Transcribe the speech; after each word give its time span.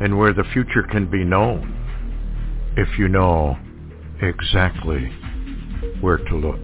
and 0.00 0.18
where 0.18 0.32
the 0.32 0.44
future 0.52 0.82
can 0.82 1.10
be 1.10 1.24
known 1.24 1.72
if 2.76 2.98
you 2.98 3.08
know 3.08 3.56
exactly 4.20 5.10
where 6.00 6.18
to 6.18 6.36
look. 6.36 6.60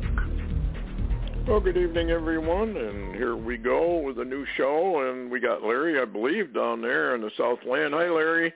Well, 1.47 1.61
good 1.61 1.77
evening, 1.77 2.11
everyone, 2.11 2.77
and 2.77 3.15
here 3.17 3.35
we 3.35 3.57
go 3.57 3.99
with 3.99 4.19
a 4.21 4.25
new 4.25 4.47
show, 4.57 5.11
and 5.11 5.31
we 5.31 5.41
got 5.41 5.63
Larry, 5.63 6.01
I 6.01 6.05
believe, 6.05 6.55
down 6.55 6.81
there 6.81 7.17
in 7.17 7.21
the 7.21 7.31
Southland. 7.37 7.95
Hi, 7.95 8.09
Larry. 8.09 8.53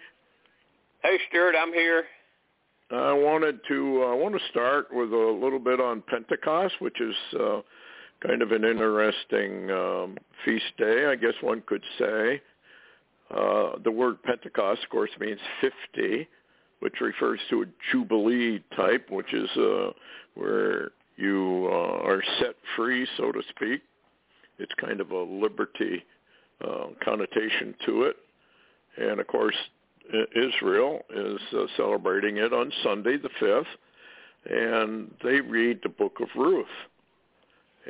Hey, 1.03 1.19
Stewart, 1.29 1.55
I'm 1.61 1.73
here. 1.73 2.05
I 2.91 3.13
wanted 3.13 3.59
to 3.67 4.05
I 4.05 4.15
want 4.15 4.35
to 4.37 4.49
start 4.51 4.87
with 4.93 5.13
a 5.13 5.39
little 5.43 5.59
bit 5.59 5.81
on 5.81 6.03
Pentecost, 6.03 6.75
which 6.79 7.01
is 7.01 7.15
uh, 7.35 7.61
kind 8.25 8.43
of 8.43 8.53
an 8.53 8.65
interesting 8.65 9.71
um, 9.71 10.17
feast 10.45 10.65
day, 10.79 11.07
I 11.07 11.17
guess 11.17 11.35
one 11.41 11.65
could 11.67 11.83
say. 11.99 12.41
Uh, 13.31 13.73
the 13.83 13.91
word 13.91 14.23
Pentecost, 14.23 14.85
of 14.85 14.91
course, 14.91 15.11
means 15.19 15.41
50, 15.61 16.29
which 16.81 16.95
refers 17.01 17.41
to 17.51 17.63
a 17.63 17.67
jubilee 17.91 18.63
type, 18.77 19.11
which 19.11 19.33
is 19.35 19.49
uh, 19.57 19.91
where 20.35 20.91
you 21.17 21.69
uh, 21.71 22.07
are 22.07 22.23
set 22.39 22.55
free, 22.77 23.07
so 23.17 23.33
to 23.33 23.43
speak. 23.49 23.83
It's 24.59 24.73
kind 24.81 25.01
of 25.01 25.11
a 25.11 25.23
liberty 25.23 26.05
uh, 26.65 26.87
connotation 27.05 27.75
to 27.87 28.03
it. 28.05 28.17
And 28.97 29.21
of 29.21 29.27
course, 29.27 29.57
Israel 30.37 31.01
is 31.15 31.41
uh, 31.53 31.67
celebrating 31.77 32.37
it 32.37 32.53
on 32.53 32.73
Sunday 32.83 33.17
the 33.19 33.31
5th, 33.41 33.65
and 34.49 35.11
they 35.25 35.41
read 35.41 35.81
the 35.83 35.89
book 35.89 36.19
of 36.21 36.29
Ruth. 36.37 36.67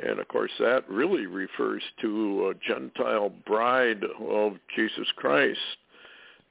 And 0.03 0.19
of 0.19 0.27
course, 0.27 0.51
that 0.59 0.87
really 0.89 1.25
refers 1.25 1.81
to 2.01 2.49
a 2.49 2.53
Gentile 2.55 3.31
bride 3.45 4.03
of 4.19 4.53
Jesus 4.75 5.07
Christ 5.15 5.59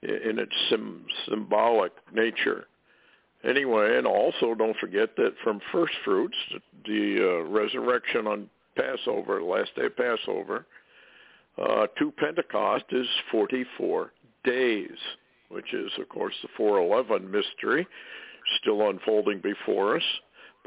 in 0.01 0.39
its 0.39 0.53
sim- 0.69 1.05
symbolic 1.27 1.93
nature. 2.13 2.67
Anyway, 3.43 3.97
and 3.97 4.05
also 4.05 4.53
don't 4.55 4.77
forget 4.77 5.15
that 5.15 5.33
from 5.43 5.61
first 5.71 5.93
fruits, 6.03 6.35
the 6.85 7.17
uh, 7.21 7.49
resurrection 7.49 8.27
on 8.27 8.49
Passover, 8.75 9.41
last 9.41 9.75
day 9.75 9.85
of 9.85 9.95
Passover, 9.95 10.65
uh, 11.57 11.87
to 11.97 12.11
Pentecost 12.11 12.85
is 12.91 13.07
44 13.31 14.11
days 14.43 14.89
which 15.49 15.73
is, 15.73 15.91
of 15.99 16.09
course, 16.09 16.35
the 16.41 16.49
411 16.57 17.29
mystery 17.29 17.87
still 18.61 18.89
unfolding 18.89 19.39
before 19.39 19.97
us. 19.97 20.03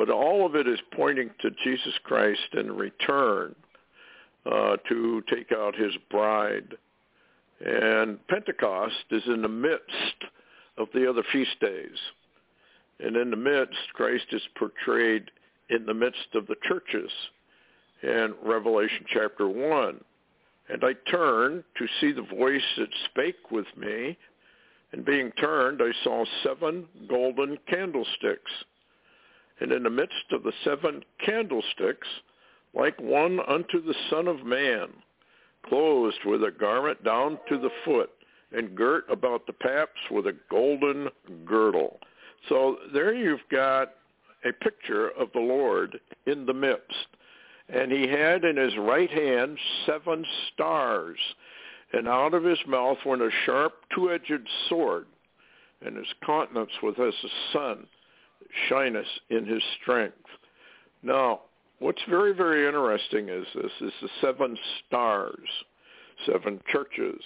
But 0.01 0.09
all 0.09 0.47
of 0.47 0.55
it 0.55 0.67
is 0.67 0.81
pointing 0.97 1.29
to 1.43 1.51
Jesus 1.63 1.93
Christ 2.05 2.55
in 2.55 2.73
return 2.73 3.55
uh, 4.51 4.79
to 4.89 5.23
take 5.29 5.53
out 5.53 5.75
his 5.77 5.93
bride. 6.11 6.75
And 7.63 8.27
Pentecost 8.29 8.95
is 9.11 9.23
in 9.27 9.43
the 9.43 9.49
midst 9.49 10.25
of 10.79 10.89
the 10.95 11.07
other 11.07 11.23
feast 11.31 11.61
days. 11.61 11.99
And 12.99 13.15
in 13.15 13.29
the 13.29 13.37
midst, 13.37 13.77
Christ 13.93 14.25
is 14.33 14.41
portrayed 14.59 15.31
in 15.69 15.85
the 15.85 15.93
midst 15.93 16.35
of 16.35 16.47
the 16.47 16.57
churches 16.67 17.11
in 18.03 18.33
Revelation 18.43 19.05
chapter 19.13 19.49
1. 19.49 20.01
And 20.71 20.83
I 20.83 20.95
turned 21.11 21.63
to 21.77 21.87
see 22.01 22.13
the 22.13 22.23
voice 22.23 22.63
that 22.79 22.89
spake 23.11 23.51
with 23.51 23.67
me, 23.77 24.17
and 24.93 25.05
being 25.05 25.31
turned, 25.33 25.83
I 25.83 25.93
saw 26.03 26.25
seven 26.43 26.87
golden 27.07 27.59
candlesticks. 27.69 28.51
And 29.61 29.73
in 29.73 29.83
the 29.83 29.91
midst 29.91 30.33
of 30.33 30.43
the 30.43 30.53
seven 30.65 31.05
candlesticks, 31.25 32.09
like 32.75 32.99
one 33.01 33.41
unto 33.41 33.83
the 33.83 33.95
Son 34.09 34.27
of 34.27 34.45
Man, 34.45 34.89
clothed 35.67 36.25
with 36.25 36.43
a 36.43 36.51
garment 36.51 37.05
down 37.05 37.39
to 37.49 37.59
the 37.59 37.71
foot, 37.85 38.11
and 38.53 38.75
girt 38.75 39.05
about 39.11 39.47
the 39.47 39.53
paps 39.53 40.01
with 40.11 40.27
a 40.27 40.37
golden 40.51 41.09
girdle. 41.45 42.01
So 42.49 42.79
there 42.93 43.15
you've 43.15 43.47
got 43.51 43.93
a 44.45 44.53
picture 44.53 45.11
of 45.11 45.31
the 45.33 45.41
Lord 45.41 46.01
in 46.27 46.47
the 46.47 46.55
midst. 46.55 47.07
And 47.69 47.93
he 47.93 48.09
had 48.09 48.45
in 48.45 48.57
his 48.57 48.77
right 48.77 49.11
hand 49.11 49.57
seven 49.87 50.25
stars 50.53 51.19
and 51.93 52.09
out 52.09 52.35
of 52.35 52.45
his 52.45 52.59
mouth 52.67 52.99
went 53.05 53.23
a 53.23 53.31
sharp 53.45 53.75
two-edged 53.95 54.49
sword, 54.69 55.07
and 55.85 55.97
his 55.97 56.07
countenance 56.25 56.71
was 56.83 56.95
as 56.99 57.15
the 57.23 57.31
sun 57.53 57.87
shineth 58.69 59.07
in 59.31 59.47
his 59.47 59.63
strength. 59.81 60.17
Now, 61.03 61.41
what's 61.79 62.03
very, 62.09 62.33
very 62.33 62.67
interesting 62.67 63.29
is 63.29 63.47
this 63.55 63.73
is 63.81 63.93
the 64.03 64.09
seven 64.21 64.57
stars, 64.87 65.49
seven 66.27 66.61
churches, 66.71 67.21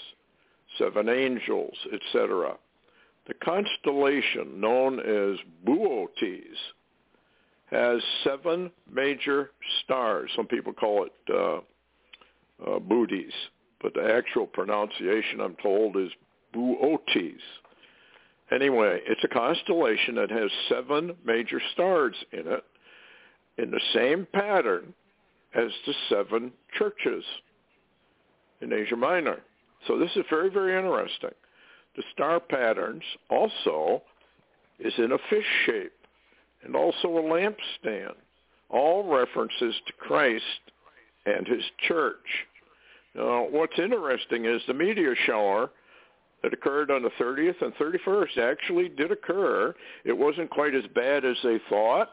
seven 0.78 1.08
angels, 1.08 1.74
etc. 1.92 2.56
The 3.26 3.34
constellation 3.34 4.60
known 4.60 5.00
as 5.00 5.38
Boötes 5.66 6.56
has 7.70 8.02
seven 8.22 8.70
major 8.92 9.50
stars. 9.82 10.30
Some 10.36 10.46
people 10.46 10.72
call 10.72 11.06
it 11.06 11.12
uh, 11.32 11.60
uh, 12.70 12.78
booties 12.78 13.32
but 13.84 13.92
the 13.92 14.14
actual 14.14 14.46
pronunciation, 14.46 15.42
I'm 15.42 15.56
told, 15.62 15.98
is 15.98 16.08
Boötes. 16.54 17.34
Anyway, 18.52 19.00
it's 19.06 19.24
a 19.24 19.28
constellation 19.28 20.14
that 20.16 20.30
has 20.30 20.50
seven 20.68 21.16
major 21.24 21.60
stars 21.72 22.14
in 22.32 22.46
it 22.46 22.64
in 23.56 23.70
the 23.70 23.80
same 23.94 24.26
pattern 24.32 24.92
as 25.54 25.70
the 25.86 25.94
seven 26.08 26.52
churches 26.76 27.24
in 28.60 28.72
Asia 28.72 28.96
Minor. 28.96 29.38
So 29.86 29.98
this 29.98 30.10
is 30.16 30.24
very, 30.28 30.50
very 30.50 30.76
interesting. 30.76 31.30
The 31.96 32.02
star 32.12 32.40
patterns 32.40 33.02
also 33.30 34.02
is 34.78 34.92
in 34.98 35.12
a 35.12 35.18
fish 35.30 35.46
shape 35.66 35.92
and 36.64 36.74
also 36.74 37.08
a 37.08 37.22
lampstand, 37.22 38.14
all 38.70 39.04
references 39.04 39.74
to 39.86 39.92
Christ 39.98 40.44
and 41.26 41.46
his 41.46 41.62
church. 41.86 42.16
Now, 43.14 43.46
what's 43.50 43.78
interesting 43.78 44.46
is 44.46 44.60
the 44.66 44.74
meteor 44.74 45.14
shower 45.26 45.70
that 46.44 46.52
occurred 46.52 46.90
on 46.90 47.02
the 47.02 47.10
30th 47.18 47.62
and 47.62 47.74
31st 47.76 48.36
actually 48.36 48.90
did 48.90 49.10
occur. 49.10 49.74
It 50.04 50.12
wasn't 50.12 50.50
quite 50.50 50.74
as 50.74 50.84
bad 50.94 51.24
as 51.24 51.36
they 51.42 51.58
thought, 51.70 52.10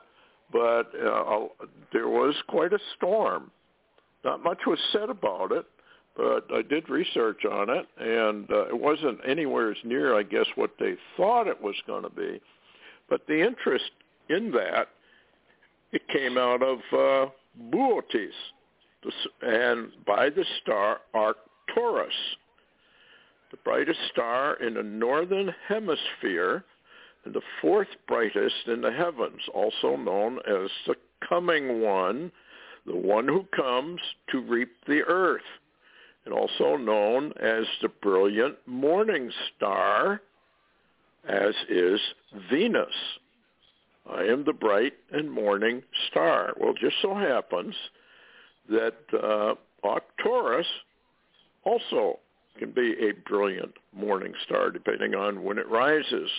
but 0.54 0.90
uh, 1.06 1.48
there 1.92 2.08
was 2.08 2.34
quite 2.48 2.72
a 2.72 2.80
storm. 2.96 3.52
Not 4.24 4.42
much 4.42 4.60
was 4.66 4.80
said 4.94 5.10
about 5.10 5.52
it, 5.52 5.66
but 6.16 6.46
I 6.54 6.62
did 6.62 6.90
research 6.90 7.44
on 7.44 7.70
it, 7.70 7.86
and 8.00 8.50
uh, 8.50 8.68
it 8.68 8.80
wasn't 8.80 9.20
anywhere 9.28 9.72
as 9.72 9.78
near, 9.84 10.18
I 10.18 10.24
guess, 10.24 10.46
what 10.56 10.72
they 10.80 10.94
thought 11.18 11.48
it 11.48 11.62
was 11.62 11.76
going 11.86 12.04
to 12.04 12.10
be. 12.10 12.40
But 13.10 13.28
the 13.28 13.46
interest 13.46 13.92
in 14.30 14.52
that, 14.52 14.88
it 15.92 16.08
came 16.08 16.38
out 16.38 16.64
of 16.64 16.78
uh, 16.94 17.30
Boötes 17.70 18.30
and 19.42 19.90
by 20.06 20.30
the 20.30 20.46
star 20.62 21.02
Arcturus, 21.14 22.14
the 23.52 23.58
brightest 23.58 24.00
star 24.12 24.56
in 24.56 24.76
the 24.76 24.84
northern 24.84 25.54
hemisphere 25.68 26.64
and 27.26 27.34
the 27.34 27.42
fourth 27.62 27.90
brightest 28.08 28.68
in 28.68 28.82
the 28.82 28.92
heavens, 28.92 29.42
also 29.54 29.96
known 29.96 30.40
as 30.40 30.70
the 30.88 30.96
coming 31.28 31.82
one, 31.82 32.32
the 32.86 32.96
one 32.96 33.28
who 33.28 33.46
comes 33.56 34.00
to 34.32 34.42
reap 34.42 34.72
the 34.88 35.02
earth, 35.04 35.42
and 36.26 36.34
also 36.34 36.78
known 36.78 37.34
as 37.40 37.66
the 37.82 37.90
brilliant 38.02 38.56
morning 38.66 39.32
star, 39.56 40.22
as 41.28 41.54
is 41.70 42.00
Venus. 42.50 42.88
I 44.10 44.24
am 44.24 44.44
the 44.44 44.54
bright 44.54 44.94
and 45.12 45.32
morning 45.32 45.84
star. 46.10 46.54
Well, 46.60 46.74
just 46.74 46.96
so 47.02 47.14
happens 47.14 47.76
that 48.70 48.96
uh, 49.14 49.56
Arcturus 49.84 50.66
also 51.64 52.20
can 52.62 52.72
be 52.72 52.94
a 53.10 53.14
brilliant 53.28 53.74
morning 53.92 54.34
star 54.46 54.70
depending 54.70 55.16
on 55.16 55.44
when 55.44 55.58
it 55.58 55.68
rises. 55.68 56.30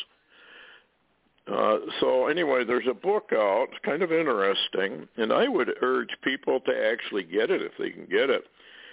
Uh, 1.53 1.79
so 1.99 2.29
anyway, 2.29 2.63
there's 2.65 2.87
a 2.89 2.95
book 2.95 3.31
out, 3.33 3.67
kind 3.85 4.03
of 4.03 4.13
interesting, 4.13 5.09
and 5.17 5.33
I 5.33 5.49
would 5.49 5.73
urge 5.83 6.11
people 6.23 6.61
to 6.61 6.73
actually 6.73 7.25
get 7.25 7.51
it 7.51 7.61
if 7.61 7.73
they 7.77 7.91
can 7.91 8.05
get 8.05 8.31
it. 8.31 8.45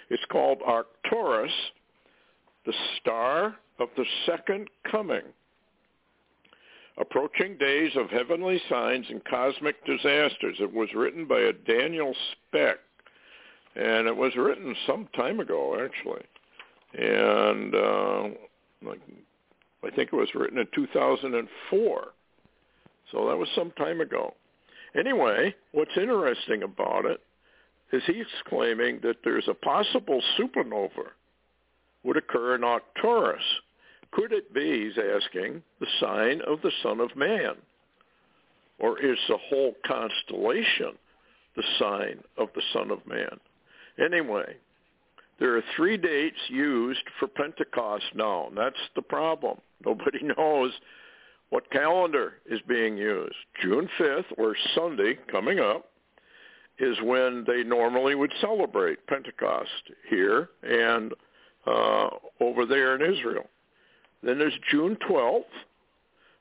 It's 0.08 0.24
called 0.32 0.58
Arcturus, 0.66 1.52
the 2.66 2.72
Star 3.00 3.54
of 3.78 3.88
the 3.96 4.04
Second 4.26 4.66
Coming. 4.90 5.22
Approaching 6.98 7.56
Days 7.58 7.92
of 7.94 8.10
Heavenly 8.10 8.60
Signs 8.68 9.06
and 9.08 9.24
Cosmic 9.24 9.76
Disasters. 9.86 10.56
It 10.58 10.74
was 10.74 10.88
written 10.96 11.26
by 11.26 11.38
a 11.38 11.52
Daniel 11.52 12.12
Speck, 12.32 12.78
and 13.76 14.08
it 14.08 14.16
was 14.16 14.34
written 14.34 14.74
some 14.84 15.08
time 15.14 15.38
ago, 15.38 15.80
actually. 15.80 16.24
And 16.92 17.74
uh, 17.74 18.28
I 19.84 19.90
think 19.94 20.10
it 20.12 20.16
was 20.16 20.34
written 20.34 20.58
in 20.58 20.66
2004. 20.74 22.08
So 23.12 23.28
that 23.28 23.36
was 23.36 23.48
some 23.54 23.72
time 23.72 24.00
ago. 24.00 24.34
Anyway, 24.98 25.54
what's 25.72 25.96
interesting 25.96 26.62
about 26.62 27.04
it 27.04 27.20
is 27.92 28.02
he's 28.06 28.24
claiming 28.48 29.00
that 29.02 29.16
there's 29.24 29.48
a 29.48 29.54
possible 29.54 30.20
supernova 30.38 31.10
would 32.02 32.16
occur 32.16 32.54
in 32.54 32.64
Arcturus. 32.64 33.42
Could 34.12 34.32
it 34.32 34.52
be, 34.52 34.84
he's 34.84 34.98
asking, 34.98 35.62
the 35.80 35.86
sign 36.00 36.40
of 36.46 36.60
the 36.62 36.72
Son 36.82 37.00
of 37.00 37.14
Man? 37.16 37.54
Or 38.78 38.98
is 38.98 39.18
the 39.28 39.38
whole 39.48 39.74
constellation 39.86 40.92
the 41.56 41.62
sign 41.78 42.20
of 42.38 42.48
the 42.54 42.62
Son 42.72 42.90
of 42.90 43.06
Man? 43.06 43.38
Anyway, 43.98 44.56
there 45.40 45.56
are 45.56 45.62
three 45.74 45.96
dates 45.96 46.38
used 46.48 47.02
for 47.18 47.26
Pentecost 47.26 48.04
now, 48.14 48.48
and 48.48 48.56
that's 48.56 48.76
the 48.94 49.02
problem. 49.02 49.58
Nobody 49.84 50.20
knows 50.22 50.72
what 51.48 51.70
calendar 51.70 52.34
is 52.48 52.60
being 52.68 52.96
used. 52.96 53.34
June 53.60 53.88
5th, 53.98 54.26
or 54.38 54.54
Sunday 54.74 55.18
coming 55.32 55.58
up, 55.58 55.86
is 56.78 56.96
when 57.02 57.44
they 57.46 57.62
normally 57.64 58.14
would 58.14 58.32
celebrate 58.40 59.06
Pentecost 59.06 59.68
here 60.08 60.50
and 60.62 61.12
uh, 61.66 62.08
over 62.40 62.64
there 62.66 62.94
in 62.94 63.14
Israel. 63.14 63.44
Then 64.22 64.38
there's 64.38 64.58
June 64.70 64.96
12th, 65.08 65.44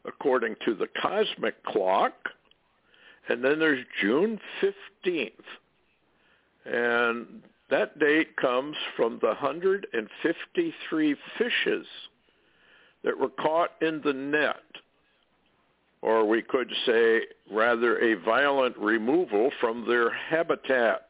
according 0.05 0.55
to 0.65 0.75
the 0.75 0.87
cosmic 1.01 1.63
clock. 1.63 2.13
And 3.27 3.43
then 3.43 3.59
there's 3.59 3.85
June 4.01 4.39
15th. 5.05 5.31
And 6.65 7.41
that 7.69 7.99
date 7.99 8.35
comes 8.37 8.75
from 8.95 9.19
the 9.21 9.27
153 9.27 11.15
fishes 11.37 11.85
that 13.03 13.17
were 13.17 13.29
caught 13.29 13.71
in 13.81 14.01
the 14.03 14.13
net 14.13 14.63
or 16.01 16.25
we 16.25 16.41
could 16.41 16.71
say 16.85 17.21
rather 17.51 17.97
a 17.99 18.15
violent 18.23 18.77
removal 18.77 19.51
from 19.59 19.85
their 19.87 20.11
habitat, 20.11 21.09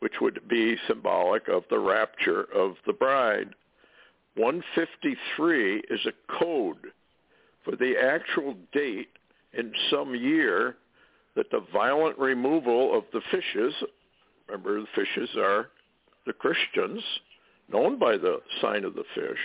which 0.00 0.14
would 0.20 0.40
be 0.48 0.76
symbolic 0.88 1.48
of 1.48 1.64
the 1.70 1.78
rapture 1.78 2.42
of 2.54 2.74
the 2.86 2.92
bride. 2.92 3.50
153 4.36 5.82
is 5.90 6.00
a 6.06 6.38
code 6.38 6.88
for 7.64 7.76
the 7.76 7.94
actual 7.96 8.54
date 8.72 9.10
in 9.52 9.72
some 9.90 10.14
year 10.14 10.76
that 11.34 11.50
the 11.50 11.64
violent 11.72 12.18
removal 12.18 12.96
of 12.96 13.04
the 13.12 13.20
fishes, 13.30 13.74
remember 14.48 14.80
the 14.80 14.86
fishes 14.94 15.30
are 15.36 15.68
the 16.26 16.32
Christians, 16.32 17.02
known 17.72 17.98
by 17.98 18.16
the 18.16 18.40
sign 18.60 18.84
of 18.84 18.94
the 18.94 19.04
fish, 19.14 19.38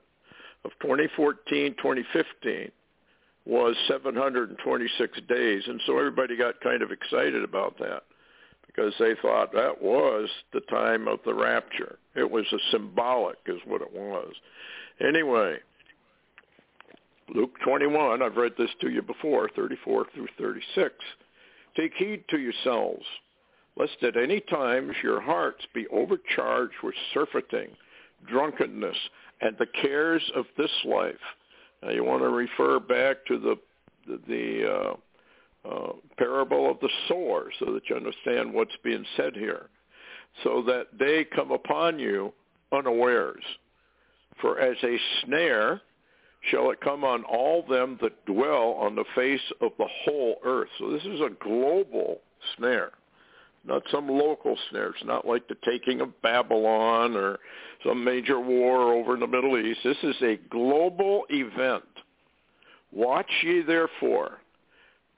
of 0.65 0.71
2014-2015 0.83 2.71
was 3.45 3.75
726 3.89 5.21
days. 5.29 5.63
And 5.67 5.81
so 5.87 5.99
everybody 5.99 6.37
got 6.37 6.61
kind 6.61 6.83
of 6.83 6.93
excited 6.93 7.43
about 7.43 7.79
that 7.79 8.05
because 8.67 8.95
they 8.99 9.15
thought 9.21 9.53
that 9.53 9.83
was 9.83 10.29
the 10.53 10.61
time 10.63 11.09
of 11.09 11.19
the 11.25 11.35
rapture. 11.35 11.99
It 12.15 12.31
was 12.31 12.47
a 12.53 12.59
symbolic 12.71 13.39
is 13.47 13.61
what 13.67 13.83
it 13.83 13.93
was. 13.93 14.33
Anyway, 15.01 15.57
Luke 17.35 17.57
21, 17.65 18.23
I've 18.23 18.37
read 18.37 18.53
this 18.57 18.71
to 18.81 18.91
you 18.91 19.03
before, 19.03 19.51
34 19.57 20.07
through 20.15 20.29
36. 20.39 20.95
Take 21.77 21.95
heed 21.95 22.25
to 22.29 22.39
yourselves, 22.39 23.05
lest 23.77 24.03
at 24.03 24.17
any 24.17 24.41
times 24.41 24.95
your 25.03 25.21
hearts 25.21 25.65
be 25.75 25.87
overcharged 25.89 26.75
with 26.83 26.95
surfeiting, 27.15 27.71
drunkenness, 28.27 28.97
and 29.41 29.57
the 29.59 29.67
cares 29.67 30.23
of 30.35 30.47
this 30.57 30.71
life– 30.85 31.17
Now 31.83 31.91
you 31.91 32.05
want 32.05 32.23
to 32.23 32.29
refer 32.29 32.79
back 32.79 33.25
to 33.27 33.39
the 33.39 33.57
the, 34.27 34.69
uh, 34.69 35.69
uh, 35.69 35.93
parable 36.19 36.69
of 36.69 36.81
the 36.81 36.89
sower 37.07 37.53
so 37.61 37.73
that 37.73 37.89
you 37.89 37.95
understand 37.95 38.53
what's 38.53 38.77
being 38.83 39.05
said 39.17 39.37
here. 39.37 39.69
So 40.43 40.63
that 40.67 40.87
they 40.99 41.25
come 41.25 41.53
upon 41.53 42.01
you 42.01 42.33
unawares. 42.73 43.45
For 44.41 44.59
as 44.59 44.77
a 44.83 44.97
snare 45.23 45.83
shall 46.51 46.73
it 46.73 46.81
come 46.81 47.05
on 47.05 47.23
all 47.25 47.65
them 47.65 47.97
that 48.03 48.25
dwell 48.27 48.73
on 48.73 48.97
the 48.97 49.05
face 49.15 49.53
of 49.61 49.71
the 49.79 49.89
whole 50.05 50.41
earth. 50.45 50.71
So 50.81 50.91
this 50.91 51.05
is 51.05 51.21
a 51.21 51.31
global 51.41 52.23
snare, 52.57 52.91
not 53.65 53.83
some 53.91 54.09
local 54.09 54.57
snare. 54.71 54.91
It's 54.91 55.05
not 55.05 55.27
like 55.27 55.47
the 55.49 55.57
taking 55.65 56.01
of 56.01 56.21
Babylon 56.23 57.17
or 57.17 57.39
some 57.85 58.03
major 58.03 58.41
war 58.41 58.93
over 58.93 59.15
in 59.15 59.21
the 59.21 59.27
Middle 59.27 59.59
East. 59.59 59.81
This 59.85 59.97
is 60.03 60.17
a 60.23 60.39
global 60.51 61.25
event. 61.31 61.85
Watch 62.91 63.31
ye 63.43 63.63
therefore, 63.63 64.39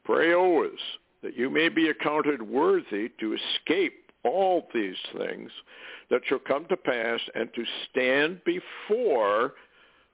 pray 0.04 0.34
always, 0.34 0.78
that 1.22 1.36
you 1.36 1.50
may 1.50 1.68
be 1.68 1.88
accounted 1.88 2.42
worthy 2.42 3.10
to 3.18 3.34
escape 3.34 4.12
all 4.24 4.68
these 4.72 4.96
things 5.18 5.50
that 6.10 6.22
shall 6.26 6.38
come 6.38 6.66
to 6.66 6.76
pass 6.76 7.20
and 7.34 7.52
to 7.54 7.64
stand 7.90 8.40
before 8.44 9.54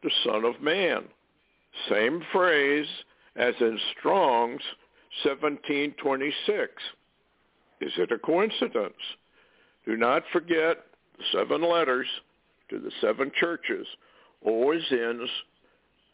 the 0.03 0.11
Son 0.25 0.45
of 0.45 0.61
Man. 0.63 1.05
Same 1.89 2.23
phrase 2.33 2.87
as 3.37 3.55
in 3.61 3.79
Strong's 3.99 4.63
1726. 5.25 6.73
Is 7.81 7.93
it 7.97 8.13
a 8.13 8.19
coincidence? 8.19 8.95
Do 9.87 9.97
not 9.97 10.23
forget 10.33 10.79
the 11.19 11.25
seven 11.33 11.63
letters 11.63 12.07
to 12.69 12.79
the 12.79 12.91
seven 13.01 13.33
churches 13.35 13.87
always 14.45 14.83
ends 14.91 15.31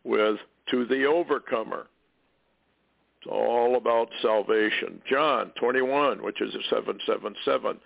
with 0.05 0.39
to 0.71 0.87
the 0.87 1.05
overcomer. 1.05 1.87
It's 3.19 3.31
all 3.31 3.77
about 3.77 4.09
salvation. 4.23 5.01
John 5.09 5.53
21, 5.59 6.23
which 6.23 6.41
is 6.41 6.55
a 6.55 6.63
777. 6.71 7.79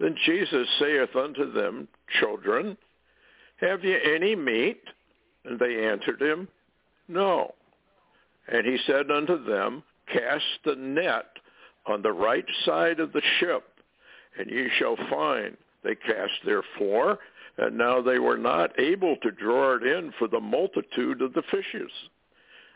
Then 0.00 0.16
Jesus 0.24 0.68
saith 0.78 1.14
unto 1.16 1.52
them, 1.52 1.88
Children, 2.20 2.76
have 3.60 3.84
ye 3.84 3.96
any 4.04 4.36
meat? 4.36 4.80
And 5.44 5.58
they 5.58 5.86
answered 5.86 6.20
him, 6.20 6.48
No. 7.08 7.54
And 8.48 8.66
he 8.66 8.78
said 8.86 9.10
unto 9.10 9.44
them, 9.44 9.82
Cast 10.12 10.44
the 10.64 10.76
net 10.76 11.26
on 11.88 12.02
the 12.02 12.12
right 12.12 12.44
side 12.64 13.00
of 13.00 13.12
the 13.12 13.22
ship, 13.38 13.64
and 14.38 14.50
ye 14.50 14.68
shall 14.78 14.96
find. 15.10 15.56
They 15.82 15.94
cast 15.94 16.32
therefore, 16.44 17.18
and 17.56 17.76
now 17.76 18.00
they 18.00 18.18
were 18.18 18.38
not 18.38 18.78
able 18.78 19.16
to 19.16 19.30
draw 19.30 19.76
it 19.76 19.82
in 19.82 20.12
for 20.18 20.28
the 20.28 20.40
multitude 20.40 21.22
of 21.22 21.32
the 21.32 21.42
fishes. 21.50 21.90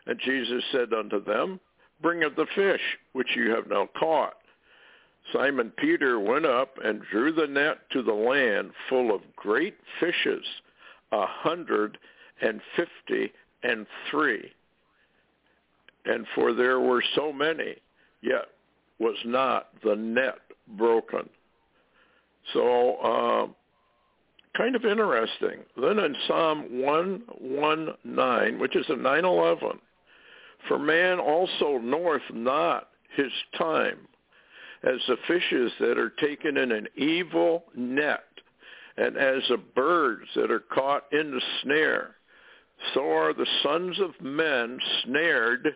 And 0.06 0.18
Jesus 0.18 0.64
said 0.72 0.92
unto 0.92 1.22
them, 1.22 1.60
Bring 2.00 2.24
of 2.24 2.34
the 2.34 2.46
fish 2.54 2.80
which 3.12 3.36
you 3.36 3.50
have 3.50 3.68
now 3.68 3.88
caught. 3.98 4.34
Simon 5.32 5.72
Peter 5.76 6.18
went 6.18 6.44
up 6.44 6.78
and 6.82 7.02
drew 7.10 7.32
the 7.32 7.46
net 7.46 7.78
to 7.90 8.02
the 8.02 8.12
land 8.12 8.72
full 8.88 9.14
of 9.14 9.20
great 9.36 9.76
fishes, 10.00 10.44
a 11.12 11.26
hundred 11.26 11.98
and 12.40 12.60
fifty 12.74 13.32
and 13.62 13.86
three. 14.10 14.52
And 16.04 16.26
for 16.34 16.52
there 16.52 16.80
were 16.80 17.04
so 17.14 17.32
many, 17.32 17.76
yet 18.20 18.46
was 18.98 19.16
not 19.24 19.68
the 19.84 19.96
net 19.96 20.38
broken. 20.76 21.28
So 22.52 22.96
uh, 22.96 23.46
kind 24.56 24.76
of 24.76 24.84
interesting. 24.84 25.60
Then 25.80 25.98
in 25.98 26.16
Psalm 26.26 26.82
119, 26.82 28.58
which 28.58 28.76
is 28.76 28.86
a 28.88 28.96
911, 28.96 29.78
for 30.68 30.78
man 30.78 31.18
also 31.18 31.78
knoweth 31.78 32.22
not 32.32 32.88
his 33.16 33.32
time, 33.58 33.98
as 34.84 34.98
the 35.06 35.16
fishes 35.26 35.72
that 35.80 35.98
are 35.98 36.10
taken 36.10 36.56
in 36.56 36.72
an 36.72 36.88
evil 36.96 37.64
net, 37.74 38.24
and 38.96 39.16
as 39.16 39.42
the 39.48 39.56
birds 39.56 40.28
that 40.34 40.50
are 40.50 40.60
caught 40.60 41.04
in 41.12 41.30
the 41.30 41.42
snare. 41.62 42.16
So 42.94 43.10
are 43.12 43.32
the 43.32 43.46
sons 43.62 43.98
of 44.00 44.20
men 44.20 44.78
snared 45.04 45.74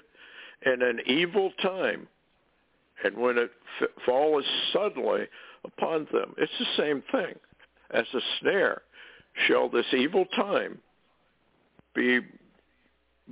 in 0.64 0.82
an 0.82 1.00
evil 1.06 1.52
time, 1.62 2.08
and 3.04 3.16
when 3.16 3.38
it 3.38 3.50
f- 3.80 3.88
falls 4.04 4.44
suddenly 4.72 5.26
upon 5.64 6.06
them. 6.12 6.34
It's 6.38 6.52
the 6.58 6.82
same 6.82 7.02
thing 7.12 7.34
as 7.90 8.06
a 8.14 8.20
snare. 8.40 8.82
Shall 9.46 9.68
this 9.68 9.86
evil 9.92 10.24
time 10.36 10.78
be 11.94 12.20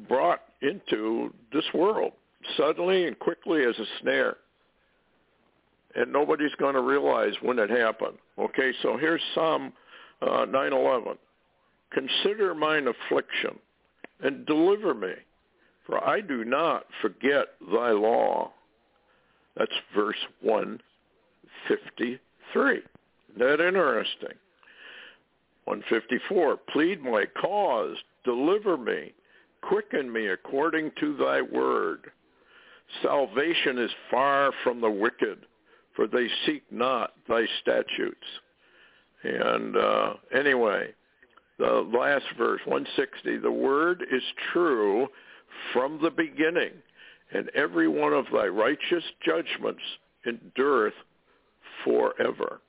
brought 0.08 0.40
into 0.60 1.32
this 1.52 1.64
world 1.72 2.12
suddenly 2.56 3.06
and 3.06 3.18
quickly 3.18 3.64
as 3.64 3.78
a 3.78 3.86
snare? 4.00 4.36
And 5.94 6.12
nobody's 6.12 6.54
going 6.58 6.74
to 6.74 6.80
realize 6.80 7.34
when 7.40 7.58
it 7.58 7.70
happened. 7.70 8.18
Okay, 8.38 8.72
so 8.82 8.96
here's 8.96 9.22
Psalm 9.34 9.72
uh, 10.20 10.46
9:11. 10.46 11.16
Consider 11.92 12.54
mine 12.54 12.88
affliction 12.88 13.58
and 14.20 14.44
deliver 14.46 14.94
me, 14.94 15.12
for 15.86 16.02
I 16.02 16.20
do 16.20 16.44
not 16.44 16.86
forget 17.00 17.46
thy 17.72 17.90
law. 17.90 18.52
That's 19.56 19.72
verse 19.94 20.16
153. 20.40 22.76
Isn't 22.76 23.38
that 23.38 23.60
interesting? 23.60 24.36
154, 25.64 26.58
plead 26.72 27.02
my 27.02 27.24
cause, 27.40 27.96
deliver 28.24 28.76
me, 28.76 29.12
quicken 29.62 30.12
me 30.12 30.26
according 30.28 30.92
to 31.00 31.16
thy 31.16 31.40
word. 31.40 32.10
Salvation 33.02 33.78
is 33.78 33.90
far 34.10 34.52
from 34.62 34.80
the 34.80 34.90
wicked, 34.90 35.46
for 35.96 36.06
they 36.06 36.28
seek 36.44 36.62
not 36.70 37.12
thy 37.28 37.46
statutes. 37.62 38.26
And 39.22 39.76
uh, 39.76 40.14
anyway, 40.34 40.88
the 41.58 41.88
last 41.94 42.26
verse, 42.36 42.60
160, 42.66 43.38
the 43.38 43.50
word 43.50 44.04
is 44.12 44.22
true 44.52 45.08
from 45.72 45.98
the 46.02 46.10
beginning, 46.10 46.72
and 47.32 47.50
every 47.54 47.88
one 47.88 48.12
of 48.12 48.26
thy 48.32 48.46
righteous 48.46 49.04
judgments 49.24 49.82
endureth 50.26 50.94
forever. 51.84 52.60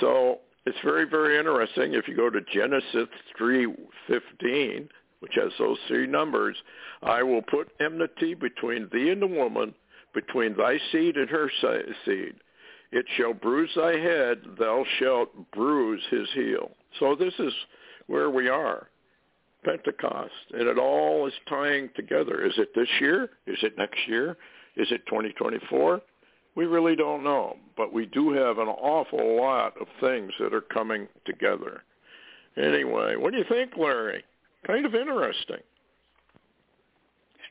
So 0.00 0.40
it's 0.66 0.78
very, 0.84 1.04
very 1.08 1.38
interesting. 1.38 1.94
If 1.94 2.08
you 2.08 2.16
go 2.16 2.30
to 2.30 2.40
Genesis 2.52 3.08
3.15, 3.40 4.88
which 5.20 5.34
has 5.34 5.52
those 5.58 5.78
three 5.88 6.06
numbers, 6.06 6.56
I 7.02 7.22
will 7.22 7.42
put 7.42 7.68
enmity 7.80 8.34
between 8.34 8.88
thee 8.92 9.10
and 9.10 9.20
the 9.20 9.26
woman, 9.26 9.74
between 10.14 10.56
thy 10.56 10.78
seed 10.92 11.16
and 11.16 11.28
her 11.30 11.50
seed. 11.60 12.34
It 12.92 13.06
shall 13.16 13.34
bruise 13.34 13.70
thy 13.76 13.98
head, 13.98 14.38
thou 14.58 14.84
shalt 14.98 15.30
bruise 15.52 16.02
his 16.10 16.28
heel. 16.34 16.72
So 16.98 17.14
this 17.14 17.34
is 17.38 17.52
where 18.08 18.30
we 18.30 18.48
are, 18.48 18.88
Pentecost, 19.64 20.32
and 20.52 20.68
it 20.68 20.78
all 20.78 21.26
is 21.26 21.34
tying 21.48 21.90
together. 21.94 22.44
Is 22.44 22.54
it 22.56 22.74
this 22.74 22.88
year? 23.00 23.24
Is 23.46 23.58
it 23.62 23.76
next 23.76 23.98
year? 24.06 24.36
Is 24.76 24.88
it 24.90 25.06
2024? 25.06 26.00
We 26.56 26.66
really 26.66 26.96
don't 26.96 27.22
know, 27.22 27.56
but 27.76 27.92
we 27.92 28.06
do 28.06 28.32
have 28.32 28.58
an 28.58 28.68
awful 28.68 29.36
lot 29.36 29.74
of 29.80 29.86
things 30.00 30.32
that 30.40 30.52
are 30.52 30.60
coming 30.60 31.08
together. 31.24 31.82
Anyway, 32.56 33.16
what 33.16 33.32
do 33.32 33.38
you 33.38 33.44
think, 33.48 33.72
Larry? 33.76 34.24
Kind 34.66 34.84
of 34.84 34.94
interesting. 34.94 35.60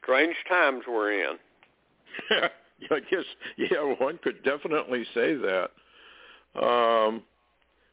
Strange 0.01 0.35
times 0.47 0.83
we're 0.87 1.13
in. 1.13 1.37
I 2.91 2.99
guess, 3.09 3.25
yeah, 3.57 3.93
one 3.99 4.19
could 4.23 4.43
definitely 4.43 5.05
say 5.13 5.35
that. 5.35 5.71
Um, 6.61 7.23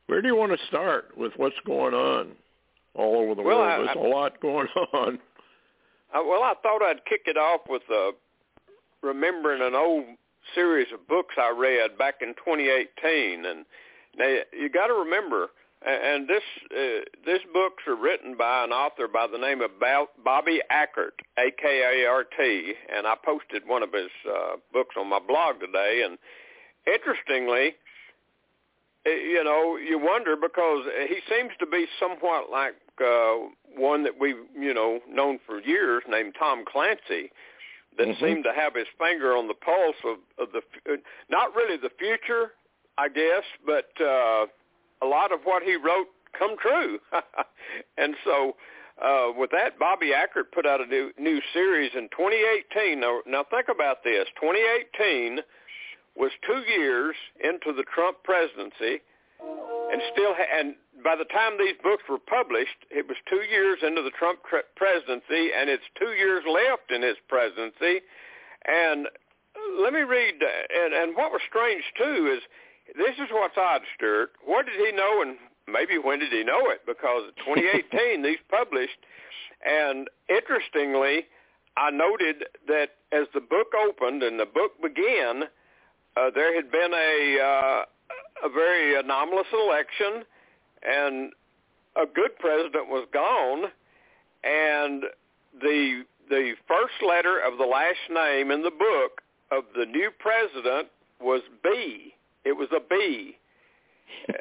where 0.06 0.22
do 0.22 0.28
you 0.28 0.36
want 0.36 0.52
to 0.52 0.66
start 0.66 1.16
with 1.16 1.32
what's 1.36 1.56
going 1.66 1.94
on 1.94 2.32
all 2.96 3.16
over 3.16 3.34
the 3.34 3.42
well, 3.42 3.58
world? 3.58 3.72
I, 3.72 3.94
There's 3.94 3.96
I, 3.96 4.06
a 4.06 4.10
lot 4.10 4.40
going 4.40 4.68
on. 4.92 5.18
I, 6.12 6.20
well, 6.20 6.42
I 6.42 6.54
thought 6.62 6.82
I'd 6.82 7.04
kick 7.04 7.22
it 7.26 7.36
off 7.36 7.62
with 7.68 7.82
uh, 7.92 8.12
remembering 9.02 9.62
an 9.62 9.74
old 9.74 10.04
series 10.54 10.88
of 10.92 11.06
books 11.08 11.34
I 11.38 11.54
read 11.56 11.98
back 11.98 12.16
in 12.20 12.28
2018, 12.34 13.44
and 13.44 13.64
now 14.16 14.36
you 14.52 14.68
got 14.68 14.86
to 14.86 14.94
remember, 14.94 15.48
and 15.84 16.28
this 16.28 16.42
uh, 16.70 17.04
this 17.24 17.40
books 17.52 17.82
are 17.86 17.96
written 17.96 18.36
by 18.36 18.64
an 18.64 18.70
author 18.70 19.08
by 19.08 19.26
the 19.30 19.38
name 19.38 19.60
of 19.60 19.70
Bobby 20.24 20.60
Akart, 20.70 21.18
A-K-A-R-T, 21.38 22.74
and 22.96 23.06
I 23.06 23.14
posted 23.24 23.66
one 23.66 23.82
of 23.82 23.92
his 23.92 24.10
uh, 24.28 24.56
books 24.72 24.94
on 24.98 25.08
my 25.08 25.18
blog 25.18 25.60
today, 25.60 26.02
and 26.04 26.18
interestingly, 26.86 27.74
you 29.06 29.44
know, 29.44 29.76
you 29.76 29.98
wonder 29.98 30.36
because 30.36 30.84
he 31.08 31.18
seems 31.30 31.52
to 31.60 31.66
be 31.66 31.86
somewhat 32.00 32.50
like 32.50 32.74
uh, 33.00 33.36
one 33.76 34.02
that 34.04 34.18
we've, 34.20 34.36
you 34.58 34.74
know, 34.74 35.00
known 35.08 35.38
for 35.46 35.60
years 35.60 36.02
named 36.08 36.34
Tom 36.38 36.64
Clancy 36.66 37.30
that 37.98 38.06
mm-hmm. 38.08 38.24
seemed 38.24 38.44
to 38.44 38.52
have 38.54 38.74
his 38.74 38.86
finger 38.98 39.36
on 39.36 39.48
the 39.48 39.54
pulse 39.54 39.96
of, 40.04 40.18
of 40.38 40.52
the 40.52 40.60
not 41.30 41.54
really 41.54 41.76
the 41.76 41.90
future, 41.98 42.52
I 42.98 43.08
guess, 43.08 43.44
but 43.64 43.90
uh, 44.00 44.46
a 45.02 45.06
lot 45.06 45.32
of 45.32 45.40
what 45.44 45.62
he 45.62 45.76
wrote 45.76 46.08
come 46.38 46.56
true. 46.58 46.98
and 47.98 48.14
so 48.24 48.56
uh, 49.02 49.28
with 49.36 49.50
that, 49.50 49.78
Bobby 49.78 50.12
Akart 50.12 50.52
put 50.52 50.66
out 50.66 50.80
a 50.80 50.86
new 50.86 51.12
new 51.18 51.40
series 51.52 51.92
in 51.94 52.08
2018. 52.10 53.00
Now, 53.00 53.20
now 53.26 53.44
think 53.50 53.66
about 53.68 54.02
this: 54.04 54.26
2018 54.40 55.40
was 56.16 56.32
two 56.46 56.64
years 56.70 57.14
into 57.42 57.72
the 57.72 57.84
Trump 57.84 58.22
presidency, 58.24 59.02
and 59.92 60.00
still, 60.12 60.34
ha- 60.34 60.50
and 60.52 60.74
by 61.04 61.14
the 61.14 61.28
time 61.28 61.58
these 61.58 61.76
books 61.82 62.02
were 62.08 62.18
published, 62.18 62.88
it 62.90 63.06
was 63.06 63.16
two 63.28 63.44
years 63.46 63.78
into 63.82 64.02
the 64.02 64.10
Trump 64.10 64.40
presidency, 64.74 65.52
and 65.52 65.68
it's 65.68 65.84
two 65.98 66.16
years 66.16 66.42
left 66.48 66.90
in 66.90 67.02
his 67.02 67.16
presidency. 67.28 68.00
And 68.66 69.08
let 69.80 69.92
me 69.92 70.00
read, 70.00 70.34
and, 70.40 70.94
and 70.94 71.16
what 71.16 71.32
was 71.32 71.40
strange 71.48 71.84
too 71.96 72.32
is 72.32 72.42
this 72.96 73.14
is 73.18 73.28
what's 73.30 73.56
odd, 73.56 73.82
Stewart. 73.94 74.32
What 74.44 74.66
did 74.66 74.76
he 74.76 74.92
know, 74.96 75.22
and 75.22 75.36
maybe 75.68 75.98
when 75.98 76.18
did 76.18 76.32
he 76.32 76.44
know 76.44 76.70
it? 76.70 76.82
Because 76.86 77.30
2018, 77.44 78.22
these 78.26 78.42
published, 78.50 78.98
and 79.64 80.08
interestingly, 80.28 81.26
I 81.76 81.90
noted 81.90 82.44
that 82.68 82.96
as 83.12 83.26
the 83.34 83.40
book 83.40 83.68
opened 83.76 84.22
and 84.22 84.40
the 84.40 84.46
book 84.46 84.80
began, 84.80 85.44
uh, 86.16 86.30
there 86.34 86.54
had 86.54 86.70
been 86.70 86.92
a 86.92 87.38
uh, 87.40 87.82
a 88.44 88.48
very 88.48 88.98
anomalous 88.98 89.46
election 89.52 90.24
and 90.82 91.32
a 91.96 92.06
good 92.06 92.38
president 92.38 92.88
was 92.88 93.06
gone, 93.12 93.70
and 94.44 95.04
the 95.60 96.04
the 96.28 96.54
first 96.68 96.94
letter 97.06 97.40
of 97.40 97.58
the 97.58 97.64
last 97.64 98.10
name 98.10 98.50
in 98.50 98.62
the 98.62 98.70
book 98.70 99.22
of 99.50 99.64
the 99.76 99.86
new 99.86 100.10
president 100.18 100.88
was 101.20 101.40
B. 101.62 102.14
It 102.44 102.52
was 102.52 102.68
a 102.72 102.80
B. 102.80 103.36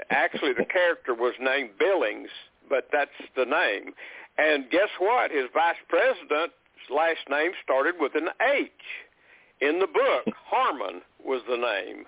Actually, 0.10 0.53
the 0.53 0.65
character 0.65 1.13
was 1.13 1.34
named 1.39 1.72
Billings, 1.79 2.29
but 2.70 2.88
that's 2.91 3.12
the 3.36 3.46
name. 3.46 3.94
And 4.38 4.70
guess 4.70 4.89
what? 5.00 5.32
His 5.32 5.46
vice 5.53 5.79
president's 5.88 6.53
last 6.89 7.29
name 7.29 7.51
started 7.63 7.96
with 8.00 8.13
an 8.15 8.29
H. 8.41 8.72
In 9.62 9.79
the 9.79 9.88
book, 9.88 10.36
Harmon 10.46 11.01
was 11.25 11.41
the 11.50 11.58
name. 11.58 12.05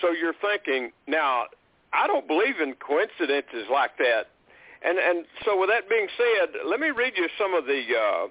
So 0.00 0.10
you're 0.10 0.34
thinking, 0.34 0.92
now 1.06 1.44
I 1.92 2.06
don't 2.06 2.26
believe 2.26 2.60
in 2.60 2.74
coincidences 2.74 3.66
like 3.70 3.96
that. 3.98 4.30
And 4.82 4.98
and 4.98 5.24
so 5.44 5.58
with 5.58 5.70
that 5.70 5.88
being 5.88 6.08
said, 6.16 6.60
let 6.66 6.80
me 6.80 6.90
read 6.90 7.14
you 7.16 7.28
some 7.38 7.54
of 7.54 7.64
the 7.64 7.82
uh, 7.96 8.26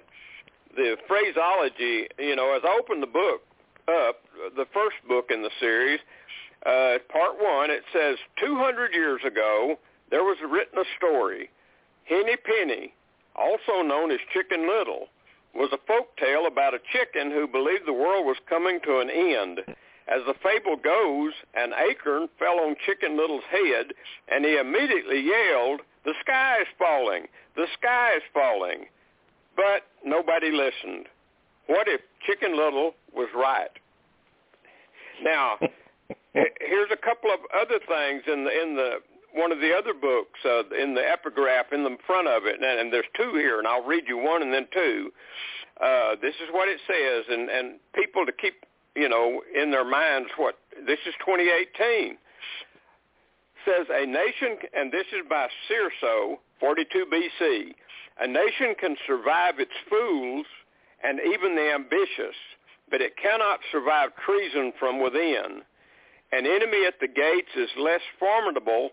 the 0.76 0.96
phraseology. 1.08 2.06
You 2.18 2.36
know, 2.36 2.54
as 2.54 2.62
I 2.64 2.78
open 2.78 3.00
the 3.00 3.08
book 3.08 3.42
up, 3.88 4.20
the 4.56 4.66
first 4.72 4.96
book 5.08 5.30
in 5.30 5.42
the 5.42 5.50
series, 5.58 6.00
uh, 6.64 6.98
part 7.10 7.36
one, 7.40 7.70
it 7.70 7.82
says 7.92 8.18
200 8.40 8.94
years 8.94 9.20
ago 9.26 9.78
there 10.10 10.22
was 10.22 10.38
written 10.48 10.78
a 10.78 10.84
story. 10.96 11.50
Henny 12.04 12.36
Penny, 12.36 12.94
also 13.34 13.82
known 13.82 14.10
as 14.10 14.18
Chicken 14.32 14.68
Little, 14.68 15.08
was 15.54 15.70
a 15.72 15.78
folk 15.86 16.16
tale 16.16 16.46
about 16.46 16.74
a 16.74 16.78
chicken 16.92 17.30
who 17.30 17.46
believed 17.46 17.86
the 17.86 17.92
world 17.92 18.26
was 18.26 18.36
coming 18.48 18.80
to 18.84 18.98
an 18.98 19.10
end. 19.10 19.60
As 20.06 20.20
the 20.26 20.34
fable 20.42 20.76
goes, 20.76 21.32
an 21.54 21.72
acorn 21.72 22.28
fell 22.38 22.60
on 22.60 22.76
Chicken 22.84 23.16
Little's 23.16 23.44
head, 23.50 23.92
and 24.28 24.44
he 24.44 24.58
immediately 24.58 25.20
yelled, 25.20 25.80
the 26.04 26.14
sky 26.20 26.58
is 26.60 26.68
falling, 26.78 27.26
the 27.56 27.66
sky 27.78 28.12
is 28.16 28.22
falling. 28.32 28.86
But 29.56 29.86
nobody 30.04 30.50
listened. 30.50 31.06
What 31.66 31.88
if 31.88 32.02
Chicken 32.26 32.56
Little 32.56 32.94
was 33.14 33.28
right? 33.34 33.70
now, 35.22 35.56
here's 36.34 36.90
a 36.92 36.96
couple 36.96 37.30
of 37.30 37.40
other 37.54 37.78
things 37.86 38.22
in 38.26 38.44
the 38.44 38.62
in 38.62 38.74
the 38.74 38.98
one 39.32 39.52
of 39.52 39.58
the 39.58 39.72
other 39.72 39.94
books 39.94 40.38
uh, 40.44 40.62
in 40.80 40.94
the 40.94 41.02
epigraph 41.02 41.72
in 41.72 41.82
the 41.82 41.96
front 42.06 42.28
of 42.28 42.44
it, 42.46 42.54
and, 42.60 42.80
and 42.80 42.92
there's 42.92 43.06
two 43.16 43.32
here, 43.34 43.58
and 43.58 43.66
I'll 43.66 43.84
read 43.84 44.04
you 44.06 44.16
one 44.16 44.42
and 44.42 44.52
then 44.52 44.68
two. 44.72 45.10
Uh, 45.82 46.14
this 46.22 46.34
is 46.36 46.48
what 46.52 46.68
it 46.68 46.78
says, 46.86 47.24
and 47.28 47.48
and 47.48 47.78
people 47.94 48.26
to 48.26 48.32
keep 48.32 48.64
you 48.96 49.08
know 49.08 49.42
in 49.54 49.70
their 49.70 49.84
minds 49.84 50.28
what 50.36 50.56
this 50.86 50.98
is 51.06 51.14
2018 51.24 52.18
says 53.64 53.86
a 53.90 54.06
nation, 54.06 54.58
and 54.74 54.92
this 54.92 55.06
is 55.12 55.24
by 55.28 55.48
Cicero, 55.68 56.38
42 56.60 57.06
BC. 57.06 57.74
A 58.20 58.26
nation 58.26 58.74
can 58.78 58.96
survive 59.06 59.58
its 59.58 59.72
fools 59.88 60.46
and 61.02 61.18
even 61.20 61.56
the 61.56 61.72
ambitious, 61.74 62.36
but 62.90 63.00
it 63.00 63.16
cannot 63.16 63.60
survive 63.72 64.10
treason 64.24 64.72
from 64.78 65.02
within. 65.02 65.62
An 66.32 66.46
enemy 66.46 66.84
at 66.86 67.00
the 67.00 67.08
gates 67.08 67.50
is 67.56 67.70
less 67.78 68.00
formidable, 68.18 68.90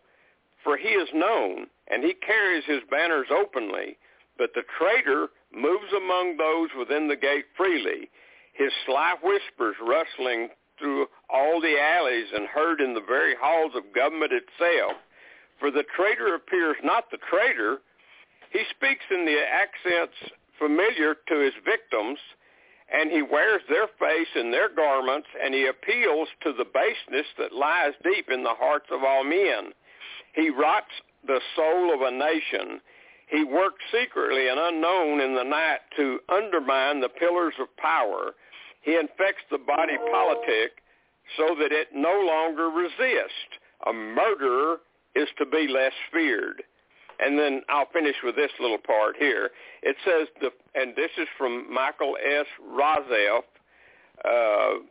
for 0.64 0.78
he 0.78 0.90
is 0.90 1.10
known, 1.14 1.68
and 1.90 2.04
he 2.04 2.14
carries 2.14 2.64
his 2.66 2.82
banners 2.90 3.28
openly. 3.32 3.98
But 4.38 4.52
the 4.56 4.64
traitor 4.78 5.28
moves 5.54 5.92
among 5.96 6.38
those 6.38 6.70
within 6.78 7.08
the 7.08 7.16
gate 7.16 7.46
freely, 7.56 8.10
his 8.54 8.72
sly 8.86 9.16
whispers 9.24 9.76
rustling 9.82 10.50
through 10.78 11.08
all 11.30 11.62
the 11.62 11.80
alleys 11.80 12.28
and 12.34 12.48
heard 12.48 12.82
in 12.82 12.94
the 12.94 13.06
very 13.08 13.36
halls 13.40 13.74
of 13.76 13.94
government 13.94 14.32
itself. 14.34 14.94
For 15.60 15.70
the 15.70 15.86
traitor 15.96 16.34
appears 16.36 16.78
not 16.84 17.12
the 17.12 17.20
traitor. 17.30 17.78
He 18.52 18.64
speaks 18.76 19.06
in 19.12 19.26
the 19.26 19.38
accents 19.40 20.18
familiar 20.58 21.16
to 21.28 21.40
his 21.40 21.54
victims, 21.64 22.20
and 22.94 23.12
he 23.12 23.22
wears 23.22 23.62
their 23.70 23.88
face 24.00 24.28
in 24.36 24.52
their 24.52 24.70
garments, 24.74 25.28
and 25.42 25.54
he 25.54 25.68
appeals 25.68 26.28
to 26.44 26.52
the 26.52 26.66
baseness 26.66 27.28
that 27.38 27.54
lies 27.54 27.94
deep 28.04 28.30
in 28.30 28.44
the 28.44 28.58
hearts 28.58 28.88
of 28.92 29.04
all 29.04 29.24
men. 29.24 29.72
He 30.34 30.50
rots 30.50 30.92
the 31.26 31.40
soul 31.56 31.94
of 31.94 32.02
a 32.02 32.12
nation. 32.12 32.82
He 33.32 33.46
works 33.46 33.82
secretly 33.94 34.50
and 34.50 34.60
unknown 34.60 35.22
in 35.22 35.36
the 35.36 35.44
night 35.44 35.80
to 35.96 36.20
undermine 36.28 37.00
the 37.00 37.08
pillars 37.08 37.54
of 37.62 37.76
power. 37.78 38.32
He 38.82 38.96
infects 38.96 39.44
the 39.50 39.58
body 39.58 39.98
politic 40.12 40.84
so 41.38 41.56
that 41.58 41.72
it 41.72 41.88
no 41.96 42.12
longer 42.26 42.68
resists. 42.70 43.56
A 43.88 43.94
murderer 43.94 44.82
is 45.16 45.30
to 45.38 45.46
be 45.46 45.68
less 45.70 45.94
feared. 46.12 46.62
And 47.20 47.40
then 47.40 47.62
I'll 47.70 47.88
finish 47.94 48.16
with 48.22 48.36
this 48.36 48.52
little 48.60 48.80
part 48.80 49.16
here. 49.18 49.52
It 49.82 49.96
says, 50.04 50.28
the, 50.42 50.50
and 50.76 50.94
this 50.96 51.12
is 51.18 51.28
from 51.38 51.72
Michael 51.74 52.18
S. 52.18 52.48
Roszell, 52.62 53.44
uh, 54.26 54.84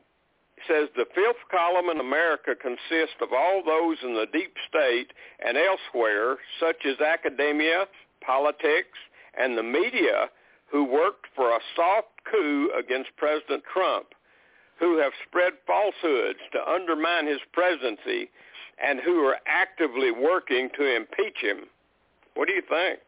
says 0.66 0.88
the 0.96 1.06
fifth 1.14 1.44
column 1.50 1.90
in 1.90 2.00
America 2.00 2.54
consists 2.54 3.16
of 3.20 3.32
all 3.34 3.62
those 3.64 3.98
in 4.02 4.14
the 4.14 4.26
deep 4.32 4.54
state 4.68 5.12
and 5.44 5.58
elsewhere, 5.58 6.36
such 6.58 6.86
as 6.86 7.00
academia, 7.00 7.86
politics, 8.24 8.98
and 9.38 9.56
the 9.56 9.62
media, 9.62 10.28
who 10.70 10.84
worked 10.84 11.26
for 11.34 11.50
a 11.50 11.60
soft 11.76 12.08
coup 12.30 12.70
against 12.78 13.10
President 13.16 13.62
Trump, 13.72 14.08
who 14.78 14.98
have 14.98 15.12
spread 15.26 15.52
falsehoods 15.66 16.38
to 16.52 16.70
undermine 16.70 17.26
his 17.26 17.40
presidency, 17.52 18.30
and 18.82 19.00
who 19.00 19.24
are 19.26 19.36
actively 19.46 20.10
working 20.10 20.70
to 20.76 20.96
impeach 20.96 21.38
him. 21.40 21.66
What 22.34 22.48
do 22.48 22.54
you 22.54 22.62
think? 22.62 23.00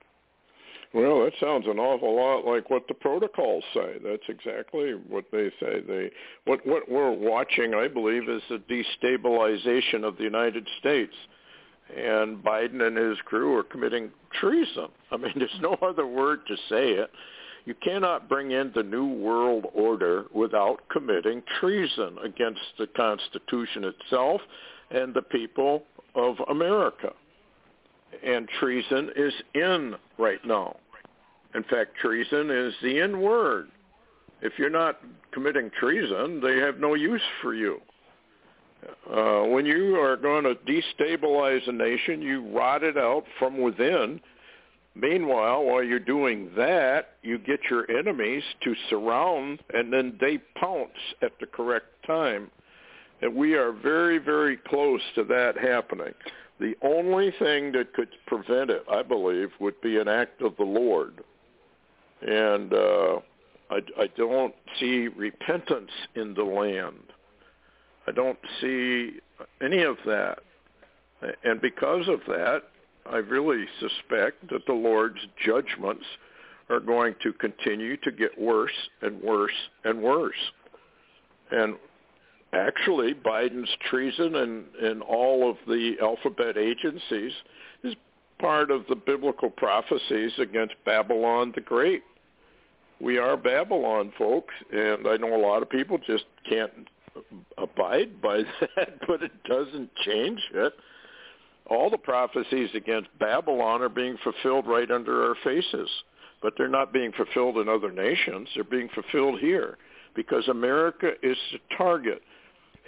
Well, 0.95 1.25
that 1.25 1.33
sounds 1.41 1.67
an 1.67 1.79
awful 1.79 2.15
lot 2.15 2.45
like 2.45 2.69
what 2.69 2.87
the 2.87 2.95
protocols 2.95 3.65
say. 3.73 3.95
That's 4.05 4.29
exactly 4.29 4.93
what 5.09 5.25
they 5.33 5.51
say. 5.59 5.81
They 5.81 6.11
what 6.45 6.67
what 6.67 6.91
we're 6.91 7.13
watching, 7.13 7.75
I 7.75 7.89
believe, 7.89 8.29
is 8.29 8.43
the 8.51 8.59
destabilization 8.59 10.05
of 10.05 10.19
the 10.19 10.25
United 10.25 10.69
States. 10.79 11.15
And 11.97 12.43
Biden 12.43 12.81
and 12.87 12.97
his 12.97 13.19
crew 13.25 13.57
are 13.57 13.63
committing 13.63 14.11
treason. 14.41 14.89
I 15.11 15.17
mean, 15.17 15.33
there's 15.37 15.51
no 15.61 15.77
other 15.83 16.07
word 16.07 16.41
to 16.49 16.57
say 16.69 16.93
it. 16.93 17.11
You 17.65 17.75
cannot 17.75 18.29
bring 18.29 18.51
in 18.51 18.73
the 18.75 18.83
new 18.83 19.07
world 19.07 19.67
order 19.73 20.25
without 20.35 20.89
committing 20.91 21.43
treason 21.61 22.19
against 22.25 22.61
the 22.79 22.89
Constitution 22.89 23.85
itself 23.85 24.41
and 24.91 25.15
the 25.15 25.23
people 25.23 25.85
of 26.15 26.37
America. 26.49 27.13
And 28.25 28.49
treason 28.61 29.11
is 29.17 29.33
in 29.55 29.95
right 30.19 30.45
now. 30.45 30.77
In 31.55 31.63
fact, 31.65 31.97
treason 32.01 32.51
is 32.51 32.75
the 32.83 33.01
N 33.01 33.21
word. 33.21 33.69
If 34.41 34.55
you're 34.59 34.71
not 34.71 35.01
committing 35.33 35.71
treason, 35.79 36.41
they 36.41 36.59
have 36.59 36.79
no 36.79 36.95
use 36.95 37.23
for 37.41 37.55
you. 37.55 37.81
Uh, 39.11 39.43
when 39.49 39.67
you 39.67 39.97
are 39.97 40.17
going 40.17 40.45
to 40.45 40.55
destabilize 40.55 41.67
a 41.69 41.73
nation, 41.73 42.23
you 42.23 42.49
rot 42.51 42.83
it 42.83 42.97
out 42.97 43.25
from 43.39 43.61
within 43.61 44.21
Meanwhile, 44.95 45.65
while 45.65 45.83
you're 45.83 45.99
doing 45.99 46.51
that, 46.57 47.15
you 47.23 47.39
get 47.39 47.61
your 47.71 47.91
enemies 47.91 48.43
to 48.63 48.75
surround 48.91 49.61
and 49.73 49.93
then 49.93 50.19
they 50.21 50.39
pounce 50.61 50.91
at 51.23 51.33
the 51.41 51.47
correct 51.47 51.87
time. 52.07 52.51
And 53.23 53.35
we 53.35 53.55
are 53.55 53.73
very, 53.73 54.19
very 54.19 54.57
close 54.57 55.01
to 55.15 55.25
that 55.25 55.57
happening. 55.57 56.13
The 56.61 56.75
only 56.83 57.33
thing 57.39 57.73
that 57.73 57.95
could 57.95 58.09
prevent 58.27 58.71
it, 58.71 58.85
I 58.91 59.03
believe, 59.03 59.49
would 59.61 59.81
be 59.81 59.99
an 59.99 60.09
act 60.09 60.43
of 60.43 60.57
the 60.57 60.65
Lord. 60.65 61.25
And 62.21 62.73
uh, 62.75 63.21
I, 63.71 63.81
I 63.99 64.09
don't 64.17 64.55
see 64.79 65.09
repentance 65.09 65.91
in 66.15 66.35
the 66.35 66.45
land. 66.45 66.99
I 68.07 68.13
don't 68.13 68.39
see 68.61 69.21
any 69.61 69.83
of 69.83 69.97
that. 70.07 70.39
And 71.45 71.61
because 71.61 72.09
of 72.09 72.21
that, 72.27 72.63
I 73.11 73.17
really 73.17 73.67
suspect 73.81 74.49
that 74.51 74.67
the 74.67 74.73
Lord's 74.73 75.21
judgments 75.45 76.05
are 76.71 76.81
going 76.81 77.15
to 77.23 77.33
continue 77.33 77.97
to 77.99 78.11
get 78.11 78.41
worse 78.41 78.71
and 79.03 79.21
worse 79.21 79.53
and 79.85 80.03
worse. 80.03 80.53
And 81.51 81.77
actually, 82.53 83.15
Biden's 83.15 83.71
treason 83.89 84.37
and, 84.37 84.65
and 84.81 85.03
all 85.03 85.49
of 85.49 85.57
the 85.67 85.97
alphabet 86.01 86.57
agencies 86.57 87.33
is 87.85 87.95
part 88.39 88.71
of 88.71 88.85
the 88.89 88.97
biblical 88.97 89.51
prophecies 89.51 90.33
against 90.39 90.75
Babylon 90.85 91.53
the 91.55 91.61
Great. 91.61 92.03
We 93.01 93.19
are 93.19 93.37
Babylon, 93.37 94.13
folks, 94.17 94.55
and 94.73 95.07
I 95.09 95.17
know 95.17 95.35
a 95.35 95.43
lot 95.45 95.63
of 95.63 95.71
people 95.71 95.99
just 95.99 96.25
can't 96.49 96.73
abide 97.59 98.21
by 98.21 98.39
that, 98.77 99.01
but 99.07 99.23
it 99.23 99.33
doesn't 99.45 99.91
change 100.05 100.41
it 100.55 100.73
all 101.67 101.91
the 101.91 101.99
prophecies 101.99 102.71
against 102.75 103.09
Babylon 103.19 103.83
are 103.83 103.89
being 103.89 104.17
fulfilled 104.23 104.67
right 104.67 104.91
under 104.91 105.29
our 105.29 105.37
faces, 105.45 105.89
but 106.43 106.55
they're 106.57 106.69
not 106.69 106.93
being 106.93 107.13
fulfilled 107.13 107.59
in 107.59 107.69
other 107.69 107.91
nations. 107.91 108.49
They're 108.55 108.65
being 108.65 108.89
fulfilled 108.95 109.41
here 109.41 109.79
because 110.15 110.47
America 110.49 111.13
is 111.23 111.37
the 111.53 111.59
target, 111.77 112.23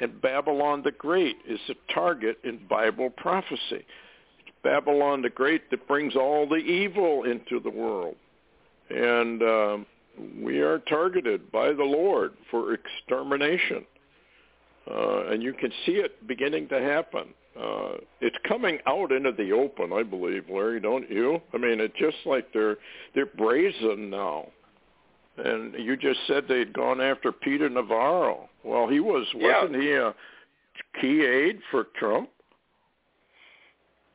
and 0.00 0.20
Babylon 0.20 0.82
the 0.82 0.92
Great 0.92 1.36
is 1.48 1.60
the 1.68 1.76
target 1.92 2.38
in 2.44 2.66
Bible 2.68 3.10
prophecy. 3.10 3.86
It's 4.40 4.56
Babylon 4.62 5.22
the 5.22 5.30
Great 5.30 5.70
that 5.70 5.86
brings 5.86 6.16
all 6.16 6.48
the 6.48 6.56
evil 6.56 7.24
into 7.24 7.60
the 7.60 7.70
world, 7.70 8.16
and 8.90 9.42
um, 9.42 9.86
we 10.42 10.60
are 10.60 10.80
targeted 10.80 11.50
by 11.50 11.72
the 11.72 11.84
Lord 11.84 12.34
for 12.50 12.74
extermination. 12.74 13.86
Uh, 14.90 15.26
and 15.30 15.42
you 15.42 15.52
can 15.52 15.70
see 15.86 15.92
it 15.92 16.26
beginning 16.26 16.68
to 16.68 16.80
happen 16.80 17.28
uh, 17.60 17.92
it's 18.20 18.36
coming 18.48 18.78
out 18.86 19.12
into 19.12 19.30
the 19.30 19.52
open, 19.52 19.92
I 19.92 20.02
believe, 20.02 20.44
Larry. 20.50 20.80
Don't 20.80 21.08
you? 21.08 21.40
I 21.52 21.58
mean, 21.58 21.78
it's 21.80 21.94
just 21.98 22.16
like 22.26 22.52
they're 22.52 22.76
they're 23.14 23.26
brazen 23.26 24.10
now. 24.10 24.48
And 25.36 25.74
you 25.74 25.96
just 25.96 26.20
said 26.26 26.44
they'd 26.48 26.72
gone 26.72 27.00
after 27.00 27.32
Peter 27.32 27.68
Navarro. 27.68 28.48
Well, 28.64 28.88
he 28.88 29.00
was 29.00 29.26
wasn't 29.34 29.80
he 29.80 29.92
a 29.92 30.14
key 31.00 31.24
aide 31.24 31.60
for 31.70 31.86
Trump? 31.96 32.28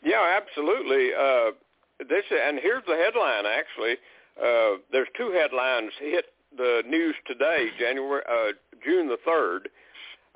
Yeah, 0.03 0.39
absolutely. 0.41 1.09
Uh, 1.13 1.51
this 1.99 2.23
and 2.31 2.59
here's 2.61 2.83
the 2.87 2.95
headline. 2.95 3.45
Actually, 3.45 3.93
uh, 4.41 4.81
there's 4.91 5.09
two 5.17 5.31
headlines 5.31 5.91
hit 5.99 6.25
the 6.57 6.81
news 6.87 7.15
today, 7.25 7.67
January 7.79 8.23
uh, 8.29 8.51
June 8.83 9.07
the 9.07 9.17
third. 9.25 9.69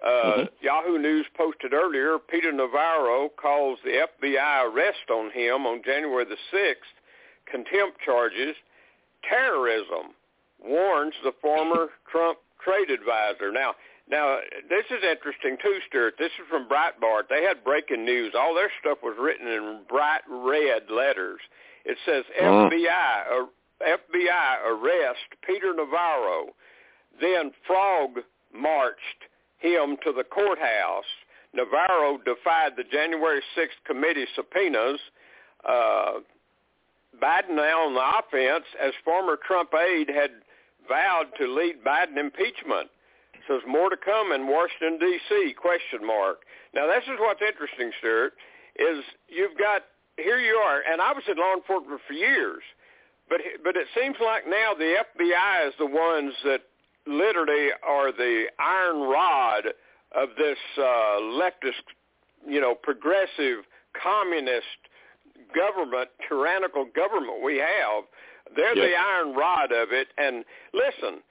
Uh, 0.03 0.09
mm-hmm. 0.09 0.43
Yahoo 0.61 0.97
News 0.97 1.25
posted 1.37 1.73
earlier, 1.73 2.17
Peter 2.19 2.51
Navarro 2.51 3.29
calls 3.29 3.79
the 3.83 4.05
FBI 4.21 4.65
arrest 4.69 5.09
on 5.09 5.31
him 5.31 5.65
on 5.65 5.81
January 5.83 6.25
the 6.25 6.37
6th 6.55 6.93
contempt 7.49 7.99
charges, 8.03 8.55
terrorism, 9.27 10.13
warns 10.63 11.13
the 11.23 11.31
former 11.41 11.87
Trump 12.11 12.39
trade 12.63 12.89
advisor. 12.89 13.51
Now, 13.51 13.75
now 14.09 14.39
this 14.69 14.85
is 14.91 15.03
interesting 15.09 15.57
too, 15.61 15.79
Stewart. 15.87 16.15
This 16.17 16.31
is 16.39 16.47
from 16.49 16.67
Breitbart. 16.67 17.29
They 17.29 17.43
had 17.43 17.63
breaking 17.63 18.05
news. 18.05 18.33
All 18.37 18.53
their 18.53 18.71
stuff 18.81 18.99
was 19.03 19.15
written 19.19 19.47
in 19.47 19.81
bright 19.87 20.21
red 20.29 20.83
letters. 20.89 21.39
It 21.85 21.97
says 22.05 22.23
mm. 22.41 22.71
FBI 22.71 23.23
uh, 23.31 23.45
FBI 23.81 24.67
arrest 24.67 25.27
Peter 25.45 25.73
Navarro. 25.73 26.47
Then 27.19 27.51
Frog 27.67 28.19
marched 28.53 29.27
him 29.63 29.97
to 30.03 30.11
the 30.11 30.23
courthouse. 30.23 31.09
Navarro 31.53 32.17
defied 32.17 32.73
the 32.75 32.83
January 32.83 33.41
6th 33.57 33.79
committee 33.85 34.25
subpoenas. 34.35 34.99
Uh, 35.67 36.19
Biden 37.21 37.55
now 37.55 37.87
on 37.87 37.93
the 37.93 38.03
offense, 38.19 38.65
as 38.81 38.91
former 39.05 39.37
Trump 39.37 39.69
aide 39.73 40.09
had 40.09 40.31
vowed 40.87 41.27
to 41.37 41.47
lead 41.47 41.83
Biden 41.83 42.17
impeachment. 42.17 42.89
Says 43.47 43.61
more 43.67 43.89
to 43.89 43.97
come 43.97 44.31
in 44.31 44.47
Washington 44.47 44.99
D.C. 44.99 45.53
Question 45.59 46.05
mark. 46.05 46.43
Now 46.73 46.87
this 46.87 47.03
is 47.03 47.19
what's 47.19 47.41
interesting, 47.41 47.91
Stewart, 47.99 48.33
is 48.77 49.03
you've 49.27 49.57
got 49.57 49.83
here 50.17 50.39
you 50.39 50.55
are, 50.55 50.81
and 50.89 51.01
I 51.01 51.11
was 51.11 51.23
in 51.27 51.37
law 51.37 51.53
enforcement 51.53 51.99
for 52.07 52.13
years, 52.13 52.63
but 53.29 53.41
but 53.63 53.75
it 53.75 53.87
seems 53.99 54.15
like 54.23 54.47
now 54.47 54.73
the 54.73 54.95
FBI 54.95 55.67
is 55.67 55.73
the 55.77 55.85
ones 55.85 56.33
that 56.45 56.61
literally 57.07 57.69
are 57.87 58.11
the 58.11 58.45
iron 58.59 59.01
rod 59.09 59.65
of 60.15 60.29
this 60.37 60.57
uh, 60.77 61.19
leftist, 61.21 61.83
you 62.47 62.61
know, 62.61 62.75
progressive 62.75 63.65
communist 64.01 64.65
government, 65.55 66.09
tyrannical 66.27 66.85
government 66.95 67.43
we 67.43 67.57
have. 67.57 68.03
They're 68.55 68.77
yes. 68.77 68.89
the 68.89 68.95
iron 68.95 69.35
rod 69.35 69.71
of 69.71 69.91
it. 69.91 70.07
And 70.17 70.43
listen, 70.73 71.21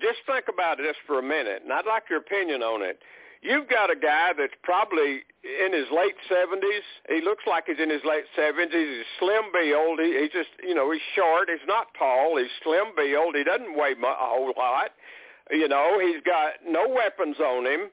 just 0.00 0.18
think 0.26 0.46
about 0.52 0.78
this 0.78 0.96
for 1.06 1.18
a 1.18 1.22
minute, 1.22 1.62
and 1.62 1.72
I'd 1.72 1.86
like 1.86 2.04
your 2.10 2.18
opinion 2.18 2.62
on 2.62 2.82
it. 2.82 2.98
You've 3.42 3.68
got 3.68 3.90
a 3.90 3.96
guy 3.96 4.32
that's 4.36 4.56
probably 4.62 5.22
in 5.44 5.72
his 5.72 5.86
late 5.94 6.16
70s. 6.26 6.82
He 7.08 7.20
looks 7.20 7.44
like 7.46 7.64
he's 7.66 7.78
in 7.78 7.90
his 7.90 8.02
late 8.04 8.24
70s. 8.36 8.72
He's 8.72 9.06
slim 9.20 9.52
build. 9.52 10.00
He, 10.00 10.18
he's 10.18 10.32
just, 10.32 10.50
you 10.66 10.74
know, 10.74 10.90
he's 10.90 11.04
short. 11.14 11.48
He's 11.48 11.66
not 11.68 11.88
tall. 11.98 12.38
He's 12.38 12.50
slim 12.64 12.96
build. 12.96 13.36
He 13.36 13.44
doesn't 13.44 13.76
weigh 13.76 13.92
a 13.92 14.14
whole 14.18 14.52
lot. 14.56 14.90
You 15.50 15.68
know, 15.68 15.98
he's 16.00 16.22
got 16.22 16.54
no 16.66 16.88
weapons 16.88 17.38
on 17.38 17.66
him. 17.66 17.90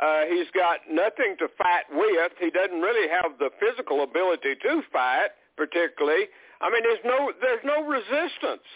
Uh, 0.00 0.22
he's 0.28 0.48
got 0.52 0.80
nothing 0.90 1.36
to 1.38 1.48
fight 1.56 1.84
with. 1.90 2.32
He 2.38 2.50
doesn't 2.50 2.80
really 2.80 3.08
have 3.08 3.38
the 3.38 3.50
physical 3.58 4.02
ability 4.02 4.54
to 4.62 4.82
fight, 4.92 5.30
particularly. 5.56 6.26
I 6.60 6.70
mean, 6.70 6.82
there's 6.82 7.04
no 7.04 7.32
there's 7.40 7.64
no 7.64 7.84
resistance, 7.86 8.66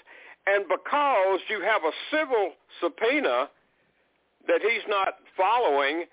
and 0.47 0.65
because 0.69 1.41
you 1.49 1.61
have 1.61 1.83
a 1.85 1.93
civil 2.11 2.53
subpoena 2.81 3.49
that 4.49 4.61
he's 4.63 4.87
not 4.89 5.17
following, 5.37 6.05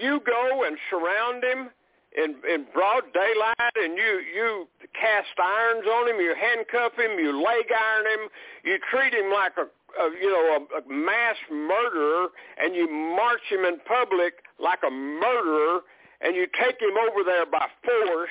you 0.00 0.20
go 0.24 0.64
and 0.64 0.78
surround 0.88 1.44
him 1.44 1.68
in 2.16 2.36
in 2.48 2.66
broad 2.72 3.04
daylight, 3.12 3.76
and 3.76 3.98
you 3.98 4.22
you 4.34 4.68
cast 4.94 5.36
irons 5.36 5.86
on 5.86 6.08
him, 6.08 6.20
you 6.20 6.34
handcuff 6.34 6.92
him, 6.96 7.18
you 7.18 7.32
leg 7.36 7.66
iron 7.68 8.06
him, 8.06 8.28
you 8.64 8.78
treat 8.90 9.12
him 9.12 9.30
like 9.32 9.52
a 9.58 9.68
a, 10.00 10.10
you 10.20 10.30
know, 10.30 10.66
a, 10.74 10.78
a 10.80 10.92
mass 10.92 11.36
murderer, 11.50 12.28
and 12.62 12.74
you 12.74 12.90
march 12.90 13.40
him 13.48 13.64
in 13.64 13.78
public 13.86 14.34
like 14.58 14.80
a 14.86 14.90
murderer, 14.90 15.80
and 16.20 16.34
you 16.34 16.46
take 16.60 16.80
him 16.80 16.96
over 16.96 17.24
there 17.24 17.46
by 17.46 17.66
force, 17.84 18.30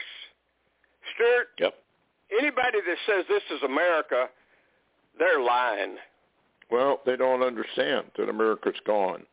Stewart, 1.16 1.48
Yep. 1.60 1.74
Anybody 2.40 2.80
that 2.88 2.98
says 3.06 3.26
this 3.28 3.44
is 3.56 3.64
America, 3.64 4.28
they're 5.20 5.42
lying. 5.42 5.98
Well, 6.72 7.02
they 7.06 7.16
don't 7.16 7.44
understand 7.44 8.06
that 8.18 8.30
America's 8.30 8.80
gone. 8.86 9.24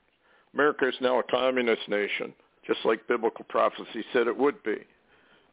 America 0.52 0.88
is 0.88 0.94
now 1.00 1.18
a 1.20 1.22
communist 1.22 1.88
nation, 1.88 2.34
just 2.66 2.80
like 2.84 3.06
biblical 3.08 3.46
prophecy 3.48 4.04
said 4.12 4.26
it 4.26 4.36
would 4.36 4.62
be. 4.62 4.76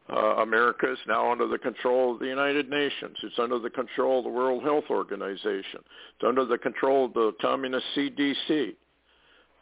Uh, 0.09 0.37
America 0.37 0.89
is 0.89 0.97
now 1.05 1.31
under 1.31 1.47
the 1.47 1.57
control 1.57 2.13
of 2.13 2.19
the 2.19 2.27
United 2.27 2.69
Nations. 2.69 3.17
It's 3.23 3.37
under 3.37 3.59
the 3.59 3.69
control 3.69 4.19
of 4.19 4.23
the 4.23 4.29
World 4.29 4.63
Health 4.63 4.85
Organization. 4.89 5.81
It's 5.81 6.25
under 6.25 6.45
the 6.45 6.57
control 6.57 7.05
of 7.05 7.13
the 7.13 7.33
communist 7.41 7.85
CDC. 7.95 8.75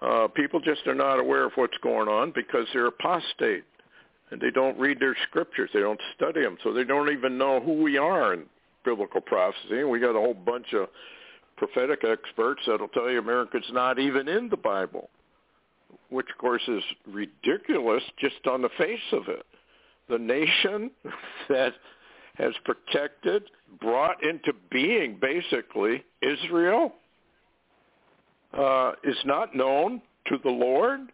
Uh, 0.01 0.27
people 0.27 0.59
just 0.59 0.85
are 0.85 0.93
not 0.93 1.19
aware 1.19 1.45
of 1.45 1.53
what's 1.55 1.77
going 1.81 2.07
on 2.07 2.31
because 2.35 2.67
they're 2.73 2.87
apostate 2.87 3.63
and 4.29 4.39
they 4.39 4.51
don't 4.51 4.77
read 4.77 4.99
their 4.99 5.15
scriptures. 5.27 5.69
They 5.73 5.79
don't 5.79 5.99
study 6.15 6.41
them, 6.41 6.57
so 6.63 6.73
they 6.73 6.83
don't 6.83 7.11
even 7.11 7.39
know 7.39 7.59
who 7.59 7.81
we 7.81 7.97
are 7.97 8.33
in 8.33 8.43
biblical 8.83 9.21
prophecy. 9.21 9.79
And 9.79 9.89
we 9.89 9.99
got 9.99 10.15
a 10.15 10.19
whole 10.19 10.35
bunch 10.35 10.73
of 10.73 10.89
prophetic 11.57 12.03
experts 12.03 12.61
that'll 12.67 12.87
tell 12.89 13.09
you 13.09 13.17
America's 13.17 13.65
not 13.71 13.97
even 13.97 14.27
in 14.27 14.49
the 14.49 14.57
Bible, 14.57 15.09
which 16.09 16.27
of 16.29 16.37
course 16.37 16.63
is 16.67 16.83
ridiculous 17.07 18.03
just 18.19 18.45
on 18.45 18.61
the 18.61 18.69
face 18.77 18.99
of 19.11 19.27
it 19.27 19.45
the 20.09 20.17
nation 20.17 20.91
that 21.49 21.73
has 22.35 22.53
protected, 22.65 23.43
brought 23.79 24.23
into 24.23 24.53
being 24.71 25.17
basically 25.21 26.03
Israel, 26.21 26.93
uh, 28.53 28.93
is 29.03 29.17
not 29.25 29.55
known 29.55 30.01
to 30.27 30.37
the 30.43 30.49
Lord. 30.49 31.11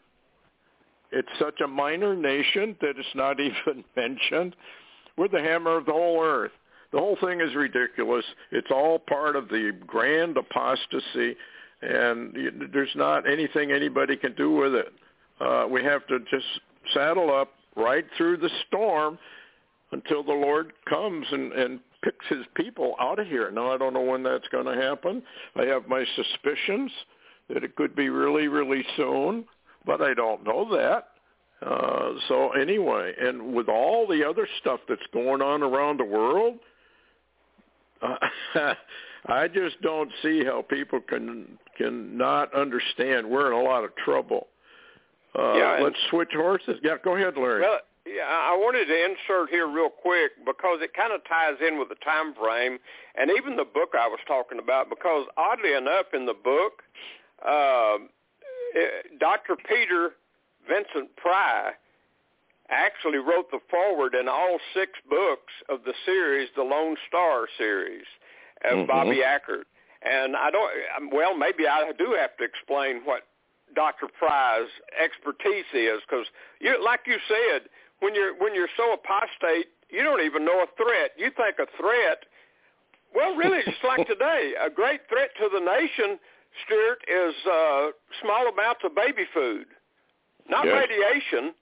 It's 1.12 1.28
such 1.40 1.60
a 1.62 1.68
minor 1.68 2.16
nation 2.16 2.76
that 2.82 2.98
it's 2.98 3.16
not 3.16 3.40
even 3.40 3.84
mentioned. 3.96 4.56
We're 5.18 5.28
the 5.28 5.42
hammer 5.42 5.78
of 5.78 5.86
the 5.86 5.92
whole 5.92 6.24
earth. 6.24 6.52
The 6.92 7.00
whole 7.00 7.18
thing 7.22 7.40
is 7.40 7.56
ridiculous. 7.56 8.26
It's 8.52 8.70
all 8.70 9.00
part 9.00 9.36
of 9.36 9.48
the 9.48 9.72
grand 9.88 10.38
apostasy, 10.38 11.36
and 11.82 12.36
there's 12.74 12.96
not 12.96 13.30
anything 13.30 13.72
anybody 13.72 14.18
can 14.18 14.34
do 14.36 14.52
with 14.52 14.74
it. 14.76 14.94
Uh, 15.40 15.68
we 15.70 15.84
have 15.84 16.06
to 16.08 16.20
just 16.30 16.46
saddle 16.94 17.34
up, 17.34 17.54
right 17.76 18.06
through 18.18 18.38
the 18.38 18.50
storm 18.68 19.18
until 19.92 20.24
the 20.24 20.32
Lord 20.32 20.74
comes 20.90 21.26
and, 21.32 21.52
and 21.54 21.80
picks 22.04 22.26
his 22.28 22.46
people 22.56 22.96
out 23.00 23.20
of 23.20 23.28
here. 23.28 23.52
Now, 23.52 23.74
I 23.74 23.78
don't 23.78 23.94
know 23.94 24.02
when 24.02 24.24
that's 24.24 24.48
going 24.50 24.66
to 24.66 24.82
happen. 24.82 25.22
I 25.56 25.64
have 25.66 25.88
my 25.88 26.04
suspicions 26.16 26.92
that 27.50 27.64
it 27.64 27.76
could 27.76 27.96
be 27.96 28.10
really, 28.10 28.48
really 28.48 28.84
soon, 28.96 29.46
but 29.86 30.02
I 30.02 30.14
don't 30.14 30.44
know 30.44 30.76
that. 30.76 31.10
Uh, 31.66 32.14
so 32.28 32.52
anyway, 32.52 33.14
and 33.20 33.54
with 33.54 33.70
all 33.70 34.08
the 34.08 34.28
other 34.28 34.48
stuff 34.60 34.80
that's 34.90 35.02
going 35.14 35.42
on 35.42 35.62
around 35.62 36.00
the 36.00 36.06
world, 36.06 36.56
uh, 38.02 38.16
I 39.28 39.48
just 39.48 39.80
don't 39.82 40.12
see 40.24 40.44
how 40.44 40.64
people 40.64 41.00
can 41.00 41.46
can 41.78 42.18
not 42.18 42.54
understand. 42.56 43.30
We're 43.30 43.48
in 43.48 43.54
a 43.54 43.62
lot 43.62 43.84
of 43.84 43.96
trouble. 43.98 44.48
Uh, 45.38 45.54
yeah, 45.54 45.80
let's 45.82 45.96
switch 46.10 46.32
horses. 46.34 46.76
Yeah, 46.84 46.96
go 47.04 47.16
ahead, 47.16 47.36
Larry. 47.38 47.62
Well, 47.62 47.80
yeah, 48.06 48.28
I 48.28 48.56
wanted 48.58 48.86
to 48.86 49.06
insert 49.06 49.50
here 49.50 49.68
real 49.68 49.90
quick 49.90 50.32
because 50.46 50.80
it 50.82 50.94
kind 50.94 51.14
of 51.14 51.22
ties 51.28 51.56
in 51.66 51.80
with 51.80 51.90
the 51.90 51.96
time 52.04 52.34
frame 52.34 52.80
and 53.16 53.32
even 53.38 53.56
the 53.56 53.66
book 53.66 53.94
I 53.94 54.08
was 54.08 54.20
talking 54.28 54.60
about. 54.60 54.90
Because 54.90 55.28
oddly 55.38 55.74
enough, 55.74 56.08
in 56.14 56.26
the 56.26 56.34
book, 56.34 56.84
uh, 57.48 57.98
Dr. 59.20 59.56
Peter 59.56 60.12
Vincent 60.68 61.16
Pry 61.16 61.72
actually 62.70 63.20
wrote 63.20 63.52
the 63.52 63.60
foreword 63.70 64.16
in 64.16 64.28
all 64.28 64.58
six 64.74 64.94
books 65.10 65.54
of 65.70 65.84
the 65.86 65.94
series, 66.06 66.50
the 66.56 66.64
Lone 66.64 66.96
Star 67.08 67.48
series 67.58 68.06
of 68.66 68.80
mm-hmm. 68.80 68.88
Bobby 68.88 69.22
Akart. 69.26 69.64
And 70.02 70.36
I 70.36 70.50
don't, 70.50 71.14
well, 71.14 71.38
maybe 71.38 71.68
I 71.68 71.92
do 71.98 72.16
have 72.20 72.36
to 72.38 72.44
explain 72.44 73.02
what 73.06 73.24
Dr. 73.76 74.08
Pry's 74.08 74.70
expertise 74.98 75.70
is 75.74 76.02
because, 76.08 76.26
you, 76.60 76.78
like 76.84 77.02
you 77.06 77.18
said, 77.28 77.70
when 78.00 78.16
you're 78.16 78.36
when 78.38 78.54
you're 78.54 78.72
so 78.78 78.94
apostate, 78.94 79.68
you 79.90 80.04
don't 80.04 80.22
even 80.22 80.46
know 80.46 80.64
a 80.64 80.70
threat. 80.76 81.12
You 81.18 81.32
think 81.36 81.60
a 81.60 81.70
threat. 81.80 82.26
Well, 83.14 83.36
really, 83.36 83.60
just 83.66 83.84
like 83.84 84.08
today, 84.12 84.54
a 84.60 84.70
great 84.70 85.02
threat 85.10 85.30
to 85.40 85.50
the 85.52 85.60
nation, 85.60 86.18
Stewart, 86.66 87.00
is 87.08 87.36
uh, 87.46 87.88
small 88.22 88.48
amounts 88.48 88.82
of 88.84 88.96
baby 88.96 89.28
food, 89.34 89.68
not 90.50 90.66
yes. 90.66 90.88
radiation, 90.88 91.54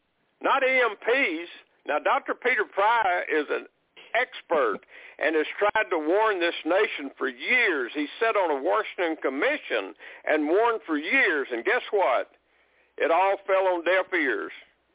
not 0.41 0.63
EMPs. 0.63 1.49
Now, 1.87 1.99
Dr. 1.99 2.35
Peter 2.35 2.65
Pry 2.65 3.23
is 3.27 3.45
an 3.49 3.65
expert 4.13 4.79
and 5.19 5.35
has 5.35 5.45
tried 5.57 5.89
to 5.89 5.97
warn 5.97 6.39
this 6.39 6.55
nation 6.65 7.11
for 7.17 7.27
years. 7.27 7.91
He 7.93 8.07
sat 8.19 8.35
on 8.35 8.51
a 8.51 8.61
Washington 8.61 9.17
commission 9.21 9.93
and 10.25 10.47
warned 10.47 10.81
for 10.85 10.97
years, 10.97 11.47
and 11.51 11.65
guess 11.65 11.83
what? 11.91 12.31
It 12.97 13.11
all 13.11 13.37
fell 13.47 13.67
on 13.67 13.83
deaf 13.83 14.11
ears, 14.13 14.51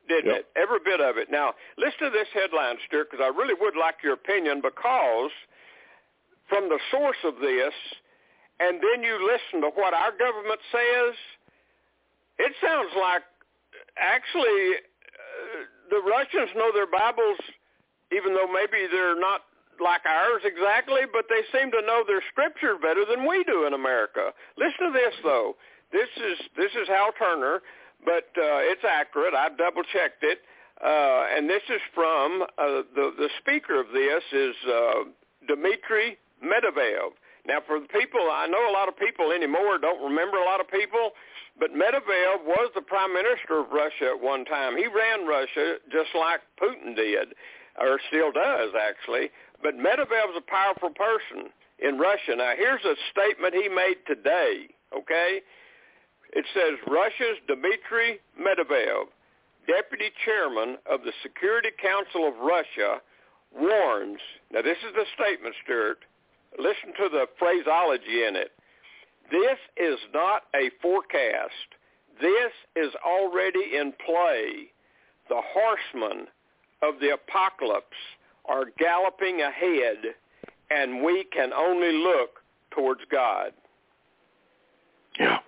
didn't 0.09 0.31
yep. 0.31 0.41
it? 0.41 0.47
Every 0.57 0.79
bit 0.85 1.01
of 1.01 1.17
it. 1.17 1.31
Now, 1.31 1.55
listen 1.79 2.09
to 2.09 2.11
this 2.11 2.29
headline, 2.33 2.77
Stewart, 2.87 3.11
because 3.11 3.25
I 3.25 3.29
really 3.29 3.55
would 3.59 3.77
like 3.77 3.97
your 4.03 4.15
opinion 4.15 4.61
because 4.61 5.33
from 6.49 6.69
the 6.69 6.79
source 6.91 7.21
of 7.25 7.41
this, 7.41 7.73
and 8.61 8.79
then 8.81 9.03
you 9.03 9.17
listen 9.25 9.61
to 9.63 9.71
what 9.75 9.95
our 9.95 10.13
government 10.13 10.61
says, 10.71 11.15
it 12.39 12.53
sounds 12.63 12.93
like 12.95 13.23
actually 13.97 14.79
uh, 14.79 15.65
the 15.91 16.01
Russians 16.05 16.51
know 16.57 16.71
their 16.73 16.87
Bibles– 16.87 17.39
even 18.15 18.35
though 18.35 18.51
maybe 18.51 18.87
they're 18.91 19.19
not 19.19 19.43
like 19.83 20.07
ours 20.07 20.43
exactly, 20.45 21.03
but 21.11 21.27
they 21.29 21.43
seem 21.51 21.71
to 21.73 21.83
know 21.83 22.05
their 22.07 22.23
scripture 22.31 22.79
better 22.79 23.05
than 23.05 23.27
we 23.27 23.43
do 23.45 23.67
in 23.67 23.75
America. 23.75 24.31
Listen 24.57 24.93
to 24.93 24.93
this 24.93 25.15
though. 25.23 25.57
This 25.93 26.09
is 26.17 26.39
this 26.57 26.73
is 26.73 26.89
Hal 26.89 27.11
Turner, 27.19 27.63
but 28.05 28.31
uh, 28.39 28.63
it's 28.71 28.85
accurate. 28.87 29.35
I 29.35 29.49
double 29.51 29.83
checked 29.93 30.23
it, 30.23 30.39
uh, 30.83 31.27
and 31.35 31.49
this 31.49 31.63
is 31.69 31.81
from 31.95 32.43
uh, 32.59 32.83
the 32.95 33.15
the 33.19 33.31
speaker 33.41 33.81
of 33.81 33.87
this 33.93 34.23
is 34.33 34.55
uh, 34.67 35.11
Dmitry 35.47 36.19
Medvedev. 36.43 37.15
Now, 37.47 37.61
for 37.67 37.79
the 37.79 37.89
people, 37.89 38.33
I 38.33 38.47
know 38.47 38.71
a 38.71 38.73
lot 38.73 38.89
of 38.89 38.97
people 38.97 39.31
anymore 39.31 39.77
don't 39.77 40.03
remember 40.03 40.39
a 40.39 40.47
lot 40.49 40.61
of 40.61 40.69
people, 40.69 41.13
but 41.61 41.71
Medvedev 41.77 42.41
was 42.43 42.73
the 42.75 42.81
prime 42.81 43.13
minister 43.13 43.61
of 43.61 43.69
Russia 43.71 44.17
at 44.17 44.21
one 44.21 44.47
time. 44.47 44.77
He 44.77 44.87
ran 44.87 45.27
Russia 45.29 45.77
just 45.93 46.09
like 46.17 46.41
Putin 46.57 46.97
did, 46.97 47.37
or 47.81 47.99
still 48.09 48.33
does, 48.33 48.71
actually. 48.79 49.31
But 49.63 49.77
Medvedev's 49.77 50.37
a 50.37 50.41
powerful 50.41 50.91
person 50.91 51.51
in 51.79 51.99
Russia. 51.99 52.37
Now, 52.37 52.53
here's 52.57 52.85
a 52.85 52.95
statement 53.11 53.55
he 53.55 53.69
made 53.69 53.97
today, 54.07 54.69
okay? 54.97 55.41
It 56.33 56.45
says, 56.55 56.79
Russia's 56.87 57.39
Dmitry 57.47 58.21
Medvedev, 58.39 59.07
deputy 59.67 60.11
chairman 60.25 60.79
of 60.91 61.03
the 61.03 61.13
Security 61.23 61.71
Council 61.81 62.29
of 62.29 62.35
Russia, 62.39 63.01
warns, 63.55 64.21
now 64.53 64.63
this 64.63 64.79
is 64.79 64.95
the 64.95 65.07
statement, 65.15 65.55
Stewart. 65.65 65.99
listen 66.59 66.93
to 66.99 67.09
the 67.09 67.27
phraseology 67.39 68.25
in 68.27 68.37
it. 68.37 68.51
This 69.31 69.59
is 69.77 69.99
not 70.13 70.43
a 70.55 70.71
forecast. 70.83 71.79
This 72.21 72.53
is 72.77 72.93
already 73.07 73.77
in 73.77 73.93
play. 74.05 74.71
The 75.29 75.41
horsemen 75.41 76.27
of 76.89 77.01
the 77.01 77.11
apocalypse 77.15 77.87
are 78.47 78.67
galloping 78.79 79.41
ahead, 79.41 80.15
and 80.71 81.03
we 81.03 81.25
can 81.33 81.53
only 81.53 81.93
look 81.93 82.41
towards 82.71 83.01
God. 83.11 83.53
Yeah. 85.19 85.39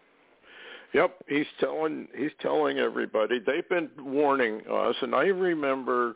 Yep, 0.95 1.25
he's 1.29 1.47
telling 1.61 2.09
he's 2.17 2.31
telling 2.41 2.79
everybody. 2.79 3.39
They've 3.45 3.69
been 3.69 3.91
warning 3.99 4.63
us, 4.71 4.95
and 5.03 5.15
I 5.15 5.25
remember 5.25 6.15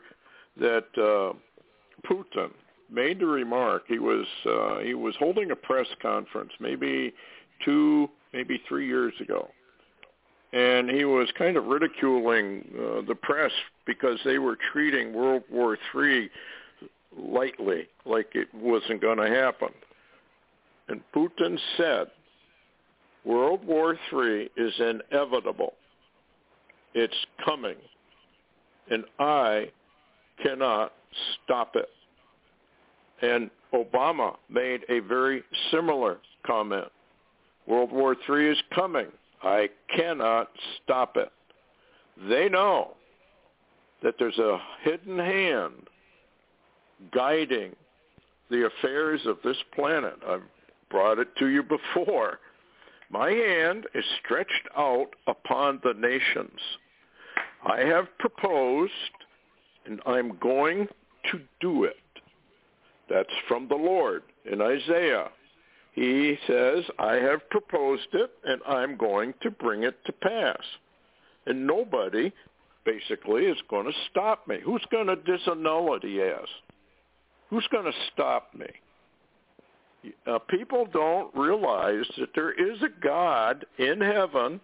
that 0.59 0.85
uh, 0.97 1.33
Putin 2.07 2.49
made 2.89 3.19
the 3.19 3.27
remark. 3.27 3.83
He 3.87 3.99
was 3.99 4.25
uh, 4.45 4.79
he 4.79 4.93
was 4.93 5.13
holding 5.19 5.51
a 5.51 5.55
press 5.55 5.87
conference, 6.01 6.51
maybe 6.59 7.13
two, 7.63 8.09
maybe 8.33 8.61
three 8.67 8.87
years 8.87 9.13
ago, 9.21 9.49
and 10.53 10.89
he 10.89 11.05
was 11.05 11.29
kind 11.37 11.55
of 11.55 11.65
ridiculing 11.65 12.65
uh, 12.75 13.01
the 13.07 13.15
press 13.15 13.51
because 13.85 14.19
they 14.25 14.37
were 14.37 14.57
treating 14.73 15.13
World 15.13 15.43
War 15.49 15.77
III 15.95 16.29
lightly, 17.17 17.87
like 18.05 18.27
it 18.33 18.47
wasn't 18.53 19.01
going 19.01 19.17
to 19.17 19.29
happen. 19.29 19.69
And 20.89 21.01
Putin 21.15 21.57
said, 21.77 22.07
World 23.23 23.63
War 23.65 23.95
III 24.11 24.49
is 24.57 24.73
inevitable. 24.79 25.73
It's 26.93 27.15
coming. 27.45 27.75
And 28.89 29.05
I 29.19 29.71
cannot 30.43 30.93
stop 31.43 31.75
it. 31.75 31.89
And 33.21 33.49
Obama 33.73 34.35
made 34.49 34.81
a 34.89 34.99
very 34.99 35.43
similar 35.69 36.17
comment. 36.45 36.87
World 37.67 37.91
War 37.91 38.17
III 38.29 38.47
is 38.47 38.57
coming. 38.73 39.07
I 39.43 39.69
cannot 39.95 40.49
stop 40.83 41.17
it. 41.17 41.31
They 42.29 42.49
know 42.49 42.91
that 44.03 44.15
there's 44.19 44.37
a 44.37 44.59
hidden 44.83 45.17
hand 45.17 45.87
guiding 47.13 47.75
the 48.49 48.65
affairs 48.65 49.21
of 49.25 49.37
this 49.43 49.57
planet. 49.73 50.15
I've 50.27 50.43
brought 50.89 51.19
it 51.19 51.29
to 51.39 51.47
you 51.47 51.63
before. 51.63 52.39
My 53.09 53.29
hand 53.31 53.87
is 53.93 54.05
stretched 54.23 54.67
out 54.77 55.09
upon 55.27 55.81
the 55.83 55.93
nations. 55.93 56.59
I 57.65 57.79
have 57.79 58.07
proposed, 58.19 58.91
and 59.85 60.01
I'm 60.05 60.37
going 60.41 60.87
to 61.31 61.39
do 61.59 61.85
it. 61.85 61.95
That's 63.09 63.29
from 63.47 63.67
the 63.67 63.75
Lord 63.75 64.23
in 64.49 64.61
Isaiah. 64.61 65.29
He 65.93 66.37
says, 66.47 66.83
I 66.99 67.15
have 67.15 67.49
proposed 67.49 68.07
it, 68.13 68.31
and 68.45 68.61
I'm 68.67 68.95
going 68.97 69.33
to 69.41 69.51
bring 69.51 69.83
it 69.83 69.97
to 70.05 70.13
pass. 70.13 70.61
And 71.45 71.67
nobody, 71.67 72.31
basically, 72.85 73.43
is 73.43 73.57
going 73.69 73.85
to 73.85 73.97
stop 74.09 74.47
me. 74.47 74.59
Who's 74.63 74.85
going 74.89 75.07
to 75.07 75.17
disannul 75.17 75.97
it, 75.97 76.03
he 76.03 76.21
asks. 76.21 76.49
Who's 77.49 77.67
going 77.71 77.85
to 77.85 77.97
stop 78.13 78.53
me? 78.55 78.67
Uh, 80.25 80.39
people 80.49 80.87
don't 80.91 81.35
realize 81.35 82.05
that 82.17 82.29
there 82.33 82.53
is 82.53 82.81
a 82.81 83.03
God 83.03 83.65
in 83.77 83.99
heaven 83.99 84.61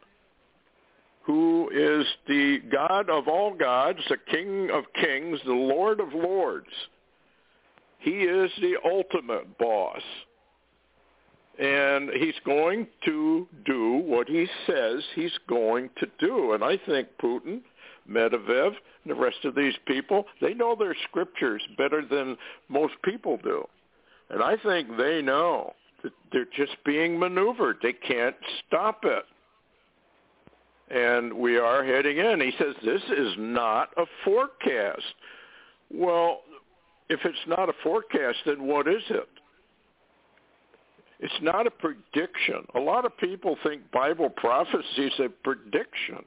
who 1.24 1.70
is 1.70 2.08
the 2.28 2.60
God 2.72 3.10
of 3.10 3.28
all 3.28 3.54
gods, 3.54 4.00
the 4.10 4.18
King 4.32 4.70
of 4.72 4.86
kings, 4.94 5.40
the 5.46 5.52
Lord 5.52 6.00
of 6.00 6.13
lords. 6.13 6.72
He 8.00 8.12
is 8.12 8.50
the 8.62 8.78
ultimate 8.86 9.58
boss. 9.58 10.02
And 11.60 12.12
he's 12.12 12.36
going 12.46 12.88
to 13.06 13.48
do 13.65 14.04
what 14.06 14.28
he 14.28 14.48
says 14.67 15.02
he's 15.15 15.38
going 15.50 15.89
to 15.98 16.08
do. 16.20 16.54
And 16.54 16.63
I 16.63 16.78
think 16.86 17.08
Putin, 17.22 17.62
Medvedev, 18.10 18.67
and 18.67 18.76
the 19.08 19.15
rest 19.15 19.43
of 19.43 19.56
these 19.56 19.74
people, 19.88 20.26
they 20.39 20.54
know 20.54 20.76
their 20.76 20.96
scriptures 21.10 21.63
better 21.78 22.06
than 22.06 22.38
most 22.70 22.93
people 23.04 23.38
do. 23.43 23.67
And 24.30 24.43
I 24.43 24.56
think 24.58 24.98
they 24.98 25.22
know 25.22 25.74
that 26.04 26.13
they're 26.32 26.46
just 26.56 26.78
being 26.86 27.17
maneuvered. 27.17 27.78
They 27.82 27.93
can't 27.93 28.36
stop 28.67 29.04
it. 29.04 29.24
And 30.89 31.34
we 31.34 31.58
are 31.58 31.84
heading 31.84 32.17
in. 32.17 32.39
He 32.39 32.54
says, 32.60 32.76
this 32.86 33.02
is 33.17 33.34
not 33.38 33.89
a 33.98 34.06
forecast. 34.24 35.02
Well, 35.91 36.41
if 37.10 37.20
it's 37.26 37.38
not 37.48 37.67
a 37.67 37.74
forecast, 37.84 38.38
then 38.46 38.67
what 38.67 38.88
is 38.88 39.02
it? 39.10 39.28
It's 41.19 41.34
not 41.41 41.67
a 41.67 41.71
prediction. 41.71 42.65
A 42.75 42.80
lot 42.80 43.06
of 43.06 43.17
people 43.17 43.58
think 43.63 43.91
Bible 43.91 44.30
prophecy 44.30 45.06
is 45.06 45.19
a 45.19 45.30
prediction. 45.30 46.23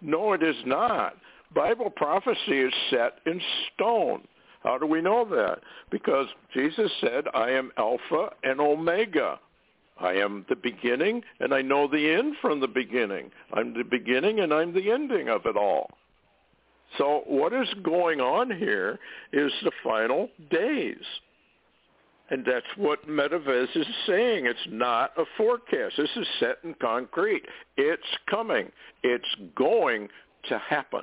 No, 0.00 0.32
it 0.32 0.42
is 0.42 0.56
not. 0.64 1.16
Bible 1.54 1.90
prophecy 1.90 2.60
is 2.60 2.72
set 2.90 3.18
in 3.26 3.40
stone. 3.74 4.22
How 4.62 4.78
do 4.78 4.86
we 4.86 5.00
know 5.00 5.24
that? 5.24 5.60
Because 5.90 6.26
Jesus 6.52 6.90
said, 7.00 7.24
I 7.34 7.50
am 7.50 7.70
Alpha 7.76 8.30
and 8.42 8.60
Omega. 8.60 9.38
I 9.98 10.14
am 10.14 10.44
the 10.48 10.56
beginning 10.56 11.22
and 11.40 11.54
I 11.54 11.62
know 11.62 11.88
the 11.88 12.10
end 12.12 12.36
from 12.42 12.60
the 12.60 12.68
beginning. 12.68 13.30
I'm 13.52 13.74
the 13.74 13.84
beginning 13.84 14.40
and 14.40 14.52
I'm 14.52 14.74
the 14.74 14.90
ending 14.90 15.28
of 15.28 15.46
it 15.46 15.56
all. 15.56 15.90
So 16.98 17.22
what 17.26 17.52
is 17.52 17.68
going 17.82 18.20
on 18.20 18.50
here 18.50 18.98
is 19.32 19.52
the 19.62 19.72
final 19.82 20.28
days. 20.50 21.02
And 22.28 22.44
that's 22.44 22.66
what 22.76 23.06
Medvedev 23.06 23.76
is 23.76 23.86
saying. 24.06 24.46
It's 24.46 24.58
not 24.68 25.12
a 25.16 25.24
forecast. 25.36 25.94
This 25.96 26.10
is 26.16 26.26
set 26.40 26.58
in 26.64 26.74
concrete. 26.74 27.42
It's 27.76 28.02
coming. 28.28 28.70
It's 29.04 29.36
going 29.54 30.08
to 30.48 30.58
happen. 30.58 31.02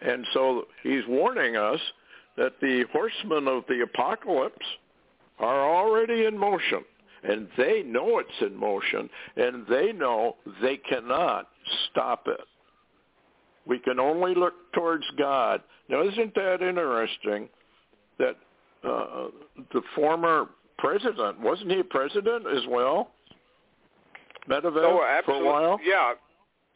And 0.00 0.26
so 0.32 0.66
he's 0.82 1.06
warning 1.06 1.56
us 1.56 1.80
that 2.36 2.54
the 2.60 2.84
horsemen 2.92 3.46
of 3.46 3.64
the 3.68 3.82
apocalypse 3.82 4.66
are 5.38 5.62
already 5.62 6.24
in 6.24 6.36
motion. 6.36 6.84
And 7.22 7.48
they 7.56 7.82
know 7.82 8.18
it's 8.18 8.30
in 8.40 8.56
motion. 8.56 9.08
And 9.36 9.64
they 9.68 9.92
know 9.92 10.36
they 10.60 10.78
cannot 10.78 11.48
stop 11.90 12.26
it. 12.26 12.40
We 13.66 13.78
can 13.78 14.00
only 14.00 14.34
look 14.34 14.54
towards 14.72 15.04
God. 15.18 15.62
Now, 15.88 16.02
isn't 16.02 16.34
that 16.34 16.62
interesting 16.62 17.48
that 18.18 18.36
uh, 18.84 19.28
the 19.72 19.82
former 19.94 20.46
president, 20.78 21.40
wasn't 21.40 21.70
he 21.70 21.82
president 21.82 22.46
as 22.46 22.62
well? 22.68 23.10
Medvedev 24.48 24.76
oh, 24.76 25.20
for 25.24 25.34
a 25.34 25.44
while? 25.44 25.78
Yeah. 25.84 26.14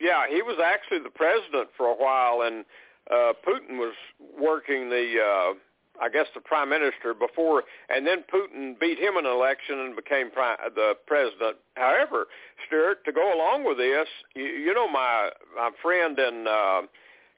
Yeah, 0.01 0.27
he 0.29 0.43
was 0.43 0.59
actually 0.63 0.99
the 1.03 1.11
president 1.11 1.69
for 1.77 1.87
a 1.87 1.95
while, 1.95 2.43
and 2.43 2.65
uh, 3.11 3.33
Putin 3.47 3.79
was 3.79 3.95
working 4.39 4.91
the 4.91 5.15
uh, 5.21 5.55
I 6.03 6.09
guess 6.09 6.27
the 6.35 6.41
prime 6.41 6.69
minister 6.71 7.15
before, 7.15 7.63
and 7.89 8.05
then 8.07 8.25
Putin 8.33 8.79
beat 8.81 8.99
him 8.99 9.17
in 9.17 9.27
an 9.27 9.33
election 9.33 9.79
and 9.79 9.97
became 9.97 10.31
prime, 10.31 10.57
the 10.75 10.95
president. 11.07 11.57
However, 11.75 12.27
Stewart, 12.67 13.05
to 13.05 13.13
go 13.13 13.33
along 13.33 13.65
with 13.65 13.79
this, 13.79 14.09
you, 14.35 14.45
you 14.45 14.75
know 14.75 14.89
my 14.89 15.31
my 15.57 15.71
friend 15.81 16.19
in 16.19 16.47
uh, 16.49 16.83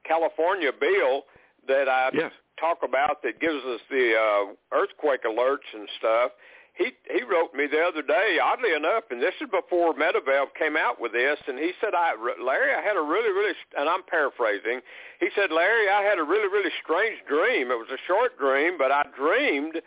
California, 0.05 0.71
Bill, 0.73 1.23
that 1.69 1.89
I 1.89 2.11
yes. 2.13 2.33
talk 2.59 2.79
about 2.83 3.23
that 3.23 3.41
gives 3.41 3.65
us 3.65 3.81
the 3.91 4.15
uh, 4.15 4.77
earthquake 4.77 5.25
alerts 5.25 5.67
and 5.75 5.89
stuff 5.99 6.33
he 6.77 6.93
he 7.09 7.25
wrote 7.25 7.55
me 7.55 7.67
the 7.67 7.81
other 7.81 8.03
day, 8.03 8.39
oddly 8.43 8.75
enough, 8.77 9.05
and 9.11 9.21
this 9.21 9.35
is 9.41 9.49
before 9.49 9.95
Medvedev 9.95 10.53
came 10.59 10.77
out 10.77 11.01
with 11.01 11.13
this, 11.13 11.39
and 11.49 11.59
he 11.59 11.73
said, 11.81 11.95
"I 11.95 12.13
Larry, 12.41 12.75
I 12.75 12.83
had 12.83 12.97
a 12.97 13.03
really 13.03 13.33
really," 13.33 13.55
and 13.77 13.89
I'm 13.89 14.03
paraphrasing. 14.03 14.81
He 15.19 15.29
said, 15.35 15.51
"Larry, 15.51 15.89
I 15.89 16.03
had 16.03 16.19
a 16.19 16.23
really 16.23 16.49
really 16.49 16.71
strange 16.85 17.19
dream. 17.27 17.71
It 17.71 17.81
was 17.81 17.89
a 17.91 18.07
short 18.07 18.39
dream, 18.39 18.77
but 18.77 18.93
I 18.93 19.05
dreamed 19.17 19.81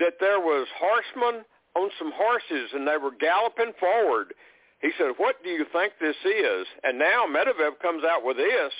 that 0.00 0.18
there 0.18 0.40
was 0.40 0.66
horsemen 0.76 1.44
on 1.76 1.90
some 1.98 2.10
horses, 2.12 2.70
and 2.74 2.86
they 2.86 2.96
were 2.96 3.14
galloping 3.14 3.72
forward." 3.78 4.34
He 4.80 4.90
said, 4.98 5.14
"What 5.18 5.44
do 5.44 5.50
you 5.50 5.64
think 5.72 5.94
this 6.00 6.18
is?" 6.24 6.66
And 6.82 6.98
now 6.98 7.24
Medvedev 7.24 7.78
comes 7.78 8.02
out 8.02 8.24
with 8.24 8.36
this. 8.36 8.72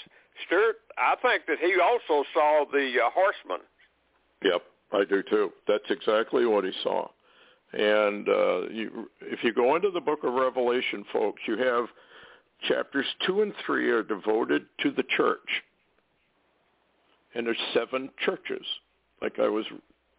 Stewart, 0.47 0.77
I 0.99 1.15
think 1.23 1.43
that 1.47 1.59
he 1.59 1.75
also 1.81 2.25
saw 2.33 2.65
the 2.71 2.95
uh, 3.05 3.11
horsemen. 3.11 3.67
Yep, 4.43 4.63
I 4.93 5.05
do 5.05 5.23
too. 5.23 5.53
That's 5.69 5.85
exactly 5.91 6.47
what 6.47 6.65
he 6.65 6.73
saw 6.83 7.09
And 7.73 8.29
uh, 8.29 8.69
you, 8.71 9.11
if 9.21 9.45
you 9.45 9.53
go 9.53 9.77
into 9.77 9.91
the 9.91 10.01
book 10.01 10.25
of 10.25 10.35
Revelation, 10.35 11.05
folks, 11.13 11.41
you 11.47 11.57
have 11.59 11.87
chapters 12.69 13.07
two 13.27 13.43
and 13.43 13.53
three 13.65 13.91
are 13.91 14.03
devoted 14.03 14.67
to 14.81 14.91
the 14.91 15.05
church. 15.17 15.63
And 17.35 17.47
there's 17.47 17.57
seven 17.73 18.11
churches, 18.25 18.67
like 19.23 19.39
I 19.39 19.49
was 19.49 19.65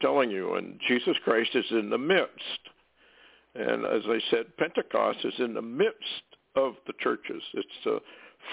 telling 0.01 0.31
you, 0.31 0.55
and 0.55 0.79
Jesus 0.87 1.15
Christ 1.23 1.51
is 1.53 1.65
in 1.71 1.89
the 1.89 1.97
midst. 1.97 2.59
And 3.55 3.85
as 3.85 4.01
I 4.07 4.19
said, 4.31 4.57
Pentecost 4.57 5.19
is 5.23 5.33
in 5.37 5.53
the 5.53 5.61
midst 5.61 6.23
of 6.55 6.73
the 6.87 6.93
churches. 6.99 7.41
It's 7.53 7.67
the 7.85 7.99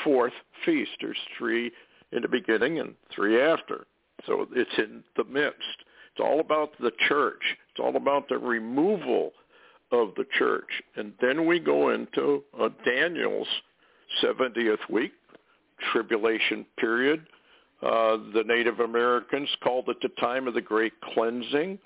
fourth 0.05 0.33
feast. 0.65 0.91
There's 1.01 1.17
three 1.39 1.73
in 2.13 2.23
the 2.23 2.29
beginning 2.29 2.79
and 2.81 2.95
three 3.15 3.41
after. 3.41 3.87
So 4.27 4.47
it's 4.53 4.71
in 4.79 5.03
the 5.17 5.25
midst. 5.25 5.85
It's 6.13 6.21
all 6.21 6.41
about 6.41 6.73
the 6.81 6.93
church. 7.09 7.43
It's 7.71 7.81
all 7.81 7.97
about 7.97 8.29
the 8.29 8.39
removal 8.39 9.33
of 9.93 10.15
the 10.17 10.25
church. 10.39 10.69
And 10.97 11.13
then 11.21 11.47
we 11.47 11.59
go 11.59 11.91
into 11.91 12.43
uh, 12.61 12.69
Daniel's 12.85 13.49
70th 14.23 14.89
week, 14.91 15.13
tribulation 15.93 16.67
period. 16.79 17.27
Uh, 17.83 18.19
the 18.35 18.45
Native 18.47 18.81
Americans 18.81 19.49
called 19.63 19.89
it 19.89 19.97
the 20.03 20.11
time 20.21 20.47
of 20.47 20.55
the 20.55 20.61
great 20.61 20.93
cleansing. 21.01 21.79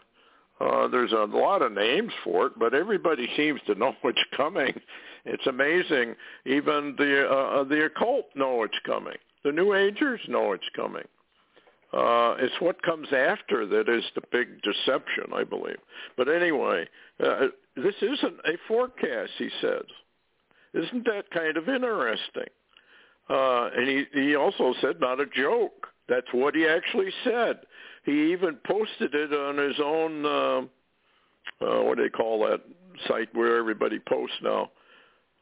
Uh, 0.60 0.88
there's 0.88 1.12
a 1.12 1.28
lot 1.36 1.62
of 1.62 1.72
names 1.72 2.12
for 2.22 2.46
it, 2.46 2.52
but 2.58 2.74
everybody 2.74 3.28
seems 3.36 3.60
to 3.66 3.74
know 3.74 3.94
what's 4.02 4.22
coming. 4.36 4.72
It's 5.24 5.46
amazing. 5.46 6.16
Even 6.44 6.94
the 6.98 7.26
uh, 7.28 7.60
uh, 7.60 7.64
the 7.64 7.86
occult 7.86 8.26
know 8.34 8.62
it's 8.62 8.78
coming. 8.84 9.16
The 9.44 9.52
New 9.52 9.74
Agers 9.74 10.20
know 10.28 10.52
it's 10.52 10.68
coming. 10.74 11.04
Uh, 11.92 12.34
it's 12.40 12.60
what 12.60 12.82
comes 12.82 13.08
after 13.12 13.66
that 13.66 13.88
is 13.88 14.04
the 14.14 14.22
big 14.32 14.60
deception, 14.62 15.26
I 15.32 15.44
believe. 15.44 15.78
But 16.16 16.28
anyway, 16.28 16.88
uh, 17.24 17.48
this 17.76 17.94
isn't 18.02 18.40
a 18.44 18.58
forecast, 18.66 19.30
he 19.38 19.48
says. 19.60 19.84
Isn't 20.72 21.04
that 21.04 21.30
kind 21.30 21.56
of 21.56 21.68
interesting? 21.68 22.48
Uh, 23.30 23.70
and 23.76 23.88
he, 23.88 24.04
he 24.12 24.34
also 24.34 24.74
said, 24.80 25.00
not 25.00 25.20
a 25.20 25.26
joke. 25.26 25.86
That's 26.08 26.26
what 26.32 26.56
he 26.56 26.66
actually 26.66 27.12
said. 27.22 27.60
He 28.04 28.32
even 28.32 28.58
posted 28.66 29.14
it 29.14 29.32
on 29.32 29.56
his 29.56 29.78
own, 29.82 30.26
uh, 30.26 30.58
uh, 31.64 31.82
what 31.84 31.96
do 31.96 32.02
they 32.02 32.10
call 32.10 32.40
that 32.48 32.60
site 33.06 33.32
where 33.34 33.56
everybody 33.56 34.00
posts 34.00 34.36
now? 34.42 34.70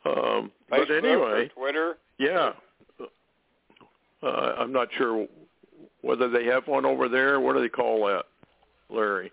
Um, 0.05 0.51
Facebook 0.71 0.89
but 0.89 0.91
anyway, 0.91 1.49
Twitter. 1.55 1.97
Yeah, 2.19 2.53
uh, 4.23 4.27
I'm 4.59 4.73
not 4.73 4.89
sure 4.97 5.27
whether 6.03 6.29
they 6.29 6.45
have 6.47 6.67
one 6.67 6.85
over 6.85 7.09
there. 7.09 7.41
What 7.41 7.55
do 7.55 7.61
they 7.63 7.69
call 7.69 8.07
that, 8.07 8.25
Larry? 8.91 9.33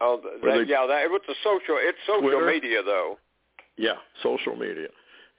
Oh, 0.00 0.20
that, 0.22 0.40
they- 0.42 0.70
yeah, 0.70 0.86
that 0.86 1.06
it's 1.10 1.28
a 1.28 1.34
social. 1.44 1.76
It's 1.78 1.98
social 2.06 2.22
Twitter? 2.22 2.46
media 2.46 2.82
though. 2.82 3.18
Yeah, 3.76 3.96
social 4.22 4.56
media. 4.56 4.88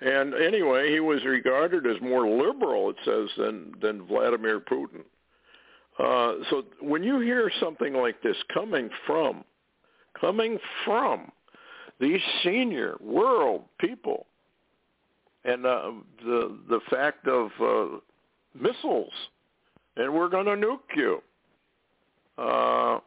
And 0.01 0.33
anyway, 0.33 0.91
he 0.91 0.99
was 0.99 1.23
regarded 1.23 1.85
as 1.87 2.01
more 2.01 2.27
liberal, 2.27 2.89
it 2.89 2.95
says, 3.05 3.29
than 3.37 3.73
than 3.81 4.05
Vladimir 4.05 4.59
Putin. 4.59 5.03
Uh, 5.99 6.43
so 6.49 6.63
when 6.81 7.03
you 7.03 7.19
hear 7.19 7.51
something 7.59 7.93
like 7.93 8.21
this 8.23 8.35
coming 8.53 8.89
from, 9.05 9.43
coming 10.19 10.57
from 10.83 11.31
these 11.99 12.19
senior 12.43 12.95
world 12.99 13.63
people, 13.79 14.25
and 15.45 15.65
uh, 15.65 15.91
the 16.23 16.57
the 16.69 16.79
fact 16.89 17.27
of 17.27 17.49
uh, 17.61 17.97
missiles, 18.59 19.13
and 19.97 20.13
we're 20.13 20.29
going 20.29 20.45
to 20.45 20.51
nuke 20.51 20.95
you. 20.95 21.21
Uh, 22.37 22.99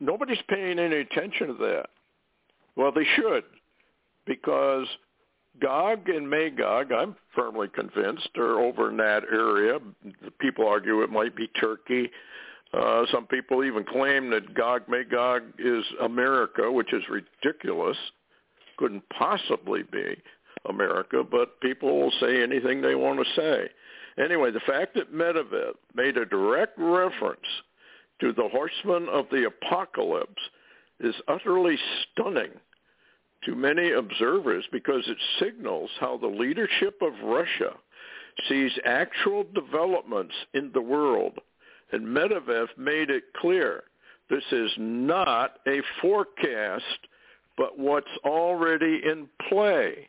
nobody's 0.00 0.38
paying 0.48 0.78
any 0.78 0.96
attention 0.96 1.48
to 1.48 1.54
that. 1.54 1.86
Well, 2.76 2.92
they 2.92 3.04
should, 3.16 3.44
because 4.26 4.86
Gog 5.60 6.08
and 6.08 6.28
Magog, 6.28 6.92
I'm 6.92 7.16
firmly 7.34 7.68
convinced, 7.74 8.28
are 8.36 8.60
over 8.60 8.90
in 8.90 8.96
that 8.98 9.24
area. 9.32 9.78
People 10.38 10.68
argue 10.68 11.02
it 11.02 11.10
might 11.10 11.34
be 11.34 11.48
Turkey. 11.60 12.10
Uh, 12.72 13.04
some 13.10 13.26
people 13.26 13.64
even 13.64 13.82
claim 13.84 14.30
that 14.30 14.54
Gog 14.54 14.82
Magog 14.88 15.42
is 15.58 15.84
America, 16.02 16.70
which 16.70 16.92
is 16.92 17.02
ridiculous. 17.08 17.96
Couldn't 18.76 19.02
possibly 19.08 19.82
be 19.90 20.16
America, 20.68 21.22
but 21.28 21.60
people 21.60 22.00
will 22.00 22.12
say 22.20 22.42
anything 22.42 22.80
they 22.80 22.94
want 22.94 23.18
to 23.18 23.40
say. 23.40 23.68
Anyway, 24.22 24.50
the 24.50 24.60
fact 24.60 24.94
that 24.94 25.12
Medvedev 25.12 25.74
made 25.94 26.16
a 26.16 26.26
direct 26.26 26.78
reference 26.78 27.46
to 28.20 28.32
the 28.32 28.48
horsemen 28.50 29.08
of 29.08 29.26
the 29.30 29.46
apocalypse 29.46 30.42
is 31.00 31.14
utterly 31.28 31.76
stunning 32.12 32.50
to 33.44 33.54
many 33.54 33.92
observers 33.92 34.64
because 34.72 35.04
it 35.06 35.18
signals 35.38 35.90
how 36.00 36.16
the 36.16 36.26
leadership 36.26 37.00
of 37.00 37.12
Russia 37.24 37.74
sees 38.48 38.72
actual 38.84 39.44
developments 39.54 40.34
in 40.54 40.70
the 40.74 40.80
world. 40.80 41.38
And 41.92 42.06
Medvedev 42.06 42.66
made 42.76 43.10
it 43.10 43.24
clear 43.40 43.84
this 44.28 44.44
is 44.52 44.70
not 44.76 45.58
a 45.66 45.80
forecast, 46.02 46.84
but 47.56 47.78
what's 47.78 48.06
already 48.24 49.00
in 49.04 49.28
play. 49.48 50.08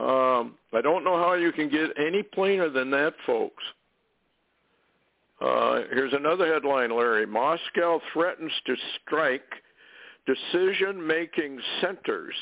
Um, 0.00 0.54
I 0.72 0.80
don't 0.80 1.04
know 1.04 1.18
how 1.18 1.34
you 1.34 1.52
can 1.52 1.68
get 1.68 1.90
any 1.98 2.22
plainer 2.22 2.70
than 2.70 2.90
that, 2.92 3.12
folks. 3.26 3.62
Uh, 5.40 5.82
here's 5.92 6.14
another 6.14 6.52
headline, 6.52 6.96
Larry. 6.96 7.26
Moscow 7.26 8.00
threatens 8.12 8.52
to 8.66 8.76
strike 9.02 9.42
decision-making 10.26 11.60
centers 11.80 12.34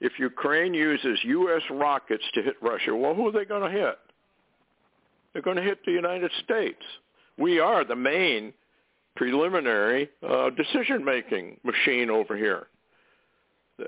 if 0.00 0.12
Ukraine 0.18 0.72
uses 0.72 1.18
U.S. 1.24 1.62
rockets 1.70 2.24
to 2.34 2.42
hit 2.42 2.54
Russia. 2.62 2.94
Well, 2.94 3.14
who 3.14 3.28
are 3.28 3.32
they 3.32 3.44
going 3.44 3.70
to 3.70 3.78
hit? 3.78 3.98
They're 5.32 5.42
going 5.42 5.56
to 5.56 5.62
hit 5.62 5.84
the 5.84 5.92
United 5.92 6.30
States. 6.44 6.82
We 7.36 7.58
are 7.58 7.84
the 7.84 7.96
main 7.96 8.54
preliminary 9.16 10.08
uh, 10.26 10.50
decision-making 10.50 11.58
machine 11.62 12.08
over 12.08 12.36
here. 12.36 12.68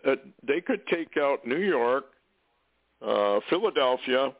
Uh, 0.06 0.16
they 0.46 0.60
could 0.60 0.86
take 0.88 1.16
out 1.16 1.46
New 1.46 1.60
York, 1.60 2.06
uh, 3.06 3.40
Philadelphia, 3.48 4.32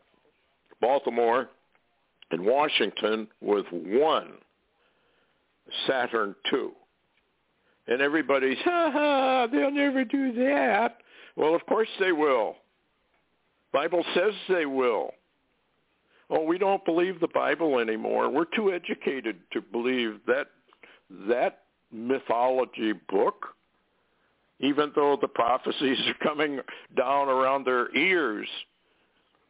Baltimore, 0.81 1.49
and 2.31 2.44
Washington 2.44 3.29
with 3.40 3.66
one 3.71 4.33
Satan 5.87 6.35
II. 6.53 6.71
And 7.87 8.03
everybody's, 8.03 8.59
ha 8.64 8.90
ha, 8.92 9.47
they'll 9.51 9.71
never 9.71 10.05
do 10.05 10.33
that. 10.35 10.99
Well, 11.37 11.55
of 11.55 11.64
course 11.66 11.88
they 12.01 12.12
will. 12.12 12.57
Bible 13.73 14.05
says 14.14 14.35
they 14.49 14.66
will. 14.66 15.12
Oh, 16.31 16.42
we 16.42 16.59
don't 16.59 16.85
believe 16.85 17.21
the 17.21 17.29
Bible 17.29 17.79
anymore. 17.79 18.29
We're 18.29 18.44
too 18.44 18.73
educated 18.73 19.37
to 19.53 19.62
believe 19.62 20.21
that 20.27 20.49
that 21.29 21.61
mythology 21.90 22.92
book, 23.09 23.47
even 24.61 24.92
though 24.94 25.16
the 25.21 25.29
prophecies 25.29 25.99
are 26.07 26.27
coming 26.27 26.61
down 26.97 27.29
around 27.29 27.64
their 27.64 27.94
ears 27.97 28.49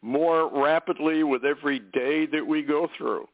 more 0.03 0.51
rapidly 0.62 1.23
with 1.25 1.44
every 1.44 1.79
day 1.79 2.27
that 2.27 2.47
we 2.47 2.62
go 2.62 2.88
through. 2.97 3.27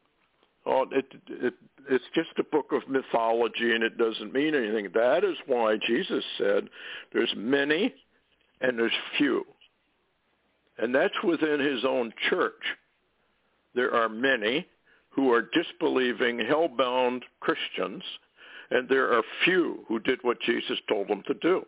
Oh, 0.65 0.85
it, 0.91 1.05
it, 1.27 1.53
it's 1.89 2.05
just 2.15 2.29
a 2.39 2.43
book 2.43 2.71
of 2.71 2.87
mythology 2.89 3.73
and 3.73 3.83
it 3.83 3.97
doesn't 3.97 4.33
mean 4.33 4.55
anything. 4.55 4.89
That 4.93 5.23
is 5.23 5.35
why 5.45 5.77
Jesus 5.85 6.23
said 6.37 6.67
there's 7.13 7.33
many 7.37 7.93
and 8.61 8.79
there's 8.79 8.91
few. 9.17 9.45
And 10.77 10.93
that's 10.93 11.13
within 11.23 11.59
his 11.59 11.85
own 11.85 12.11
church. 12.29 12.53
There 13.75 13.93
are 13.93 14.09
many 14.09 14.67
who 15.09 15.31
are 15.31 15.49
disbelieving, 15.53 16.39
hell-bound 16.39 17.23
Christians, 17.39 18.03
and 18.71 18.89
there 18.89 19.13
are 19.13 19.23
few 19.43 19.85
who 19.87 19.99
did 19.99 20.19
what 20.23 20.41
Jesus 20.41 20.77
told 20.89 21.07
them 21.07 21.23
to 21.27 21.33
do. 21.35 21.65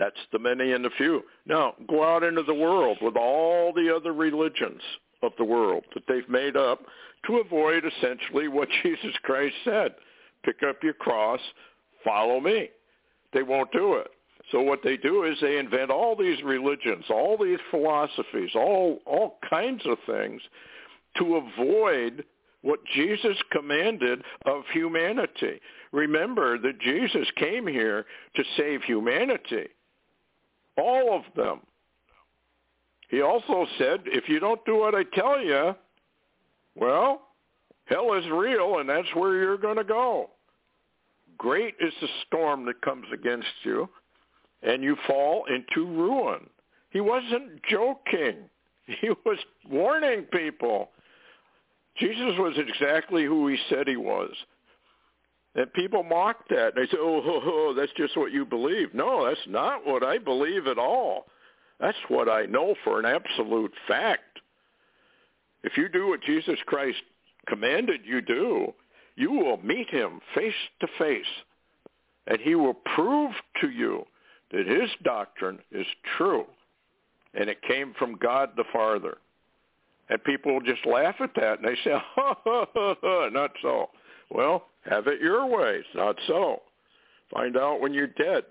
That's 0.00 0.16
the 0.32 0.38
many 0.38 0.72
and 0.72 0.82
the 0.82 0.90
few. 0.96 1.22
Now, 1.44 1.74
go 1.86 2.02
out 2.02 2.22
into 2.22 2.42
the 2.42 2.54
world 2.54 2.96
with 3.02 3.16
all 3.16 3.70
the 3.74 3.94
other 3.94 4.14
religions 4.14 4.80
of 5.22 5.32
the 5.36 5.44
world 5.44 5.84
that 5.92 6.04
they've 6.08 6.28
made 6.28 6.56
up 6.56 6.80
to 7.26 7.36
avoid 7.36 7.84
essentially 7.84 8.48
what 8.48 8.68
Jesus 8.82 9.14
Christ 9.22 9.54
said. 9.62 9.94
Pick 10.42 10.62
up 10.66 10.82
your 10.82 10.94
cross, 10.94 11.40
follow 12.02 12.40
me. 12.40 12.70
They 13.34 13.42
won't 13.42 13.70
do 13.72 13.96
it. 13.96 14.08
So 14.50 14.62
what 14.62 14.80
they 14.82 14.96
do 14.96 15.24
is 15.24 15.36
they 15.42 15.58
invent 15.58 15.90
all 15.90 16.16
these 16.16 16.42
religions, 16.42 17.04
all 17.10 17.36
these 17.36 17.58
philosophies, 17.70 18.50
all 18.54 19.00
all 19.04 19.38
kinds 19.48 19.82
of 19.84 19.98
things 20.06 20.40
to 21.18 21.36
avoid 21.36 22.24
what 22.62 22.80
Jesus 22.94 23.36
commanded 23.52 24.22
of 24.46 24.62
humanity. 24.72 25.60
Remember 25.92 26.58
that 26.58 26.80
Jesus 26.80 27.28
came 27.36 27.66
here 27.66 28.06
to 28.34 28.42
save 28.56 28.82
humanity. 28.82 29.68
All 30.80 31.14
of 31.14 31.22
them. 31.36 31.60
He 33.08 33.22
also 33.22 33.66
said, 33.78 34.00
if 34.06 34.28
you 34.28 34.38
don't 34.38 34.64
do 34.64 34.76
what 34.76 34.94
I 34.94 35.02
tell 35.14 35.40
you, 35.42 35.74
well, 36.76 37.22
hell 37.86 38.14
is 38.14 38.24
real 38.30 38.78
and 38.78 38.88
that's 38.88 39.14
where 39.14 39.36
you're 39.36 39.58
going 39.58 39.76
to 39.76 39.84
go. 39.84 40.30
Great 41.36 41.74
is 41.80 41.92
the 42.00 42.08
storm 42.26 42.64
that 42.66 42.82
comes 42.82 43.06
against 43.12 43.48
you, 43.62 43.88
and 44.62 44.82
you 44.82 44.94
fall 45.06 45.44
into 45.46 45.86
ruin. 45.86 46.48
He 46.90 47.00
wasn't 47.00 47.62
joking. 47.68 48.36
He 49.00 49.08
was 49.24 49.38
warning 49.70 50.24
people. 50.32 50.90
Jesus 51.96 52.32
was 52.38 52.58
exactly 52.58 53.24
who 53.24 53.46
he 53.46 53.56
said 53.68 53.86
he 53.86 53.96
was. 53.96 54.32
And 55.54 55.72
people 55.72 56.02
mock 56.02 56.48
that. 56.48 56.74
They 56.76 56.86
say, 56.86 56.98
oh, 56.98 57.22
oh, 57.24 57.40
oh, 57.44 57.74
that's 57.76 57.92
just 57.96 58.16
what 58.16 58.32
you 58.32 58.44
believe. 58.44 58.94
No, 58.94 59.26
that's 59.26 59.40
not 59.48 59.86
what 59.86 60.04
I 60.04 60.18
believe 60.18 60.66
at 60.66 60.78
all. 60.78 61.26
That's 61.80 61.98
what 62.08 62.28
I 62.28 62.46
know 62.46 62.74
for 62.84 63.00
an 63.00 63.06
absolute 63.06 63.72
fact. 63.88 64.40
If 65.64 65.76
you 65.76 65.88
do 65.88 66.08
what 66.08 66.22
Jesus 66.22 66.58
Christ 66.66 66.98
commanded 67.48 68.02
you 68.04 68.20
do, 68.20 68.72
you 69.16 69.32
will 69.32 69.58
meet 69.58 69.90
him 69.90 70.20
face 70.34 70.54
to 70.80 70.86
face. 70.98 71.24
And 72.26 72.40
he 72.40 72.54
will 72.54 72.74
prove 72.94 73.32
to 73.60 73.70
you 73.70 74.04
that 74.52 74.66
his 74.66 74.90
doctrine 75.02 75.58
is 75.72 75.86
true. 76.16 76.46
And 77.34 77.48
it 77.48 77.62
came 77.62 77.94
from 77.98 78.16
God 78.16 78.50
the 78.56 78.64
Father. 78.72 79.18
And 80.08 80.22
people 80.24 80.60
just 80.60 80.84
laugh 80.86 81.16
at 81.20 81.34
that 81.36 81.60
and 81.60 81.68
they 81.68 81.76
say, 81.84 81.92
ha, 82.14 82.36
ha, 82.44 82.66
ha, 82.74 82.94
ha, 83.00 83.28
not 83.32 83.52
so. 83.62 83.90
Well, 84.30 84.64
have 84.82 85.06
it 85.06 85.20
your 85.20 85.46
way. 85.46 85.76
It's 85.76 85.88
not 85.94 86.16
so. 86.26 86.62
Find 87.32 87.56
out 87.56 87.80
when 87.80 87.92
you're 87.94 88.06
dead. 88.06 88.44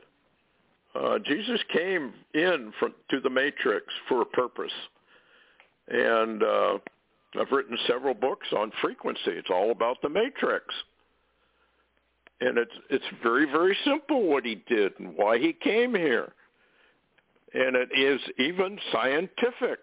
Uh, 0.95 1.19
Jesus 1.19 1.59
came 1.71 2.13
in 2.33 2.73
from, 2.79 2.93
to 3.11 3.19
the 3.19 3.29
matrix 3.29 3.85
for 4.07 4.21
a 4.21 4.25
purpose. 4.25 4.71
And 5.87 6.41
uh, 6.43 6.77
I've 7.39 7.51
written 7.51 7.77
several 7.87 8.13
books 8.13 8.47
on 8.55 8.71
frequency. 8.81 9.21
It's 9.27 9.49
all 9.51 9.71
about 9.71 10.01
the 10.01 10.09
matrix. 10.09 10.65
And 12.41 12.57
it's 12.57 12.71
it's 12.89 13.05
very, 13.21 13.45
very 13.45 13.77
simple 13.83 14.23
what 14.23 14.45
he 14.45 14.63
did 14.67 14.93
and 14.99 15.15
why 15.15 15.39
he 15.39 15.53
came 15.53 15.93
here. 15.93 16.33
And 17.53 17.75
it 17.75 17.89
is 17.97 18.21
even 18.37 18.79
scientific. 18.91 19.79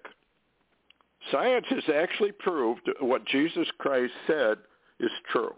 Science 1.31 1.67
has 1.71 1.83
actually 1.95 2.33
proved 2.33 2.89
what 3.01 3.27
Jesus 3.27 3.67
Christ 3.79 4.13
said 4.27 4.59
is 5.01 5.11
true. 5.31 5.55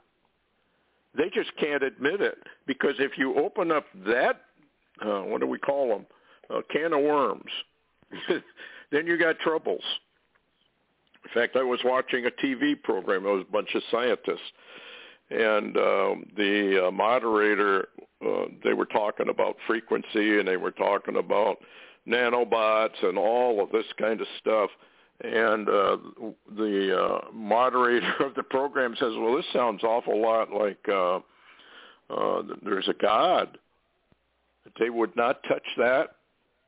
They 1.16 1.30
just 1.30 1.56
can't 1.56 1.82
admit 1.82 2.20
it 2.20 2.38
because 2.66 2.94
if 2.98 3.16
you 3.16 3.36
open 3.36 3.72
up 3.72 3.84
that, 4.06 4.42
uh, 5.04 5.20
what 5.20 5.40
do 5.40 5.46
we 5.46 5.58
call 5.58 5.88
them, 5.88 6.06
a 6.50 6.62
can 6.62 6.92
of 6.92 7.00
worms, 7.02 7.50
then 8.90 9.06
you 9.06 9.18
got 9.18 9.38
troubles. 9.38 9.82
In 11.24 11.30
fact, 11.34 11.56
I 11.56 11.62
was 11.62 11.80
watching 11.84 12.26
a 12.26 12.30
TV 12.30 12.80
program. 12.80 13.26
It 13.26 13.30
was 13.30 13.44
a 13.48 13.52
bunch 13.52 13.74
of 13.74 13.82
scientists, 13.90 14.52
and 15.30 15.76
um, 15.76 16.24
the 16.36 16.86
uh, 16.86 16.90
moderator, 16.90 17.88
uh, 18.24 18.46
they 18.64 18.72
were 18.72 18.86
talking 18.86 19.28
about 19.28 19.56
frequency, 19.66 20.38
and 20.38 20.48
they 20.48 20.56
were 20.56 20.70
talking 20.70 21.16
about 21.16 21.58
nanobots 22.06 23.02
and 23.02 23.18
all 23.18 23.62
of 23.62 23.70
this 23.70 23.84
kind 23.98 24.20
of 24.20 24.26
stuff 24.40 24.70
and 25.22 25.68
uh, 25.68 25.96
the 26.56 26.96
uh, 26.96 27.32
moderator 27.32 28.14
of 28.20 28.34
the 28.34 28.42
program 28.42 28.94
says, 28.98 29.12
"Well, 29.16 29.36
this 29.36 29.46
sounds 29.52 29.82
awful 29.82 30.20
lot 30.20 30.52
like 30.52 30.78
uh, 30.88 31.16
uh, 32.10 32.42
there's 32.64 32.88
a 32.88 32.94
God. 32.94 33.58
They 34.78 34.90
would 34.90 35.16
not 35.16 35.42
touch 35.48 35.66
that 35.76 36.16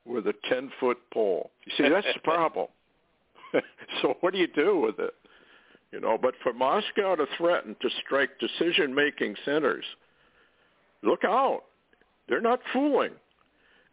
with 0.05 0.27
a 0.27 0.33
ten-foot 0.49 0.97
pole. 1.13 1.51
You 1.65 1.71
see, 1.77 1.89
that's 1.89 2.07
the 2.13 2.19
problem. 2.21 2.67
so 4.01 4.17
what 4.21 4.33
do 4.33 4.39
you 4.39 4.47
do 4.47 4.79
with 4.79 4.99
it? 4.99 5.13
You 5.91 5.99
know, 5.99 6.17
but 6.17 6.33
for 6.41 6.53
Moscow 6.53 7.15
to 7.15 7.25
threaten 7.37 7.75
to 7.81 7.89
strike 8.05 8.31
decision-making 8.39 9.35
centers, 9.45 9.85
look 11.03 11.23
out. 11.23 11.63
They're 12.27 12.41
not 12.41 12.59
fooling. 12.73 13.11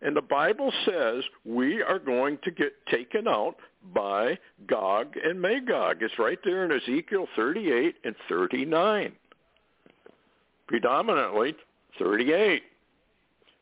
And 0.01 0.17
the 0.17 0.23
Bible 0.23 0.73
says 0.85 1.25
we 1.45 1.83
are 1.83 1.99
going 1.99 2.39
to 2.45 2.51
get 2.51 2.73
taken 2.87 3.27
out 3.27 3.57
by 3.95 4.39
Gog 4.67 5.15
and 5.23 5.41
Magog. 5.41 5.99
It's 6.03 6.19
right 6.19 6.39
there 6.45 6.65
in 6.65 6.73
Ezekiel 6.73 7.27
38 7.35 7.97
and 8.05 8.15
39. 8.29 9.13
Predominantly 10.69 11.57
38, 11.99 12.63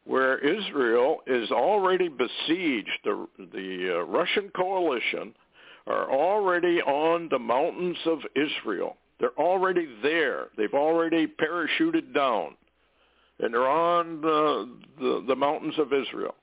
where 0.05 0.39
Israel 0.39 1.18
is 1.26 1.51
already 1.51 2.09
besieged. 2.09 2.99
The, 3.05 3.26
the 3.39 3.99
uh, 3.99 4.05
Russian 4.05 4.51
coalition 4.55 5.34
are 5.87 6.11
already 6.11 6.82
on 6.82 7.28
the 7.30 7.39
mountains 7.39 7.99
of 8.07 8.18
Israel. 8.34 8.97
They're 9.20 9.39
already 9.39 9.89
there. 10.03 10.49
They've 10.59 10.74
already 10.74 11.26
parachuted 11.26 12.12
down. 12.12 12.57
And 13.39 13.53
they're 13.53 13.68
on 13.68 14.20
the, 14.20 14.68
the, 14.99 15.24
the 15.28 15.37
mountains 15.37 15.78
of 15.78 15.93
Israel. 15.93 16.34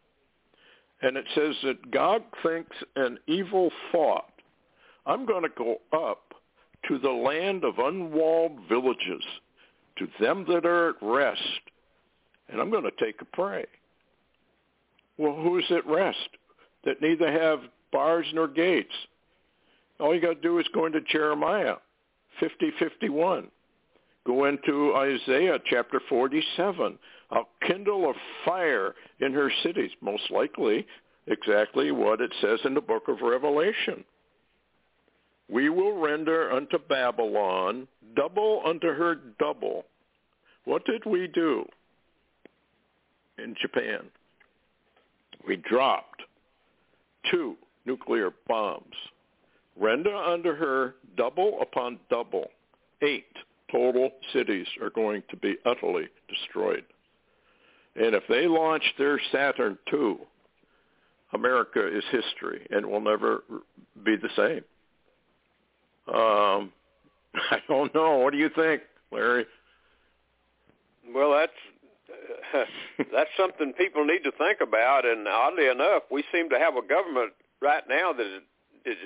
And 1.01 1.17
it 1.17 1.25
says 1.35 1.55
that 1.63 1.91
God 1.91 2.23
thinks 2.43 2.75
an 2.95 3.17
evil 3.27 3.71
thought. 3.91 4.31
I'm 5.05 5.25
going 5.25 5.43
to 5.43 5.49
go 5.49 5.77
up 5.91 6.33
to 6.87 6.97
the 6.97 7.09
land 7.09 7.63
of 7.63 7.79
unwalled 7.79 8.59
villages, 8.69 9.23
to 9.97 10.07
them 10.19 10.45
that 10.47 10.65
are 10.65 10.89
at 10.89 10.95
rest, 11.01 11.61
and 12.49 12.59
I'm 12.59 12.69
going 12.69 12.83
to 12.83 13.05
take 13.05 13.21
a 13.21 13.25
prey. 13.25 13.65
Well, 15.17 15.35
who's 15.35 15.65
at 15.71 15.85
rest? 15.87 16.17
That 16.85 17.01
neither 17.01 17.31
have 17.31 17.59
bars 17.91 18.25
nor 18.33 18.47
gates. 18.47 18.93
All 19.99 20.13
you 20.13 20.21
got 20.21 20.35
to 20.35 20.41
do 20.41 20.59
is 20.59 20.65
go 20.73 20.85
into 20.85 21.01
Jeremiah 21.01 21.75
50:51. 22.41 23.47
Go 24.25 24.45
into 24.45 24.95
Isaiah 24.95 25.59
chapter 25.69 25.99
47. 26.07 26.97
I'll 27.31 27.49
kindle 27.67 28.09
a 28.09 28.13
fire 28.45 28.95
in 29.19 29.33
her 29.33 29.51
cities. 29.63 29.91
Most 30.01 30.23
likely 30.31 30.85
exactly 31.27 31.91
what 31.91 32.21
it 32.21 32.33
says 32.41 32.59
in 32.65 32.73
the 32.73 32.81
book 32.81 33.07
of 33.07 33.21
Revelation. 33.21 34.03
We 35.49 35.69
will 35.69 35.99
render 35.99 36.51
unto 36.51 36.77
Babylon 36.77 37.87
double 38.15 38.61
unto 38.65 38.87
her 38.87 39.15
double. 39.39 39.85
What 40.65 40.85
did 40.85 41.05
we 41.05 41.27
do 41.27 41.65
in 43.37 43.55
Japan? 43.61 44.05
We 45.45 45.57
dropped 45.57 46.21
two 47.29 47.55
nuclear 47.85 48.31
bombs. 48.47 48.95
Render 49.75 50.15
unto 50.15 50.53
her 50.53 50.95
double 51.17 51.59
upon 51.61 51.99
double. 52.09 52.47
Eight 53.01 53.25
total 53.73 54.11
cities 54.31 54.67
are 54.81 54.91
going 54.91 55.23
to 55.29 55.35
be 55.35 55.57
utterly 55.65 56.07
destroyed. 56.29 56.85
And 57.95 58.15
if 58.15 58.23
they 58.29 58.47
launch 58.47 58.83
their 58.97 59.19
Satan 59.31 59.77
II, 59.91 60.17
America 61.33 61.85
is 61.85 62.03
history 62.11 62.65
and 62.69 62.85
will 62.85 63.01
never 63.01 63.43
be 64.03 64.15
the 64.15 64.29
same. 64.35 64.63
Um, 66.13 66.71
I 67.51 67.57
don't 67.67 67.93
know. 67.95 68.19
What 68.19 68.33
do 68.33 68.39
you 68.39 68.49
think, 68.55 68.83
Larry? 69.11 69.45
Well, 71.13 71.31
that's 71.31 71.51
that's 73.11 73.29
something 73.37 73.73
people 73.73 74.05
need 74.05 74.23
to 74.23 74.31
think 74.31 74.59
about. 74.61 75.05
And 75.05 75.27
oddly 75.27 75.67
enough, 75.67 76.03
we 76.11 76.23
seem 76.31 76.49
to 76.49 76.59
have 76.59 76.75
a 76.75 76.87
government 76.87 77.33
right 77.61 77.83
now 77.89 78.13
that 78.13 78.25
is 78.85 78.97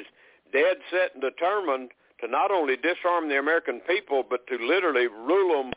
dead 0.51 0.78
set 0.91 1.13
and 1.13 1.22
determined 1.22 1.91
to 2.22 2.28
not 2.28 2.51
only 2.51 2.76
disarm 2.76 3.30
the 3.30 3.38
American 3.38 3.80
people, 3.82 4.24
but 4.28 4.45
to 4.47 4.57
literally 4.57 5.07
rule 5.07 5.63
them 5.63 5.74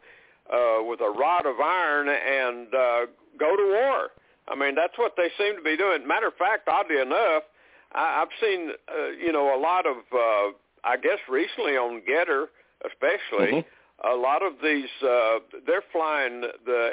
uh, 0.53 0.83
with 0.83 1.01
a 1.01 1.11
rod 1.11 1.47
of 1.47 1.61
iron 1.61 2.09
and 2.09 2.75
uh, 2.75 3.07
go 3.39 3.57
to 3.57 3.65
war. 3.65 4.09
I 4.49 4.57
mean, 4.57 4.75
that's 4.75 4.97
what 4.99 5.15
they 5.17 5.29
seem 5.39 5.57
to 5.57 5.63
be 5.63 5.77
doing. 5.77 6.07
Matter 6.07 6.29
of 6.29 6.35
fact, 6.35 6.69
oddly 6.69 7.01
enough, 7.01 7.45
I, 7.93 8.23
I've 8.23 8.35
seen, 8.41 8.71
uh, 8.89 9.11
you 9.11 9.33
know, 9.33 9.57
a 9.57 9.61
lot 9.61 9.87
of, 9.87 9.97
uh, 10.13 10.53
I 10.83 10.97
guess 10.97 11.19
recently 11.29 11.77
on 11.77 12.03
Gettr 12.09 12.47
especially, 12.85 13.53
mm-hmm. 13.53 14.09
a 14.09 14.17
lot 14.17 14.43
of 14.43 14.55
these, 14.63 14.89
uh, 15.03 15.39
they're 15.67 15.85
flying 15.93 16.43
the 16.65 16.91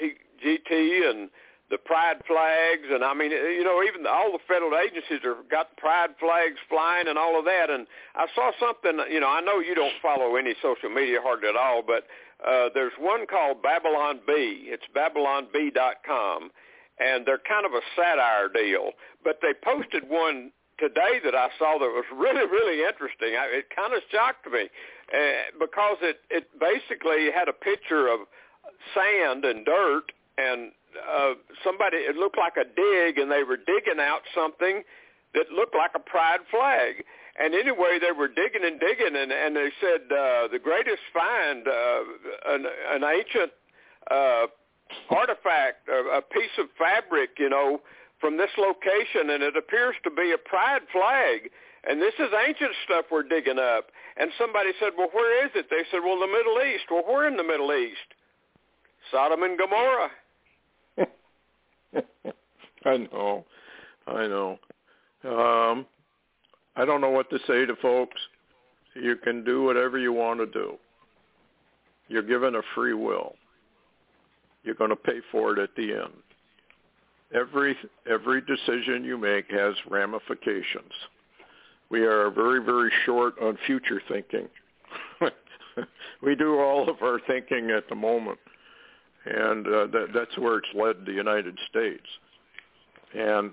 LBGT 0.00 1.10
and 1.10 1.30
the 1.70 1.78
pride 1.78 2.20
flags 2.26 2.88
and 2.90 3.02
I 3.02 3.14
mean 3.14 3.30
you 3.30 3.64
know 3.64 3.82
even 3.82 4.06
all 4.06 4.32
the 4.32 4.44
federal 4.46 4.76
agencies 4.76 5.24
have 5.24 5.48
got 5.50 5.76
pride 5.76 6.10
flags 6.20 6.60
flying 6.68 7.08
and 7.08 7.18
all 7.18 7.38
of 7.38 7.44
that 7.46 7.70
and 7.70 7.86
I 8.14 8.26
saw 8.34 8.52
something 8.60 9.00
you 9.10 9.20
know 9.20 9.28
I 9.28 9.40
know 9.40 9.60
you 9.60 9.74
don't 9.74 9.94
follow 10.02 10.36
any 10.36 10.54
social 10.60 10.90
media 10.90 11.18
hardly 11.22 11.48
at 11.48 11.56
all 11.56 11.82
but 11.82 12.04
uh 12.46 12.68
there's 12.74 12.92
one 12.98 13.26
called 13.26 13.62
Babylon 13.62 14.20
Bee. 14.26 14.68
it's 14.68 14.84
babylonbee.com 14.94 16.50
and 17.00 17.26
they're 17.26 17.42
kind 17.48 17.64
of 17.64 17.72
a 17.72 17.80
satire 17.96 18.48
deal 18.52 18.92
but 19.24 19.40
they 19.40 19.54
posted 19.64 20.08
one 20.08 20.52
today 20.78 21.16
that 21.24 21.34
I 21.34 21.48
saw 21.58 21.78
that 21.78 21.88
was 21.88 22.04
really 22.14 22.44
really 22.44 22.84
interesting 22.84 23.40
I, 23.40 23.64
it 23.64 23.72
kind 23.74 23.94
of 23.94 24.02
shocked 24.12 24.46
me 24.52 24.68
uh, 25.16 25.56
because 25.58 25.96
it 26.02 26.20
it 26.28 26.44
basically 26.60 27.32
had 27.34 27.48
a 27.48 27.56
picture 27.56 28.08
of 28.08 28.28
sand 28.92 29.46
and 29.46 29.64
dirt 29.64 30.12
and 30.36 30.72
uh, 30.96 31.34
somebody, 31.62 31.98
it 31.98 32.16
looked 32.16 32.38
like 32.38 32.56
a 32.56 32.64
dig, 32.64 33.18
and 33.18 33.30
they 33.30 33.42
were 33.42 33.56
digging 33.56 34.00
out 34.00 34.22
something 34.34 34.82
that 35.34 35.50
looked 35.50 35.74
like 35.74 35.92
a 35.94 35.98
pride 36.00 36.40
flag. 36.50 37.04
And 37.38 37.54
anyway, 37.54 37.98
they 38.00 38.12
were 38.12 38.28
digging 38.28 38.64
and 38.64 38.78
digging, 38.78 39.16
and, 39.16 39.32
and 39.32 39.56
they 39.56 39.70
said 39.80 40.02
uh, 40.06 40.48
the 40.48 40.60
greatest 40.62 41.02
find, 41.12 41.66
uh, 41.66 42.00
an, 42.46 42.66
an 42.90 43.02
ancient 43.02 43.52
uh, 44.10 44.46
artifact, 45.10 45.88
a, 45.88 46.18
a 46.18 46.22
piece 46.22 46.54
of 46.58 46.66
fabric, 46.78 47.30
you 47.38 47.50
know, 47.50 47.80
from 48.20 48.36
this 48.36 48.50
location, 48.56 49.30
and 49.30 49.42
it 49.42 49.56
appears 49.56 49.96
to 50.04 50.10
be 50.10 50.32
a 50.32 50.38
pride 50.38 50.82
flag. 50.92 51.50
And 51.86 52.00
this 52.00 52.14
is 52.18 52.30
ancient 52.46 52.70
stuff 52.84 53.06
we're 53.10 53.24
digging 53.24 53.58
up. 53.58 53.90
And 54.16 54.30
somebody 54.38 54.70
said, 54.80 54.92
well, 54.96 55.10
where 55.12 55.44
is 55.44 55.50
it? 55.54 55.66
They 55.68 55.82
said, 55.90 56.00
well, 56.04 56.18
the 56.18 56.26
Middle 56.26 56.62
East. 56.62 56.84
Well, 56.90 57.04
we're 57.06 57.26
in 57.26 57.36
the 57.36 57.44
Middle 57.44 57.74
East. 57.74 58.14
Sodom 59.10 59.42
and 59.42 59.58
Gomorrah. 59.58 60.10
I 62.84 62.96
know. 62.96 63.44
I 64.06 64.26
know. 64.26 64.58
Um, 65.24 65.86
I 66.76 66.84
don't 66.84 67.00
know 67.00 67.10
what 67.10 67.30
to 67.30 67.38
say 67.46 67.64
to 67.64 67.74
folks. 67.80 68.20
You 68.94 69.16
can 69.16 69.44
do 69.44 69.62
whatever 69.62 69.98
you 69.98 70.12
want 70.12 70.40
to 70.40 70.46
do. 70.46 70.76
You're 72.08 72.22
given 72.22 72.56
a 72.56 72.62
free 72.74 72.94
will. 72.94 73.34
You're 74.62 74.74
going 74.74 74.90
to 74.90 74.96
pay 74.96 75.20
for 75.30 75.52
it 75.52 75.58
at 75.58 75.74
the 75.76 75.92
end. 75.92 76.12
Every 77.34 77.76
every 78.08 78.40
decision 78.42 79.04
you 79.04 79.18
make 79.18 79.50
has 79.50 79.74
ramifications. 79.90 80.92
We 81.90 82.02
are 82.02 82.30
very 82.30 82.64
very 82.64 82.92
short 83.04 83.34
on 83.40 83.58
future 83.66 84.00
thinking. 84.08 84.48
we 86.22 86.34
do 86.34 86.58
all 86.60 86.88
of 86.88 87.02
our 87.02 87.20
thinking 87.26 87.70
at 87.70 87.88
the 87.88 87.94
moment, 87.94 88.38
and 89.26 89.66
uh, 89.66 89.86
that, 89.86 90.08
that's 90.14 90.38
where 90.38 90.58
it's 90.58 90.68
led 90.74 91.06
the 91.06 91.12
United 91.12 91.58
States. 91.70 92.06
And 93.14 93.52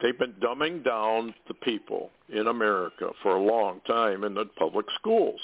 they've 0.00 0.18
been 0.18 0.34
dumbing 0.34 0.84
down 0.84 1.34
the 1.48 1.54
people 1.54 2.10
in 2.28 2.46
America 2.46 3.10
for 3.22 3.36
a 3.36 3.42
long 3.42 3.80
time 3.86 4.22
in 4.24 4.34
the 4.34 4.44
public 4.56 4.86
schools. 4.98 5.40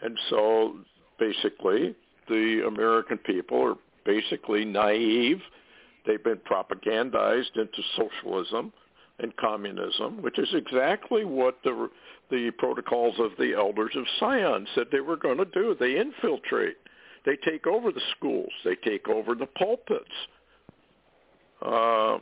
And 0.00 0.18
so 0.30 0.76
basically 1.18 1.94
the 2.28 2.64
American 2.66 3.18
people 3.18 3.62
are 3.62 3.74
basically 4.04 4.64
naive. 4.64 5.40
They've 6.06 6.22
been 6.22 6.40
propagandized 6.50 7.56
into 7.56 7.82
socialism 7.96 8.72
and 9.18 9.36
communism, 9.36 10.22
which 10.22 10.38
is 10.38 10.48
exactly 10.54 11.24
what 11.24 11.58
the 11.64 11.90
the 12.30 12.50
protocols 12.58 13.14
of 13.18 13.30
the 13.38 13.54
elders 13.54 13.92
of 13.96 14.04
Zion 14.20 14.66
said 14.74 14.88
they 14.92 15.00
were 15.00 15.16
going 15.16 15.38
to 15.38 15.46
do. 15.46 15.74
They 15.78 15.98
infiltrate. 15.98 16.76
They 17.28 17.36
take 17.36 17.66
over 17.66 17.92
the 17.92 18.00
schools. 18.16 18.48
They 18.64 18.74
take 18.76 19.06
over 19.06 19.34
the 19.34 19.44
pulpits. 19.44 20.04
Uh, 21.60 22.16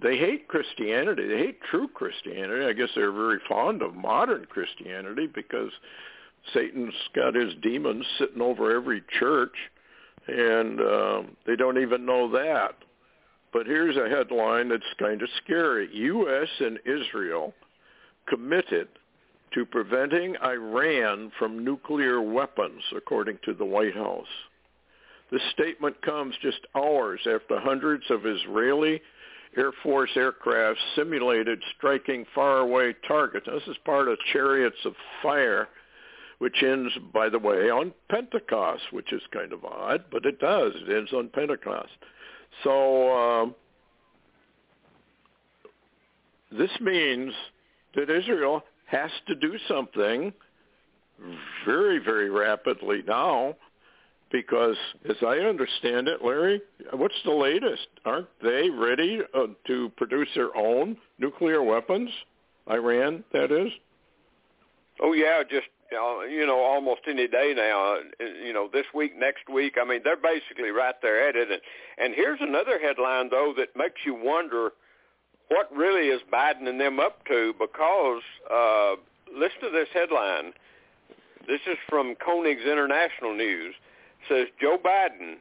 they 0.00 0.16
hate 0.16 0.46
Christianity. 0.46 1.26
They 1.26 1.38
hate 1.38 1.60
true 1.68 1.88
Christianity. 1.88 2.64
I 2.64 2.72
guess 2.72 2.90
they're 2.94 3.10
very 3.10 3.40
fond 3.48 3.82
of 3.82 3.96
modern 3.96 4.44
Christianity 4.44 5.26
because 5.26 5.72
Satan's 6.54 6.94
got 7.16 7.34
his 7.34 7.52
demons 7.62 8.06
sitting 8.16 8.40
over 8.40 8.72
every 8.72 9.02
church, 9.18 9.56
and 10.28 10.80
um, 10.82 11.36
they 11.44 11.56
don't 11.56 11.82
even 11.82 12.06
know 12.06 12.30
that. 12.30 12.76
But 13.52 13.66
here's 13.66 13.96
a 13.96 14.08
headline 14.08 14.68
that's 14.68 14.84
kind 15.00 15.20
of 15.20 15.28
scary. 15.42 15.88
U.S. 15.92 16.48
and 16.60 16.78
Israel 16.86 17.54
committed 18.28 18.86
to 19.54 19.64
preventing 19.64 20.36
Iran 20.42 21.32
from 21.38 21.64
nuclear 21.64 22.20
weapons, 22.20 22.82
according 22.96 23.38
to 23.44 23.54
the 23.54 23.64
White 23.64 23.94
House. 23.94 24.26
This 25.30 25.42
statement 25.52 26.00
comes 26.02 26.34
just 26.42 26.60
hours 26.74 27.20
after 27.26 27.60
hundreds 27.60 28.04
of 28.10 28.26
Israeli 28.26 29.00
Air 29.56 29.72
Force 29.82 30.10
aircraft 30.16 30.78
simulated 30.94 31.62
striking 31.76 32.24
faraway 32.34 32.94
targets. 33.06 33.46
This 33.46 33.62
is 33.66 33.76
part 33.84 34.08
of 34.08 34.18
Chariots 34.32 34.78
of 34.84 34.94
Fire, 35.22 35.68
which 36.38 36.62
ends, 36.62 36.92
by 37.12 37.28
the 37.28 37.38
way, 37.38 37.70
on 37.70 37.92
Pentecost, 38.10 38.82
which 38.92 39.12
is 39.12 39.22
kind 39.32 39.52
of 39.52 39.64
odd, 39.64 40.04
but 40.10 40.24
it 40.24 40.38
does. 40.38 40.72
It 40.76 40.94
ends 40.96 41.12
on 41.12 41.28
Pentecost. 41.28 41.90
So 42.62 43.12
um, 43.16 43.54
this 46.50 46.70
means 46.80 47.32
that 47.94 48.10
Israel 48.10 48.62
has 48.88 49.10
to 49.26 49.34
do 49.34 49.54
something 49.68 50.32
very, 51.64 51.98
very 51.98 52.30
rapidly 52.30 53.02
now 53.06 53.54
because 54.30 54.76
as 55.08 55.16
I 55.22 55.38
understand 55.38 56.08
it, 56.08 56.24
Larry, 56.24 56.60
what's 56.92 57.14
the 57.24 57.32
latest? 57.32 57.86
Aren't 58.04 58.28
they 58.42 58.68
ready 58.70 59.20
uh, 59.34 59.46
to 59.66 59.90
produce 59.96 60.28
their 60.34 60.54
own 60.56 60.96
nuclear 61.18 61.62
weapons? 61.62 62.10
Iran, 62.70 63.24
that 63.32 63.50
is. 63.50 63.72
Oh 65.00 65.12
yeah, 65.12 65.42
just 65.48 65.68
uh, 65.92 66.20
you 66.24 66.46
know, 66.46 66.58
almost 66.58 67.00
any 67.08 67.26
day 67.28 67.54
now. 67.56 67.96
Uh, 67.96 68.24
you 68.44 68.52
know, 68.52 68.68
this 68.70 68.84
week, 68.94 69.18
next 69.18 69.48
week. 69.52 69.76
I 69.80 69.86
mean, 69.86 70.00
they're 70.04 70.16
basically 70.16 70.70
right 70.70 70.94
there 71.00 71.28
at 71.28 71.36
it. 71.36 71.48
And 71.50 71.60
and 71.98 72.14
here's 72.14 72.40
another 72.42 72.78
headline 72.78 73.30
though 73.30 73.54
that 73.56 73.68
makes 73.76 74.00
you 74.04 74.14
wonder 74.14 74.72
what 75.48 75.74
really 75.74 76.08
is 76.08 76.20
Biden 76.32 76.68
and 76.68 76.80
them 76.80 77.00
up 77.00 77.24
to 77.26 77.54
because 77.58 78.22
uh, 78.50 78.94
listen 79.34 79.60
to 79.62 79.70
this 79.70 79.88
headline. 79.92 80.52
This 81.46 81.60
is 81.66 81.78
from 81.88 82.14
Koenig's 82.16 82.66
International 82.66 83.34
News 83.34 83.74
says 84.28 84.48
Joe 84.60 84.78
Biden 84.82 85.36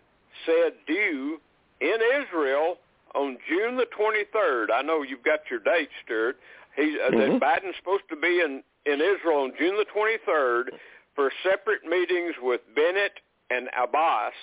said 0.46 0.74
due 0.86 1.40
in 1.82 1.98
Israel 2.22 2.78
on 3.16 3.38
June 3.48 3.78
the 3.78 3.88
23rd. 3.98 4.68
I 4.74 4.82
know 4.82 5.02
you've 5.02 5.24
got 5.24 5.40
your 5.50 5.60
date, 5.60 5.90
Stewart. 6.06 6.38
He, 6.76 6.98
uh, 7.00 7.10
mm-hmm. 7.10 7.40
That 7.40 7.42
Biden's 7.42 7.76
supposed 7.78 8.04
to 8.10 8.16
be 8.16 8.42
in, 8.44 8.64
in 8.86 9.02
Israel 9.02 9.40
on 9.44 9.54
June 9.58 9.76
the 9.78 9.86
23rd 9.96 10.78
for 11.16 11.32
separate 11.44 11.84
meetings 11.84 12.36
with 12.42 12.62
Bennett 12.76 13.20
and 13.50 13.70
Abbas. 13.82 14.34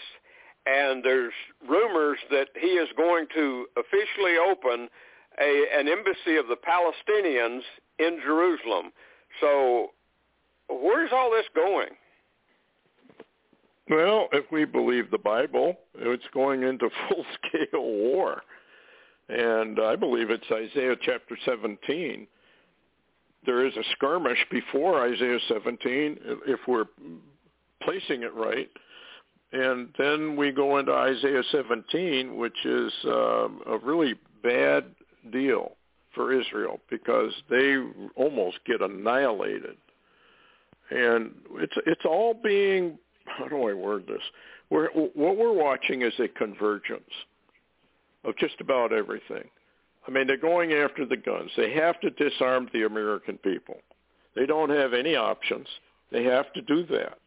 And 0.67 1.05
there's 1.05 1.35
rumors 1.69 2.19
that 2.31 2.49
he 2.59 2.69
is 2.69 2.89
going 2.97 3.27
to 3.35 3.67
officially 3.77 4.37
open 4.39 4.89
a, 5.41 5.65
an 5.79 5.89
embassy 5.89 6.37
of 6.37 6.47
the 6.49 6.57
Palestinians 6.57 7.61
in 7.99 8.21
Jerusalem. 8.25 8.93
So 9.41 9.89
where's 10.69 11.11
all 11.13 11.31
this 11.31 11.47
going? 11.55 11.91
Well, 13.91 14.29
if 14.33 14.51
we 14.51 14.65
believe 14.65 15.11
the 15.11 15.19
Bible, 15.19 15.77
it's 15.95 16.25
going 16.33 16.63
into 16.63 16.89
full-scale 17.09 17.83
war. 17.83 18.43
And 19.29 19.81
I 19.81 19.97
believe 19.97 20.31
it's 20.31 20.45
Isaiah 20.51 20.97
chapter 21.01 21.37
17. 21.45 22.27
There 23.47 23.67
is 23.67 23.77
a 23.77 23.85
skirmish 23.93 24.39
before 24.51 25.07
Isaiah 25.07 25.39
17, 25.49 26.19
if 26.47 26.61
we're 26.67 26.87
placing 27.83 28.23
it 28.23 28.35
right. 28.35 28.71
And 29.53 29.91
then 29.99 30.37
we 30.37 30.51
go 30.51 30.79
into 30.79 30.93
Isaiah 30.93 31.43
17, 31.53 32.37
which 32.37 32.65
is 32.65 32.93
um, 33.05 33.61
a 33.67 33.79
really 33.83 34.15
bad 34.43 34.85
deal 35.31 35.73
for 36.15 36.33
Israel 36.33 36.81
because 36.91 37.33
they 37.51 37.77
almost 38.17 38.59
get 38.67 38.81
annihilated. 38.81 39.77
And 40.91 41.33
it's 41.57 41.75
it's 41.87 42.05
all 42.05 42.35
being 42.35 42.99
how 43.27 43.49
do 43.49 43.69
I 43.69 43.75
word 43.75 44.07
this? 44.07 44.23
We're, 44.71 44.89
what 44.91 45.37
we're 45.37 45.53
watching 45.53 46.03
is 46.03 46.13
a 46.19 46.29
convergence 46.29 47.11
of 48.25 48.37
just 48.39 48.61
about 48.61 48.93
everything. 48.93 49.45
I 50.07 50.11
mean, 50.11 50.27
they're 50.27 50.37
going 50.37 50.73
after 50.73 51.07
the 51.07 51.17
guns. 51.17 51.51
They 51.57 51.73
have 51.73 52.01
to 52.01 52.11
disarm 52.11 52.69
the 52.73 52.85
American 52.85 53.39
people. 53.39 53.77
They 54.37 54.47
don't 54.47 54.71
have 54.71 54.93
any 54.93 55.17
options. 55.17 55.67
They 56.11 56.25
have 56.25 56.53
to 56.53 56.63
do 56.63 56.85
that. 56.87 57.19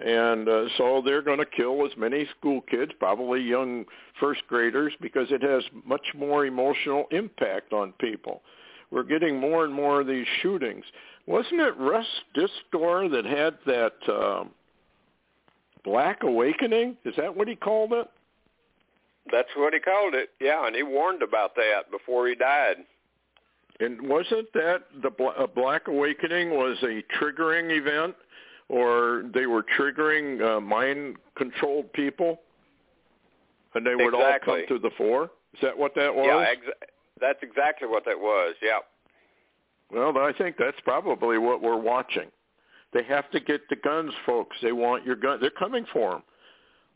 And 0.00 0.48
uh, 0.48 0.64
so 0.76 1.02
they're 1.04 1.22
going 1.22 1.38
to 1.38 1.46
kill 1.46 1.84
as 1.84 1.92
many 1.96 2.26
school 2.38 2.60
kids, 2.60 2.92
probably 2.98 3.40
young 3.40 3.84
first 4.20 4.42
graders, 4.48 4.92
because 5.00 5.26
it 5.30 5.42
has 5.42 5.64
much 5.84 6.06
more 6.16 6.46
emotional 6.46 7.06
impact 7.10 7.72
on 7.72 7.92
people. 7.98 8.42
We're 8.90 9.02
getting 9.02 9.38
more 9.38 9.64
and 9.64 9.74
more 9.74 10.00
of 10.00 10.06
these 10.06 10.26
shootings. 10.40 10.84
Wasn't 11.26 11.60
it 11.60 11.76
Russ 11.78 12.06
Dizdar 12.36 13.10
that 13.10 13.24
had 13.26 13.58
that 13.66 13.94
um, 14.08 14.50
Black 15.84 16.22
Awakening? 16.22 16.96
Is 17.04 17.14
that 17.16 17.36
what 17.36 17.48
he 17.48 17.56
called 17.56 17.92
it? 17.92 18.08
That's 19.30 19.48
what 19.56 19.74
he 19.74 19.80
called 19.80 20.14
it. 20.14 20.30
Yeah, 20.40 20.66
and 20.66 20.74
he 20.74 20.82
warned 20.82 21.22
about 21.22 21.54
that 21.56 21.90
before 21.90 22.28
he 22.28 22.34
died. 22.34 22.76
And 23.80 24.08
wasn't 24.08 24.52
that 24.54 24.84
the 25.02 25.10
Black 25.54 25.86
Awakening 25.86 26.50
was 26.50 26.76
a 26.82 27.02
triggering 27.20 27.70
event, 27.70 28.16
or 28.68 29.24
they 29.34 29.46
were 29.46 29.64
triggering 29.78 30.42
uh, 30.42 30.60
mind-controlled 30.60 31.92
people, 31.92 32.40
and 33.74 33.86
they 33.86 33.94
would 33.94 34.14
exactly. 34.14 34.52
all 34.52 34.66
come 34.68 34.76
to 34.76 34.78
the 34.78 34.90
fore? 34.96 35.30
Is 35.54 35.60
that 35.62 35.76
what 35.76 35.94
that 35.94 36.14
was? 36.14 36.26
Yeah, 36.26 36.46
ex- 36.50 36.92
that's 37.20 37.38
exactly 37.42 37.88
what 37.88 38.04
that 38.04 38.18
was. 38.18 38.54
Yeah. 38.62 38.78
Well, 39.90 40.16
I 40.18 40.32
think 40.36 40.56
that's 40.58 40.78
probably 40.84 41.38
what 41.38 41.62
we're 41.62 41.80
watching. 41.80 42.30
They 42.92 43.02
have 43.04 43.30
to 43.30 43.40
get 43.40 43.68
the 43.68 43.76
guns, 43.76 44.12
folks. 44.26 44.56
They 44.62 44.72
want 44.72 45.04
your 45.04 45.16
gun. 45.16 45.38
They're 45.40 45.50
coming 45.50 45.86
for 45.92 46.12
them. 46.12 46.22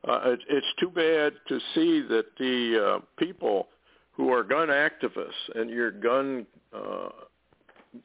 Uh, 0.07 0.33
it, 0.33 0.41
it's 0.49 0.67
too 0.81 0.91
bad 0.91 1.33
to 1.49 1.59
see 1.75 2.01
that 2.09 2.25
the 2.39 2.97
uh, 2.97 3.05
people 3.17 3.69
who 4.13 4.33
are 4.33 4.43
gun 4.43 4.69
activists 4.69 5.31
and 5.55 5.71
your 5.71 5.91
gun 5.91 6.47
uh, 6.75 7.09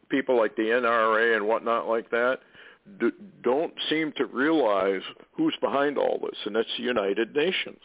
people 0.09 0.37
like 0.37 0.55
the 0.55 0.63
NRA 0.63 1.35
and 1.35 1.47
whatnot 1.47 1.87
like 1.87 2.09
that 2.11 2.39
do, 2.99 3.11
don't 3.43 3.73
seem 3.89 4.13
to 4.17 4.25
realize 4.25 5.01
who's 5.35 5.55
behind 5.61 5.97
all 5.97 6.19
this, 6.21 6.37
and 6.45 6.55
that's 6.55 6.67
the 6.77 6.83
United 6.83 7.35
Nations. 7.35 7.81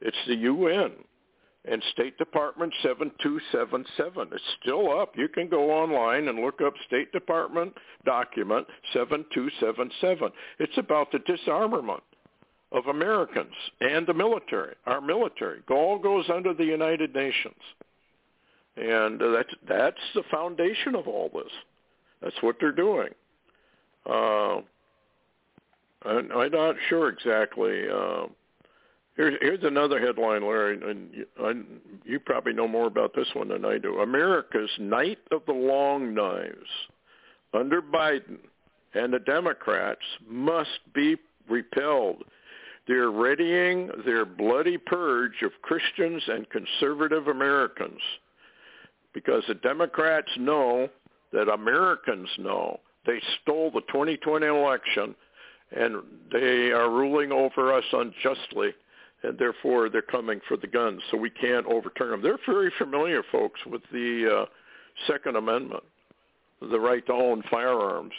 It's 0.00 0.16
the 0.26 0.36
UN 0.36 0.92
and 1.64 1.82
State 1.92 2.18
Department 2.18 2.72
7277. 2.82 4.28
It's 4.32 4.42
still 4.60 4.98
up. 5.00 5.12
You 5.16 5.28
can 5.28 5.48
go 5.48 5.70
online 5.70 6.28
and 6.28 6.40
look 6.40 6.60
up 6.60 6.74
State 6.86 7.12
Department 7.12 7.72
document 8.04 8.66
7277. 8.92 10.30
It's 10.58 10.76
about 10.76 11.12
the 11.12 11.20
disarmament 11.20 12.02
of 12.72 12.86
Americans 12.86 13.54
and 13.80 14.06
the 14.06 14.14
military, 14.14 14.74
our 14.86 15.00
military. 15.00 15.60
All 15.70 15.98
goes 15.98 16.24
under 16.32 16.52
the 16.52 16.64
United 16.64 17.14
Nations. 17.14 17.54
And 18.76 19.22
uh, 19.22 19.30
that's, 19.30 19.54
that's 19.68 20.00
the 20.14 20.22
foundation 20.30 20.94
of 20.94 21.06
all 21.06 21.30
this. 21.32 21.52
That's 22.22 22.40
what 22.40 22.56
they're 22.58 22.72
doing. 22.72 23.10
Uh, 24.08 24.60
and 26.04 26.32
I'm 26.32 26.50
not 26.50 26.76
sure 26.88 27.08
exactly. 27.08 27.88
Uh, 27.88 28.26
Here's, 29.14 29.34
here's 29.42 29.62
another 29.62 30.00
headline, 30.00 30.42
Larry, 30.42 30.80
and 30.90 31.10
you, 31.12 31.26
I, 31.38 31.52
you 32.04 32.18
probably 32.18 32.54
know 32.54 32.66
more 32.66 32.86
about 32.86 33.14
this 33.14 33.28
one 33.34 33.48
than 33.48 33.64
I 33.64 33.76
do. 33.76 34.00
America's 34.00 34.70
Night 34.78 35.18
of 35.30 35.42
the 35.46 35.52
Long 35.52 36.14
Knives 36.14 36.70
under 37.52 37.82
Biden 37.82 38.38
and 38.94 39.12
the 39.12 39.18
Democrats 39.18 40.00
must 40.26 40.80
be 40.94 41.16
repelled. 41.48 42.24
They're 42.88 43.10
readying 43.10 43.90
their 44.04 44.24
bloody 44.24 44.78
purge 44.78 45.42
of 45.42 45.52
Christians 45.62 46.22
and 46.28 46.46
conservative 46.50 47.28
Americans 47.28 48.00
because 49.12 49.42
the 49.46 49.54
Democrats 49.54 50.30
know 50.38 50.88
that 51.32 51.48
Americans 51.48 52.28
know 52.38 52.80
they 53.06 53.20
stole 53.42 53.70
the 53.70 53.80
2020 53.92 54.46
election 54.46 55.14
and 55.74 56.02
they 56.30 56.70
are 56.70 56.90
ruling 56.90 57.32
over 57.32 57.72
us 57.72 57.84
unjustly 57.92 58.74
and 59.22 59.38
therefore 59.38 59.88
they're 59.88 60.02
coming 60.02 60.40
for 60.48 60.56
the 60.56 60.66
guns. 60.66 61.00
So 61.10 61.16
we 61.16 61.30
can't 61.30 61.66
overturn 61.66 62.10
them. 62.10 62.22
They're 62.22 62.38
very 62.46 62.72
familiar, 62.78 63.22
folks, 63.30 63.60
with 63.66 63.82
the 63.92 64.42
uh, 64.42 64.46
Second 65.06 65.36
Amendment, 65.36 65.84
the 66.60 66.80
right 66.80 67.04
to 67.06 67.12
own 67.12 67.42
firearms, 67.50 68.12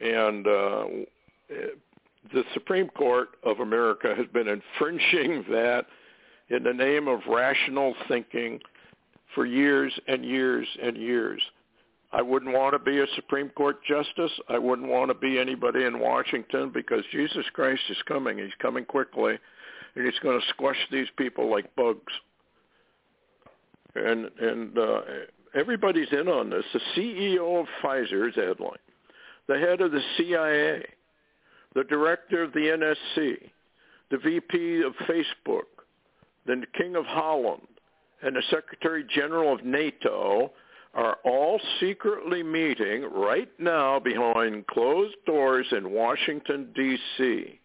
and 0.00 0.46
uh, 0.46 0.84
the 2.32 2.44
Supreme 2.52 2.88
Court 2.88 3.30
of 3.42 3.60
America 3.60 4.14
has 4.16 4.26
been 4.32 4.48
infringing 4.48 5.44
that 5.50 5.86
in 6.48 6.62
the 6.62 6.72
name 6.72 7.08
of 7.08 7.20
rational 7.28 7.94
thinking 8.08 8.60
for 9.34 9.46
years 9.46 9.92
and 10.06 10.24
years 10.24 10.66
and 10.82 10.96
years. 10.96 11.42
I 12.14 12.22
wouldn't 12.22 12.54
want 12.54 12.74
to 12.74 12.78
be 12.78 13.00
a 13.00 13.06
Supreme 13.16 13.48
Court 13.50 13.78
justice. 13.84 14.30
I 14.48 14.56
wouldn't 14.56 14.88
want 14.88 15.10
to 15.10 15.14
be 15.14 15.36
anybody 15.38 15.82
in 15.84 15.98
Washington 15.98 16.70
because 16.72 17.02
Jesus 17.10 17.44
Christ 17.52 17.82
is 17.90 17.96
coming. 18.06 18.38
He's 18.38 18.54
coming 18.62 18.84
quickly 18.84 19.36
and 19.96 20.04
he's 20.04 20.18
going 20.20 20.40
to 20.40 20.46
squash 20.50 20.76
these 20.92 21.08
people 21.16 21.50
like 21.50 21.74
bugs. 21.74 22.12
And 23.96 24.30
and 24.40 24.78
uh, 24.78 25.00
everybody's 25.56 26.12
in 26.12 26.28
on 26.28 26.50
this. 26.50 26.64
The 26.72 26.80
CEO 26.96 27.60
of 27.60 27.66
Pfizer 27.82 28.28
is 28.28 28.34
headline, 28.36 28.78
the 29.48 29.58
head 29.58 29.80
of 29.80 29.90
the 29.90 30.02
CIA, 30.16 30.84
the 31.74 31.84
director 31.84 32.44
of 32.44 32.52
the 32.52 32.94
NSC, 33.16 33.36
the 34.10 34.18
VP 34.18 34.82
of 34.82 34.94
Facebook, 35.08 35.66
then 36.46 36.60
the 36.60 36.78
King 36.78 36.94
of 36.94 37.06
Holland, 37.06 37.66
and 38.22 38.36
the 38.36 38.42
Secretary 38.50 39.04
General 39.12 39.52
of 39.52 39.64
NATO 39.64 40.52
are 40.94 41.18
all 41.24 41.60
secretly 41.80 42.42
meeting 42.42 43.02
right 43.12 43.48
now 43.58 43.98
behind 43.98 44.66
closed 44.66 45.16
doors 45.26 45.66
in 45.72 45.90
Washington, 45.90 46.68
D.C. 46.74 47.60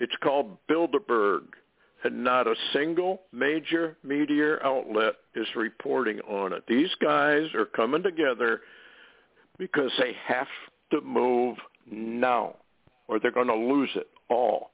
It's 0.00 0.16
called 0.22 0.56
Bilderberg, 0.68 1.42
and 2.02 2.24
not 2.24 2.46
a 2.46 2.54
single 2.72 3.22
major 3.32 3.96
media 4.02 4.58
outlet 4.64 5.14
is 5.34 5.46
reporting 5.54 6.20
on 6.20 6.52
it. 6.52 6.64
These 6.68 6.90
guys 7.00 7.46
are 7.54 7.66
coming 7.66 8.02
together 8.02 8.62
because 9.58 9.92
they 9.98 10.14
have 10.26 10.48
to 10.90 11.00
move 11.00 11.56
now, 11.90 12.56
or 13.08 13.20
they're 13.20 13.30
going 13.30 13.46
to 13.46 13.54
lose 13.54 13.90
it 13.94 14.08
all. 14.28 14.72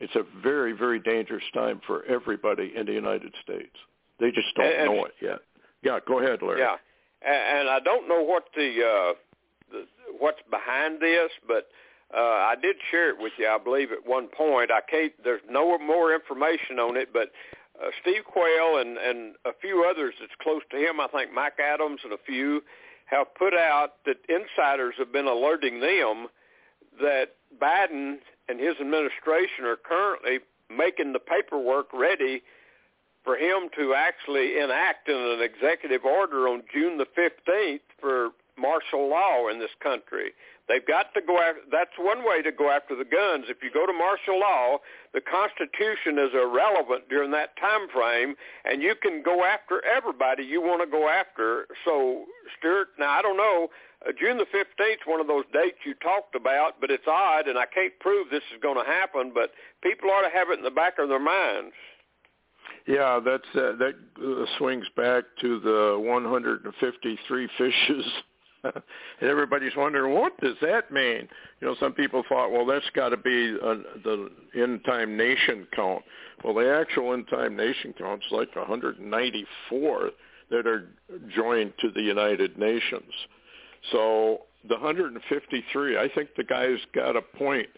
It's 0.00 0.14
a 0.16 0.24
very, 0.42 0.72
very 0.72 0.98
dangerous 1.00 1.44
time 1.54 1.80
for 1.86 2.04
everybody 2.04 2.72
in 2.76 2.86
the 2.86 2.92
United 2.92 3.34
States. 3.42 3.74
They 4.18 4.30
just 4.30 4.48
don't 4.56 4.66
and, 4.66 4.86
know 4.86 5.04
it 5.06 5.14
yet. 5.20 5.38
Yeah, 5.82 5.98
go 6.06 6.20
ahead, 6.20 6.40
Larry. 6.42 6.60
Yeah, 6.60 6.76
and 7.22 7.68
I 7.68 7.80
don't 7.80 8.08
know 8.08 8.22
what 8.22 8.44
the, 8.54 8.68
uh, 8.82 9.12
the 9.70 9.86
what's 10.18 10.40
behind 10.50 11.00
this, 11.00 11.30
but 11.46 11.68
uh, 12.16 12.20
I 12.20 12.54
did 12.60 12.76
share 12.90 13.10
it 13.10 13.16
with 13.18 13.32
you, 13.38 13.48
I 13.48 13.58
believe, 13.58 13.92
at 13.92 14.06
one 14.06 14.28
point. 14.28 14.70
I 14.70 14.80
can't. 14.80 15.12
There's 15.22 15.42
no 15.48 15.78
more 15.78 16.14
information 16.14 16.78
on 16.78 16.96
it, 16.96 17.12
but 17.12 17.30
uh, 17.80 17.90
Steve 18.00 18.24
Quayle 18.24 18.78
and 18.78 18.98
and 18.98 19.34
a 19.44 19.52
few 19.60 19.86
others 19.88 20.14
that's 20.20 20.32
close 20.42 20.62
to 20.70 20.76
him, 20.76 21.00
I 21.00 21.06
think 21.08 21.32
Mike 21.32 21.58
Adams 21.60 22.00
and 22.04 22.12
a 22.12 22.18
few, 22.26 22.62
have 23.06 23.32
put 23.34 23.54
out 23.54 23.94
that 24.06 24.16
insiders 24.28 24.94
have 24.98 25.12
been 25.12 25.26
alerting 25.26 25.80
them 25.80 26.28
that 27.00 27.36
Biden 27.60 28.16
and 28.48 28.58
his 28.60 28.74
administration 28.80 29.64
are 29.64 29.76
currently 29.76 30.40
making 30.68 31.12
the 31.12 31.18
paperwork 31.18 31.92
ready 31.92 32.42
for 33.24 33.36
him 33.36 33.68
to 33.76 33.94
actually 33.94 34.58
enact 34.58 35.08
in 35.08 35.16
an 35.16 35.40
executive 35.42 36.04
order 36.04 36.48
on 36.48 36.62
June 36.72 36.98
the 36.98 37.06
15th 37.06 37.80
for 38.00 38.30
martial 38.58 39.08
law 39.08 39.48
in 39.48 39.58
this 39.58 39.70
country. 39.82 40.32
They've 40.68 40.86
got 40.86 41.12
to 41.14 41.20
go 41.20 41.34
after, 41.38 41.62
that's 41.72 41.98
one 41.98 42.22
way 42.22 42.42
to 42.42 42.52
go 42.52 42.70
after 42.70 42.94
the 42.94 43.04
guns. 43.04 43.46
If 43.48 43.58
you 43.60 43.74
go 43.74 43.86
to 43.86 43.92
martial 43.92 44.38
law, 44.38 44.78
the 45.12 45.20
Constitution 45.20 46.14
is 46.14 46.30
irrelevant 46.32 47.08
during 47.08 47.32
that 47.32 47.56
time 47.58 47.88
frame, 47.92 48.36
and 48.64 48.80
you 48.80 48.94
can 48.94 49.20
go 49.22 49.42
after 49.42 49.82
everybody 49.84 50.44
you 50.44 50.62
want 50.62 50.80
to 50.80 50.86
go 50.86 51.08
after. 51.08 51.66
So, 51.84 52.26
Stewart, 52.56 52.88
now 53.00 53.10
I 53.10 53.20
don't 53.20 53.36
know, 53.36 53.68
uh, 54.06 54.12
June 54.14 54.38
the 54.38 54.46
15th 54.46 55.02
is 55.02 55.06
one 55.06 55.20
of 55.20 55.26
those 55.26 55.44
dates 55.52 55.82
you 55.84 55.94
talked 55.94 56.36
about, 56.36 56.80
but 56.80 56.90
it's 56.90 57.08
odd, 57.08 57.48
and 57.48 57.58
I 57.58 57.66
can't 57.66 57.98
prove 57.98 58.30
this 58.30 58.46
is 58.54 58.62
going 58.62 58.78
to 58.78 58.88
happen, 58.88 59.32
but 59.34 59.50
people 59.82 60.08
ought 60.10 60.22
to 60.22 60.30
have 60.32 60.50
it 60.50 60.58
in 60.58 60.64
the 60.64 60.70
back 60.70 61.00
of 61.00 61.08
their 61.08 61.18
minds. 61.18 61.74
Yeah, 62.86 63.20
that's 63.24 63.44
uh, 63.54 63.76
that 63.76 63.94
uh, 64.22 64.44
swings 64.58 64.86
back 64.96 65.24
to 65.40 65.60
the 65.60 65.98
153 65.98 67.48
fishes 67.58 68.04
and 68.64 68.82
everybody's 69.22 69.74
wondering 69.76 70.14
what 70.14 70.38
does 70.40 70.56
that 70.60 70.90
mean? 70.90 71.28
You 71.60 71.68
know, 71.68 71.76
some 71.80 71.92
people 71.92 72.22
thought, 72.28 72.50
well, 72.50 72.66
that's 72.66 72.88
got 72.94 73.10
to 73.10 73.16
be 73.16 73.56
a, 73.62 73.74
the 74.04 74.30
end 74.54 74.84
time 74.84 75.16
nation 75.16 75.66
count. 75.74 76.02
Well, 76.44 76.54
the 76.54 76.70
actual 76.72 77.12
end 77.12 77.26
time 77.30 77.56
nation 77.56 77.94
count's 77.98 78.26
like 78.30 78.54
194 78.54 80.10
that 80.50 80.66
are 80.66 80.88
joined 81.34 81.72
to 81.80 81.90
the 81.90 82.02
United 82.02 82.58
Nations. 82.58 83.12
So 83.92 84.42
the 84.68 84.74
153, 84.74 85.96
I 85.96 86.08
think 86.14 86.30
the 86.36 86.44
guy's 86.44 86.78
got 86.94 87.16
a 87.16 87.22
point. 87.22 87.68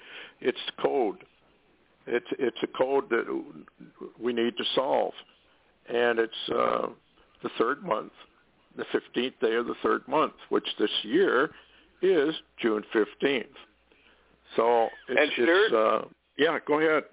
It's 0.41 0.59
code. 0.81 1.19
It's 2.07 2.27
it's 2.39 2.57
a 2.63 2.67
code 2.67 3.09
that 3.11 3.25
we 4.19 4.33
need 4.33 4.57
to 4.57 4.65
solve, 4.75 5.13
and 5.89 6.19
it's 6.19 6.49
uh, 6.51 6.89
the 7.43 7.51
third 7.59 7.83
month 7.85 8.13
the 8.77 8.85
15th 8.85 9.39
day 9.41 9.55
of 9.55 9.67
the 9.67 9.75
third 9.83 10.07
month, 10.09 10.35
which 10.49 10.67
this 10.79 10.91
year 11.03 11.51
is 12.01 12.35
June 12.61 12.83
15th. 12.95 13.45
So 14.57 14.89
it's, 15.09 15.33
it's 15.37 15.75
uh, 15.75 16.03
yeah, 16.37 16.59
go 16.67 16.81
ahead. 16.81 17.05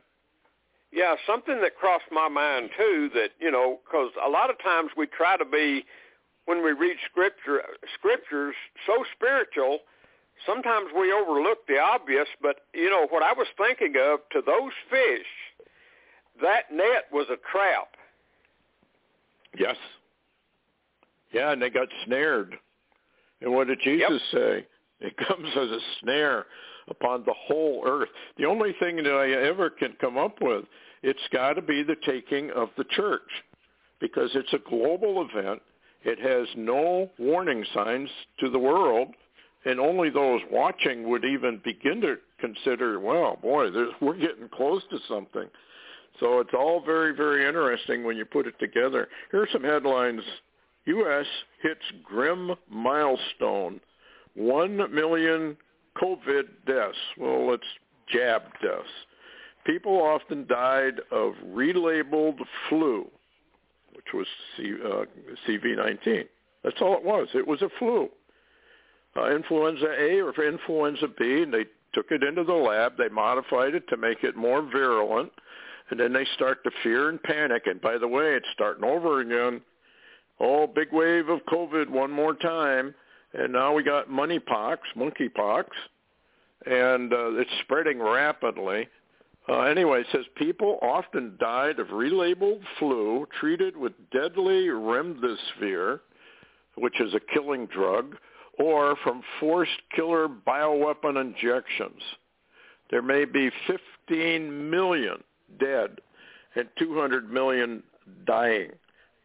Yeah, 0.91 1.15
something 1.27 1.61
that 1.61 1.75
crossed 1.75 2.11
my 2.11 2.27
mind 2.27 2.71
too 2.77 3.09
that, 3.13 3.29
you 3.39 3.51
know, 3.51 3.79
because 3.85 4.11
a 4.25 4.29
lot 4.29 4.49
of 4.49 4.57
times 4.63 4.89
we 4.97 5.05
try 5.05 5.37
to 5.37 5.45
be, 5.45 5.85
when 6.45 6.63
we 6.63 6.71
read 6.71 6.97
scripture, 7.09 7.61
scriptures 7.93 8.55
so 8.87 9.03
spiritual, 9.15 9.79
sometimes 10.45 10.87
we 10.97 11.11
overlook 11.11 11.65
the 11.67 11.79
obvious, 11.79 12.27
but, 12.41 12.57
you 12.73 12.89
know, 12.89 13.07
what 13.09 13.23
I 13.23 13.33
was 13.33 13.47
thinking 13.57 13.93
of, 14.01 14.19
to 14.31 14.41
those 14.45 14.71
fish, 14.89 15.27
that 16.41 16.71
net 16.71 17.05
was 17.11 17.27
a 17.29 17.37
trap. 17.51 17.89
Yes. 19.57 19.75
Yeah, 21.31 21.51
and 21.51 21.61
they 21.61 21.69
got 21.69 21.87
snared. 22.05 22.55
And 23.41 23.53
what 23.53 23.67
did 23.67 23.79
Jesus 23.83 24.21
yep. 24.33 24.41
say? 24.41 24.65
It 25.01 25.15
comes 25.27 25.49
as 25.55 25.69
a 25.69 25.79
snare 26.01 26.45
upon 26.89 27.23
the 27.25 27.33
whole 27.33 27.83
earth. 27.85 28.09
The 28.37 28.45
only 28.45 28.73
thing 28.79 28.97
that 28.97 29.13
I 29.13 29.31
ever 29.47 29.69
can 29.69 29.93
come 30.01 30.17
up 30.17 30.37
with, 30.41 30.65
it's 31.03 31.19
got 31.31 31.53
to 31.53 31.61
be 31.61 31.83
the 31.83 31.95
taking 32.05 32.51
of 32.51 32.69
the 32.77 32.83
church 32.83 33.21
because 34.01 34.31
it's 34.33 34.53
a 34.53 34.69
global 34.69 35.27
event. 35.29 35.61
It 36.03 36.19
has 36.19 36.47
no 36.55 37.09
warning 37.19 37.65
signs 37.73 38.09
to 38.39 38.49
the 38.49 38.59
world, 38.59 39.09
and 39.65 39.79
only 39.79 40.09
those 40.09 40.41
watching 40.51 41.09
would 41.09 41.25
even 41.25 41.61
begin 41.63 42.01
to 42.01 42.15
consider, 42.39 42.99
well, 42.99 43.37
boy, 43.41 43.69
we're 44.01 44.17
getting 44.17 44.49
close 44.49 44.81
to 44.89 44.97
something. 45.07 45.47
So 46.19 46.39
it's 46.39 46.53
all 46.53 46.81
very, 46.83 47.15
very 47.15 47.47
interesting 47.47 48.03
when 48.03 48.17
you 48.17 48.25
put 48.25 48.47
it 48.47 48.57
together. 48.59 49.07
Here 49.31 49.41
are 49.41 49.47
some 49.51 49.63
headlines 49.63 50.21
U.S. 50.85 51.25
hits 51.61 51.81
grim 52.03 52.55
milestone, 52.69 53.79
1 54.35 54.93
million 54.93 55.55
COVID 56.01 56.43
deaths. 56.65 56.97
Well, 57.17 57.53
it's 57.53 57.63
jab 58.11 58.43
deaths. 58.61 58.89
people 59.65 60.01
often 60.01 60.47
died 60.47 60.99
of 61.11 61.33
relabeled 61.45 62.39
flu, 62.67 63.07
which 63.93 64.07
was 64.13 64.25
C, 64.57 64.73
uh, 64.83 65.05
CV19. 65.47 66.23
That's 66.63 66.77
all 66.81 66.97
it 66.97 67.03
was. 67.03 67.27
It 67.33 67.47
was 67.47 67.61
a 67.61 67.69
flu. 67.77 68.09
Uh, 69.17 69.35
influenza 69.35 69.87
A 69.87 70.21
or 70.21 70.33
influenza 70.43 71.07
B, 71.17 71.41
and 71.41 71.53
they 71.53 71.65
took 71.93 72.11
it 72.11 72.23
into 72.23 72.43
the 72.43 72.53
lab. 72.53 72.97
They 72.97 73.09
modified 73.09 73.73
it 73.73 73.87
to 73.89 73.97
make 73.97 74.23
it 74.23 74.35
more 74.35 74.61
virulent, 74.61 75.31
and 75.89 75.99
then 75.99 76.13
they 76.13 76.25
start 76.35 76.63
to 76.63 76.71
fear 76.83 77.09
and 77.09 77.21
panic. 77.21 77.63
And 77.65 77.81
by 77.81 77.97
the 77.97 78.07
way, 78.07 78.35
it's 78.35 78.45
starting 78.53 78.83
over 78.83 79.21
again. 79.21 79.61
Oh, 80.39 80.67
big 80.67 80.89
wave 80.91 81.27
of 81.29 81.39
COVID 81.51 81.89
one 81.89 82.11
more 82.11 82.33
time, 82.35 82.93
and 83.33 83.51
now 83.51 83.73
we 83.73 83.83
got 83.83 84.09
moneypox, 84.09 84.77
monkeypox, 84.95 85.65
and 86.65 87.11
uh, 87.11 87.31
it's 87.33 87.51
spreading 87.63 88.01
rapidly. 88.01 88.87
Uh, 89.49 89.61
anyway, 89.61 90.01
it 90.01 90.07
says 90.11 90.25
people 90.35 90.77
often 90.81 91.35
died 91.39 91.79
of 91.79 91.87
relabeled 91.87 92.61
flu 92.77 93.27
treated 93.39 93.75
with 93.75 93.93
deadly 94.11 94.67
remdesivir, 94.67 95.99
which 96.75 97.01
is 97.01 97.13
a 97.15 97.33
killing 97.33 97.65
drug, 97.65 98.15
or 98.59 98.95
from 99.03 99.23
forced 99.39 99.81
killer 99.95 100.27
bioweapon 100.27 101.19
injections. 101.19 102.01
There 102.91 103.01
may 103.01 103.25
be 103.25 103.49
15 104.07 104.69
million 104.69 105.23
dead 105.59 106.01
and 106.55 106.67
200 106.77 107.31
million 107.31 107.81
dying. 108.25 108.71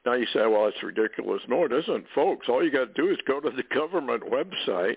Now 0.07 0.15
you 0.15 0.27
say, 0.33 0.47
well, 0.47 0.67
that's 0.67 0.83
ridiculous. 0.83 1.43
No, 1.49 1.65
it 1.65 1.73
isn't, 1.73 2.05
folks. 2.15 2.47
All 2.49 2.63
you 2.63 2.71
got 2.71 2.95
to 2.95 3.03
do 3.03 3.11
is 3.11 3.19
go 3.27 3.41
to 3.41 3.51
the 3.51 3.63
government 3.75 4.23
website 4.23 4.97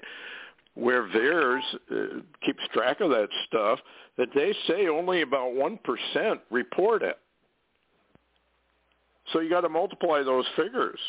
where 0.76 1.08
VAERS 1.08 1.62
uh, 1.92 2.20
keeps 2.46 2.60
track 2.72 3.02
of 3.02 3.10
that 3.10 3.30
stuff, 3.48 3.80
that 4.18 4.28
they 4.36 4.54
say 4.68 4.88
only 4.88 5.24
about 5.24 5.50
1% 5.54 6.40
report 6.52 7.02
it. 7.02 7.18
So 9.34 9.40
you 9.40 9.50
got 9.50 9.62
to 9.62 9.70
multiply 9.70 10.22
those 10.22 10.46
figures. 10.56 11.00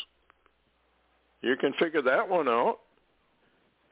You 1.41 1.55
can 1.55 1.73
figure 1.73 2.01
that 2.01 2.27
one 2.27 2.49
out. 2.49 2.79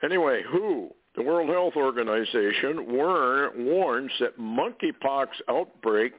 Anyway, 0.03 0.43
WHO, 0.49 0.93
the 1.15 1.23
World 1.23 1.49
Health 1.49 1.75
Organization, 1.75 2.91
warns 2.91 4.11
that 4.19 4.39
monkeypox 4.39 5.27
outbreak 5.49 6.13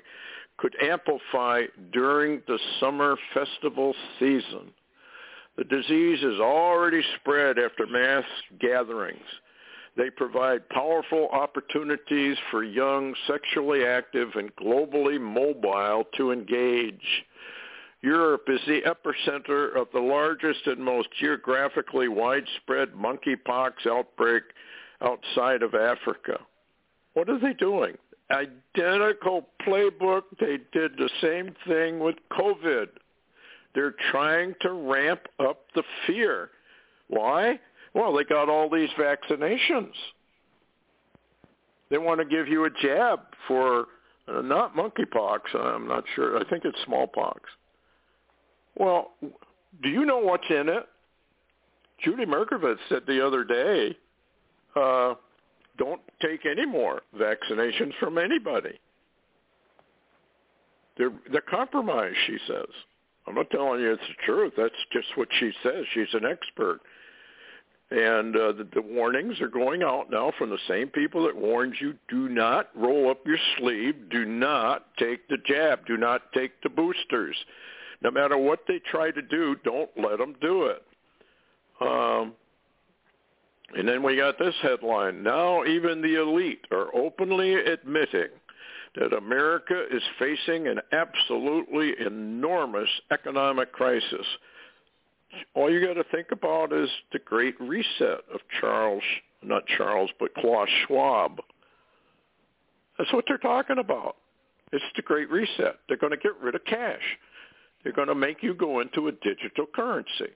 could 0.56 0.74
amplify 0.82 1.62
during 1.92 2.42
the 2.48 2.58
summer 2.80 3.16
festival 3.32 3.94
season. 4.18 4.72
The 5.56 5.64
disease 5.64 6.22
is 6.22 6.40
already 6.40 7.02
spread 7.20 7.58
after 7.58 7.86
mass 7.86 8.24
gatherings. 8.60 9.24
They 9.96 10.10
provide 10.10 10.68
powerful 10.68 11.28
opportunities 11.32 12.36
for 12.50 12.62
young, 12.62 13.14
sexually 13.26 13.84
active, 13.84 14.28
and 14.34 14.54
globally 14.56 15.20
mobile 15.20 16.04
to 16.16 16.30
engage. 16.30 17.24
Europe 18.02 18.48
is 18.48 18.60
the 18.66 18.80
epicenter 18.82 19.74
of 19.76 19.88
the 19.92 20.00
largest 20.00 20.66
and 20.66 20.78
most 20.78 21.08
geographically 21.18 22.08
widespread 22.08 22.90
monkeypox 22.92 23.86
outbreak 23.86 24.44
outside 25.00 25.62
of 25.62 25.74
Africa. 25.74 26.38
What 27.14 27.28
are 27.28 27.40
they 27.40 27.54
doing? 27.54 27.96
Identical 28.30 29.48
playbook. 29.66 30.22
They 30.38 30.58
did 30.72 30.96
the 30.96 31.10
same 31.20 31.54
thing 31.66 31.98
with 31.98 32.16
COVID. 32.30 32.88
They're 33.74 33.94
trying 34.10 34.54
to 34.60 34.72
ramp 34.72 35.22
up 35.40 35.64
the 35.74 35.82
fear. 36.06 36.50
Why? 37.08 37.58
Well, 37.94 38.12
they 38.14 38.24
got 38.24 38.48
all 38.48 38.70
these 38.70 38.90
vaccinations. 38.98 39.92
They 41.90 41.98
want 41.98 42.20
to 42.20 42.26
give 42.26 42.48
you 42.48 42.64
a 42.64 42.70
jab 42.70 43.20
for 43.48 43.86
uh, 44.28 44.42
not 44.42 44.76
monkeypox. 44.76 45.54
I'm 45.54 45.88
not 45.88 46.04
sure. 46.14 46.38
I 46.38 46.48
think 46.48 46.64
it's 46.64 46.78
smallpox. 46.84 47.40
Well, 48.78 49.12
do 49.82 49.88
you 49.88 50.04
know 50.04 50.18
what's 50.18 50.48
in 50.48 50.68
it? 50.68 50.86
Judy 52.02 52.24
Mikovits 52.24 52.78
said 52.88 53.02
the 53.06 53.24
other 53.24 53.44
day, 53.44 53.96
uh, 54.76 55.14
don't 55.78 56.00
take 56.22 56.46
any 56.46 56.66
more 56.66 57.02
vaccinations 57.16 57.92
from 57.98 58.18
anybody. 58.18 58.78
They're 60.96 61.12
they're 61.30 61.40
compromised, 61.40 62.16
she 62.26 62.38
says. 62.46 62.66
I'm 63.26 63.34
not 63.34 63.50
telling 63.50 63.80
you 63.80 63.92
it's 63.92 64.02
the 64.08 64.24
truth. 64.24 64.54
That's 64.56 64.74
just 64.92 65.06
what 65.16 65.28
she 65.38 65.52
says. 65.62 65.84
She's 65.94 66.12
an 66.14 66.24
expert. 66.24 66.80
And 67.90 68.36
uh, 68.36 68.52
the, 68.52 68.68
the 68.74 68.82
warnings 68.82 69.40
are 69.40 69.48
going 69.48 69.82
out 69.82 70.10
now 70.10 70.32
from 70.38 70.50
the 70.50 70.58
same 70.68 70.88
people 70.88 71.24
that 71.24 71.36
warned 71.36 71.74
you, 71.80 71.94
do 72.08 72.28
not 72.28 72.68
roll 72.74 73.10
up 73.10 73.26
your 73.26 73.38
sleeve, 73.58 73.94
do 74.10 74.24
not 74.26 74.86
take 74.98 75.26
the 75.28 75.38
jab, 75.46 75.86
do 75.86 75.96
not 75.96 76.32
take 76.32 76.60
the 76.62 76.68
boosters. 76.68 77.36
No 78.02 78.10
matter 78.10 78.38
what 78.38 78.60
they 78.68 78.80
try 78.90 79.10
to 79.10 79.22
do, 79.22 79.56
don't 79.64 79.90
let 79.96 80.18
them 80.18 80.36
do 80.40 80.66
it. 80.66 80.82
Um, 81.80 82.34
and 83.76 83.86
then 83.86 84.02
we 84.02 84.16
got 84.16 84.38
this 84.38 84.54
headline. 84.62 85.22
Now 85.22 85.64
even 85.64 86.00
the 86.00 86.20
elite 86.20 86.64
are 86.70 86.94
openly 86.94 87.54
admitting 87.54 88.28
that 88.96 89.12
America 89.12 89.84
is 89.92 90.02
facing 90.18 90.66
an 90.66 90.80
absolutely 90.92 91.94
enormous 92.00 92.88
economic 93.10 93.72
crisis 93.72 94.26
all 95.54 95.70
you 95.70 95.84
got 95.84 95.94
to 95.94 96.04
think 96.10 96.28
about 96.32 96.72
is 96.72 96.88
the 97.12 97.18
Great 97.18 97.60
Reset 97.60 98.20
of 98.32 98.40
Charles, 98.60 99.02
not 99.42 99.66
Charles, 99.76 100.10
but 100.18 100.34
Klaus 100.34 100.68
Schwab. 100.86 101.40
That's 102.96 103.12
what 103.12 103.24
they're 103.28 103.38
talking 103.38 103.78
about. 103.78 104.16
It's 104.72 104.84
the 104.96 105.02
Great 105.02 105.30
Reset. 105.30 105.76
They're 105.88 105.96
going 105.96 106.12
to 106.12 106.18
get 106.18 106.32
rid 106.42 106.54
of 106.54 106.64
cash. 106.64 107.02
They're 107.82 107.92
going 107.92 108.08
to 108.08 108.14
make 108.14 108.42
you 108.42 108.54
go 108.54 108.80
into 108.80 109.08
a 109.08 109.12
digital 109.12 109.66
currency. 109.74 110.32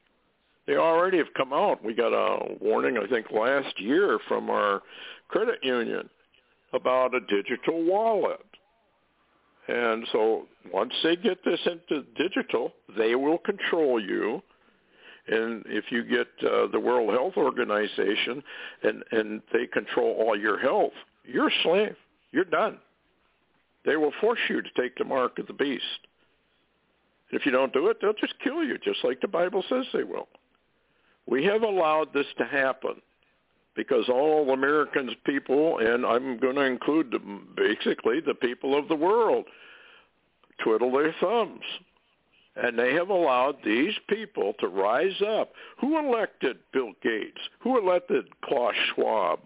They 0.67 0.77
already 0.77 1.19
have 1.19 1.33
come 1.37 1.53
out. 1.53 1.85
We 1.85 1.95
got 1.95 2.13
a 2.13 2.55
warning, 2.61 2.97
I 2.97 3.09
think, 3.09 3.31
last 3.33 3.81
year 3.81 4.19
from 4.29 4.49
our 4.49 4.83
credit 5.29 5.59
union 5.63 6.09
about 6.73 7.15
a 7.15 7.21
digital 7.21 7.85
wallet. 7.85 8.47
And 9.69 10.07
so 10.13 10.47
once 10.73 10.93
they 11.03 11.17
get 11.17 11.39
this 11.45 11.61
into 11.67 12.05
digital, 12.17 12.73
they 12.97 13.15
will 13.15 13.39
control 13.39 14.01
you 14.01 14.43
and 15.29 15.63
if 15.67 15.85
you 15.91 16.03
get 16.03 16.27
uh, 16.45 16.67
the 16.73 16.81
World 16.81 17.11
Health 17.11 17.35
Organization 17.37 18.43
and 18.83 19.05
and 19.13 19.43
they 19.53 19.67
control 19.67 20.17
all 20.19 20.39
your 20.39 20.59
health, 20.59 20.93
you're 21.25 21.49
a 21.49 21.63
slave. 21.63 21.97
You're 22.33 22.45
done. 22.45 22.79
They 23.85 23.97
will 23.97 24.13
force 24.21 24.41
you 24.49 24.63
to 24.63 24.69
take 24.77 24.97
the 24.97 25.05
mark 25.05 25.39
of 25.39 25.47
the 25.47 25.53
beast. 25.53 25.85
If 27.33 27.47
you 27.47 27.53
don't 27.53 27.73
do 27.73 27.89
it, 27.89 27.99
they'll 28.01 28.13
just 28.13 28.39
kill 28.43 28.63
you, 28.63 28.79
just 28.79 29.03
like 29.05 29.21
the 29.21 29.29
Bible 29.29 29.65
says 29.69 29.87
they 29.93 30.05
will. 30.05 30.29
We 31.27 31.45
have 31.45 31.63
allowed 31.63 32.13
this 32.13 32.27
to 32.39 32.45
happen 32.45 33.01
because 33.75 34.09
all 34.09 34.53
Americans 34.53 35.13
people, 35.25 35.79
and 35.79 36.05
I'm 36.05 36.39
going 36.39 36.57
to 36.57 36.63
include 36.63 37.11
the, 37.11 37.21
basically 37.57 38.21
the 38.21 38.35
people 38.35 38.79
of 38.79 38.89
the 38.89 38.97
world, 38.97 39.47
twiddle 40.63 40.93
their 40.93 41.15
thumbs 41.21 41.65
and 42.57 42.79
they 42.79 42.93
have 42.95 43.09
allowed 43.09 43.57
these 43.65 43.95
people 44.09 44.55
to 44.61 44.69
rise 44.69 45.21
up. 45.27 45.53
Who 45.81 45.99
elected 45.99 46.59
Bill 46.73 46.93
Gates? 47.03 47.41
Who 47.61 47.79
elected 47.79 48.27
Klaus 48.45 48.75
Schwab 48.95 49.41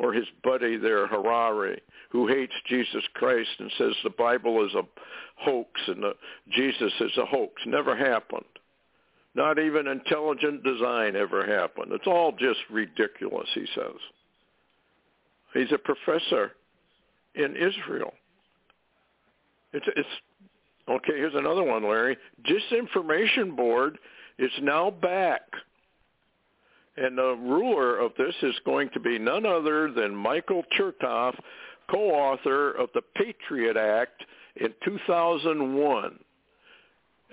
or 0.00 0.12
his 0.12 0.26
buddy 0.42 0.76
there, 0.76 1.06
Harari, 1.06 1.80
who 2.10 2.26
hates 2.26 2.54
Jesus 2.66 3.04
Christ 3.14 3.50
and 3.58 3.70
says 3.78 3.92
the 4.02 4.10
Bible 4.10 4.64
is 4.66 4.74
a 4.74 4.82
hoax 5.36 5.80
and 5.86 6.02
the, 6.02 6.14
Jesus 6.50 6.92
is 7.00 7.16
a 7.18 7.26
hoax? 7.26 7.62
Never 7.66 7.96
happened. 7.96 8.44
Not 9.34 9.58
even 9.58 9.86
intelligent 9.86 10.64
design 10.64 11.14
ever 11.14 11.46
happened. 11.46 11.92
It's 11.92 12.06
all 12.06 12.32
just 12.32 12.58
ridiculous, 12.68 13.48
he 13.54 13.66
says. 13.74 13.96
He's 15.54 15.72
a 15.72 15.78
professor 15.78 16.52
in 17.34 17.54
Israel. 17.54 18.12
It's, 19.72 19.86
it's 19.94 20.08
Okay, 20.90 21.12
here's 21.14 21.34
another 21.36 21.62
one, 21.62 21.88
Larry. 21.88 22.18
Disinformation 22.42 23.54
Board 23.54 23.98
is 24.40 24.50
now 24.60 24.90
back. 24.90 25.42
And 27.00 27.16
the 27.16 27.34
ruler 27.34 27.98
of 27.98 28.12
this 28.18 28.34
is 28.42 28.54
going 28.66 28.90
to 28.90 29.00
be 29.00 29.18
none 29.18 29.46
other 29.46 29.90
than 29.90 30.14
Michael 30.14 30.62
Chertoff, 30.78 31.34
co-author 31.90 32.72
of 32.72 32.90
the 32.92 33.00
Patriot 33.16 33.78
Act 33.78 34.22
in 34.56 34.74
2001. 34.84 36.18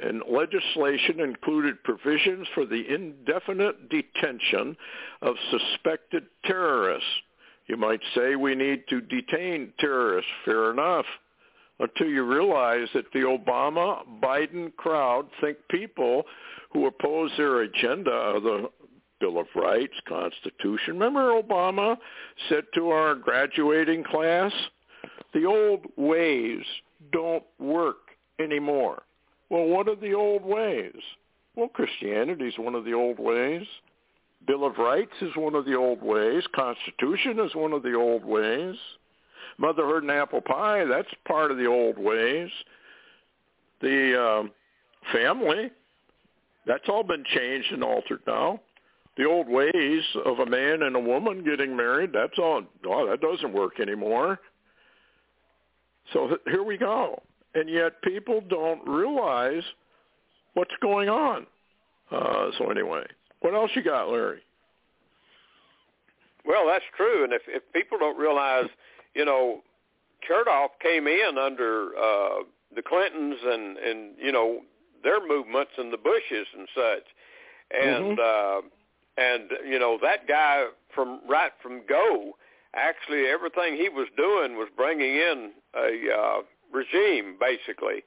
And 0.02 0.22
legislation 0.32 1.20
included 1.20 1.84
provisions 1.84 2.48
for 2.54 2.66
the 2.66 2.82
indefinite 2.88 3.90
detention 3.90 4.78
of 5.22 5.36
suspected 5.52 6.24
terrorists. 6.46 7.10
You 7.66 7.76
might 7.76 8.02
say 8.16 8.38
we 8.38 8.56
need 8.56 8.84
to 8.90 9.02
detain 9.02 9.74
terrorists. 9.80 10.32
Fair 10.46 10.72
enough 10.72 11.06
until 11.80 12.08
you 12.08 12.24
realize 12.24 12.88
that 12.94 13.12
the 13.14 13.20
Obama 13.20 14.00
Biden 14.24 14.74
crowd 14.78 15.28
think 15.42 15.58
people 15.70 16.24
who 16.72 16.88
oppose 16.88 17.32
their 17.38 17.62
agenda 17.62 18.12
are 18.12 18.40
the 18.40 18.70
Bill 19.20 19.40
of 19.40 19.48
Rights, 19.56 19.94
Constitution. 20.08 21.00
Remember 21.00 21.42
Obama 21.42 21.98
said 22.50 22.66
to 22.76 22.90
our 22.90 23.16
graduating 23.16 24.04
class, 24.04 24.52
The 25.34 25.46
old 25.46 25.86
ways 25.96 26.64
don't 27.12 27.44
work 27.60 27.98
anymore. 28.40 29.04
Well, 29.50 29.66
what 29.66 29.88
are 29.88 29.96
the 29.96 30.14
old 30.14 30.44
ways? 30.44 30.96
Well, 31.56 31.70
Christianity 31.70 32.48
is 32.48 32.58
one 32.58 32.76
of 32.76 32.86
the 32.86 32.94
old 32.94 33.18
ways. 33.20 33.66
Bill 34.46 34.66
of 34.66 34.78
Rights 34.78 35.14
is 35.22 35.36
one 35.36 35.56
of 35.56 35.66
the 35.66 35.76
old 35.76 36.02
ways. 36.02 36.44
Constitution 36.56 37.40
is 37.40 37.56
one 37.56 37.74
of 37.74 37.84
the 37.84 37.94
old 37.94 38.24
ways. 38.24 38.76
Motherhood 39.58 40.04
and 40.04 40.12
apple 40.12 40.42
pie, 40.42 40.86
that's 40.86 41.10
part 41.28 41.52
of 41.52 41.58
the 41.58 41.66
old 41.66 41.98
ways. 41.98 42.50
The 43.82 44.22
um, 44.22 44.52
family, 45.12 45.72
that's 46.66 46.88
all 46.90 47.04
been 47.04 47.24
changed 47.34 47.72
and 47.72 47.84
altered 47.84 48.22
now. 48.28 48.62
The 49.18 49.26
old 49.26 49.50
ways 49.50 50.04
of 50.26 50.40
a 50.40 50.46
man 50.46 50.84
and 50.84 50.96
a 50.96 51.00
woman 51.00 51.44
getting 51.44 51.76
married, 51.76 52.12
that's 52.14 52.38
all, 52.38 52.62
oh, 52.86 53.10
that 53.10 53.20
doesn't 53.20 53.52
work 53.52 53.80
anymore. 53.80 54.40
So 56.14 56.38
here 56.46 56.64
we 56.64 56.78
go. 56.78 57.22
And 57.56 57.68
yet 57.68 58.02
people 58.04 58.42
don't 58.48 58.88
realize 58.88 59.64
what's 60.54 60.74
going 60.82 61.10
on. 61.10 61.48
Uh, 62.12 62.52
so 62.58 62.70
anyway, 62.70 63.04
what 63.42 63.56
else 63.56 63.72
you 63.74 63.84
got, 63.84 64.10
Larry? 64.10 64.42
Well, 66.46 66.68
that's 66.68 66.86
true. 66.96 67.24
And 67.24 67.34
if, 67.34 67.42
if 67.48 67.64
people 67.74 67.98
don't 67.98 68.18
realize, 68.18 68.70
you 69.16 69.26
know, 69.26 69.62
Chertoff 70.30 70.70
came 70.82 71.08
in 71.08 71.38
under 71.38 71.90
uh, 71.98 72.44
the 72.76 72.84
Clintons 72.88 73.38
and, 73.44 73.78
and, 73.78 74.12
you 74.22 74.32
know, 74.32 74.60
their 75.04 75.26
movements 75.26 75.72
and 75.78 75.92
the 75.92 75.98
Bushes 75.98 76.48
and 76.58 76.68
such. 76.76 77.04
And, 77.72 78.18
mm-hmm. 78.18 78.66
uh, 78.68 78.70
and, 79.18 79.50
you 79.68 79.80
know, 79.80 79.98
that 80.02 80.28
guy 80.28 80.66
from 80.94 81.22
right 81.28 81.52
from 81.62 81.82
go, 81.88 82.34
actually 82.76 83.26
everything 83.26 83.76
he 83.76 83.90
was 83.90 84.08
doing 84.16 84.56
was 84.58 84.70
bringing 84.76 85.16
in 85.16 85.52
a 85.76 85.90
uh, 86.14 86.42
regime, 86.72 87.36
basically. 87.40 88.04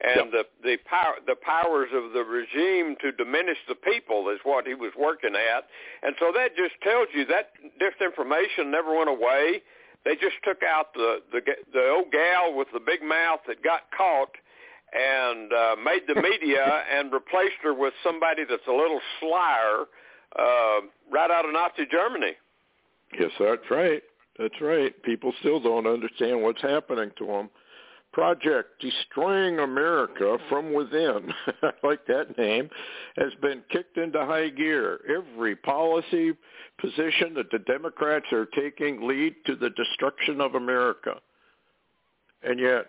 And 0.00 0.32
yep. 0.32 0.48
the 0.62 0.68
the 0.68 0.76
power 0.84 1.14
the 1.24 1.36
powers 1.36 1.88
of 1.94 2.12
the 2.12 2.24
regime 2.24 2.96
to 3.00 3.12
diminish 3.12 3.58
the 3.68 3.76
people 3.76 4.28
is 4.28 4.40
what 4.42 4.66
he 4.66 4.74
was 4.74 4.92
working 4.98 5.34
at. 5.36 5.64
And 6.02 6.16
so 6.18 6.32
that 6.34 6.56
just 6.56 6.74
tells 6.82 7.08
you 7.14 7.24
that 7.26 7.52
disinformation 7.80 8.70
never 8.70 8.94
went 8.96 9.08
away. 9.08 9.62
They 10.04 10.16
just 10.16 10.36
took 10.42 10.62
out 10.62 10.92
the 10.94 11.22
the 11.30 11.40
the 11.72 11.88
old 11.88 12.10
gal 12.10 12.52
with 12.54 12.68
the 12.72 12.80
big 12.80 13.02
mouth 13.02 13.40
that 13.46 13.62
got 13.62 13.82
caught 13.96 14.34
and 14.92 15.52
uh, 15.52 15.76
made 15.82 16.02
the 16.06 16.20
media 16.20 16.82
and 16.92 17.12
replaced 17.12 17.62
her 17.62 17.72
with 17.72 17.94
somebody 18.02 18.42
that's 18.48 18.66
a 18.66 18.72
little 18.72 19.00
slyer 19.20 19.86
uh, 20.38 20.80
right 21.12 21.30
out 21.30 21.44
of 21.44 21.52
Nazi 21.52 21.86
Germany. 21.90 22.32
Yes, 23.18 23.30
that's 23.38 23.70
right. 23.70 24.02
That's 24.38 24.60
right. 24.60 25.00
People 25.02 25.32
still 25.40 25.60
don't 25.60 25.86
understand 25.86 26.42
what's 26.42 26.62
happening 26.62 27.10
to 27.18 27.26
them. 27.26 27.50
Project 28.12 28.80
Destroying 28.80 29.58
America 29.58 30.38
from 30.48 30.72
Within, 30.72 31.32
I 31.62 31.70
like 31.82 32.06
that 32.06 32.38
name, 32.38 32.70
has 33.16 33.32
been 33.42 33.62
kicked 33.70 33.98
into 33.98 34.24
high 34.24 34.50
gear. 34.50 35.00
Every 35.08 35.56
policy 35.56 36.32
position 36.80 37.34
that 37.34 37.50
the 37.50 37.58
Democrats 37.58 38.26
are 38.32 38.46
taking 38.46 39.08
lead 39.08 39.34
to 39.46 39.56
the 39.56 39.70
destruction 39.70 40.40
of 40.40 40.54
America. 40.54 41.16
And 42.44 42.60
yet, 42.60 42.86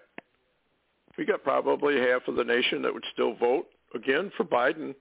we 1.17 1.25
got 1.25 1.43
probably 1.43 1.99
half 1.99 2.27
of 2.27 2.35
the 2.35 2.43
nation 2.43 2.83
that 2.83 2.93
would 2.93 3.05
still 3.11 3.35
vote 3.35 3.65
again 3.95 4.31
for 4.37 4.43
Biden. 4.43 4.93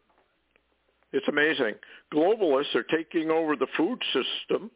It's 1.15 1.29
amazing. 1.29 1.75
Globalists 2.13 2.75
are 2.75 2.83
taking 2.83 3.31
over 3.31 3.55
the 3.55 3.69
food 3.77 4.03
system. 4.07 4.69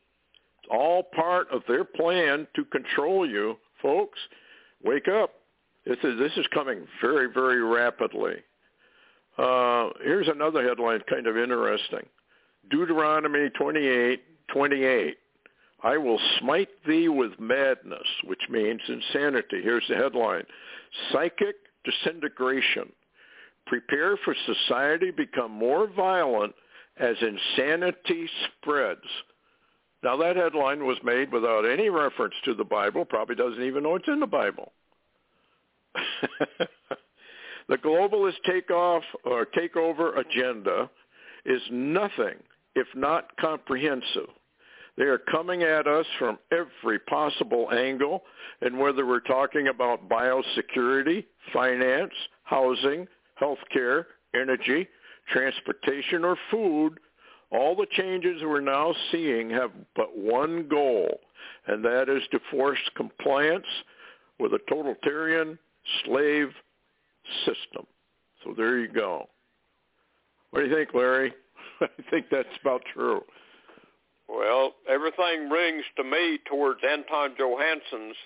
It's 0.63 0.69
all 0.71 1.03
part 1.03 1.49
of 1.51 1.63
their 1.67 1.83
plan 1.83 2.47
to 2.55 2.65
control 2.67 3.29
you, 3.29 3.57
folks. 3.83 4.19
Wake 4.85 5.09
up. 5.09 5.33
This 5.85 5.99
is 6.05 6.17
this 6.17 6.31
is 6.37 6.47
coming 6.55 6.87
very 7.01 7.27
very 7.27 7.61
rapidly. 7.61 8.37
Uh, 9.37 9.89
here's 10.01 10.29
another 10.29 10.63
headline, 10.63 11.01
kind 11.11 11.27
of 11.27 11.37
interesting. 11.37 12.07
Deuteronomy 12.71 13.51
28, 13.59 14.23
28. 14.53 15.17
I 15.83 15.97
will 15.97 16.21
smite 16.39 16.69
thee 16.87 17.09
with 17.09 17.33
madness, 17.41 18.07
which 18.25 18.43
means 18.49 18.81
insanity. 18.89 19.61
Here's 19.63 19.87
the 19.89 19.97
headline. 19.97 20.45
Psychic 21.11 21.57
disintegration. 21.85 22.93
Prepare 23.69 24.17
for 24.25 24.35
society 24.47 25.11
become 25.11 25.53
more 25.53 25.87
violent 25.87 26.55
as 26.99 27.17
insanity 27.21 28.29
spreads. 28.61 29.01
Now 30.03 30.17
that 30.17 30.37
headline 30.37 30.87
was 30.87 30.99
made 31.05 31.31
without 31.31 31.65
any 31.65 31.91
reference 31.91 32.35
to 32.45 32.55
the 32.55 32.65
Bible, 32.65 33.05
probably 33.05 33.37
doesn't 33.37 33.63
even 33.63 33.83
know 33.83 33.97
it's 33.97 34.09
in 34.09 34.21
the 34.21 34.27
Bible. 34.27 34.73
the 37.69 37.77
globalist 37.77 38.43
takeoff 38.47 39.03
or 39.25 39.47
takeover 39.47 40.19
agenda 40.19 40.89
is 41.45 41.61
nothing 41.71 42.37
if 42.75 42.87
not 42.95 43.37
comprehensive. 43.39 44.29
They 44.97 45.05
are 45.05 45.19
coming 45.19 45.63
at 45.63 45.87
us 45.87 46.07
from 46.19 46.39
every 46.51 46.99
possible 47.01 47.71
angle, 47.73 48.25
and 48.63 48.79
whether 48.79 49.07
we're 49.07 49.21
talking 49.21 49.69
about 49.69 50.09
biosecurity, 50.09 51.25
finance, 51.53 52.13
housing, 52.43 53.07
healthcare, 53.41 54.05
energy, 54.35 54.89
transportation, 55.33 56.25
or 56.25 56.37
food, 56.51 56.99
all 57.51 57.75
the 57.75 57.87
changes 57.91 58.43
we're 58.43 58.61
now 58.61 58.95
seeing 59.11 59.51
have 59.51 59.71
but 59.97 60.17
one 60.17 60.69
goal, 60.69 61.21
and 61.67 61.85
that 61.85 62.09
is 62.09 62.23
to 62.31 62.41
force 62.51 62.79
compliance 62.97 63.67
with 64.39 64.53
a 64.53 64.59
totalitarian 64.69 65.59
slave 66.05 66.49
system. 67.45 67.87
So 68.45 68.55
there 68.57 68.79
you 68.79 68.89
go. 68.89 69.29
What 70.51 70.61
do 70.61 70.67
you 70.67 70.75
think, 70.75 70.95
Larry? 70.95 71.33
I 71.81 71.89
think 72.11 72.27
that's 72.31 72.49
about 72.61 72.83
true. 72.93 73.23
Well, 74.29 74.75
everything 74.89 75.49
rings 75.49 75.85
to 75.97 76.05
me 76.05 76.39
towards 76.47 76.81
Anton 76.89 77.35
Johansson's 77.39 78.17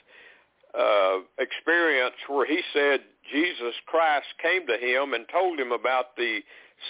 uh, 0.79 1.19
experience 1.39 2.17
where 2.29 2.47
he 2.47 2.61
said 2.73 3.01
Jesus 3.31 3.75
Christ 3.87 4.27
came 4.43 4.67
to 4.67 4.77
him 4.77 5.15
and 5.15 5.27
told 5.31 5.59
him 5.59 5.73
about 5.73 6.17
the 6.17 6.41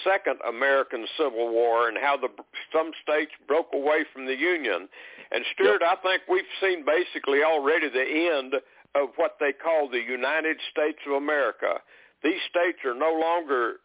second 0.03 0.39
American 0.47 1.05
Civil 1.17 1.51
War 1.51 1.87
and 1.87 1.97
how 1.97 2.17
the 2.17 2.29
some 2.71 2.91
states 3.03 3.31
broke 3.47 3.69
away 3.73 4.03
from 4.11 4.25
the 4.25 4.35
Union. 4.35 4.89
And 5.31 5.45
Stewart, 5.53 5.81
yep. 5.81 5.99
I 5.99 6.01
think 6.01 6.21
we've 6.27 6.49
seen 6.61 6.85
basically 6.85 7.43
already 7.43 7.89
the 7.89 8.31
end 8.33 8.55
of 8.95 9.09
what 9.17 9.37
they 9.39 9.51
call 9.53 9.89
the 9.89 10.01
United 10.01 10.57
States 10.71 10.99
of 11.07 11.13
America. 11.13 11.81
These 12.23 12.41
states 12.49 12.79
are 12.85 12.95
no 12.95 13.13
longer 13.13 13.77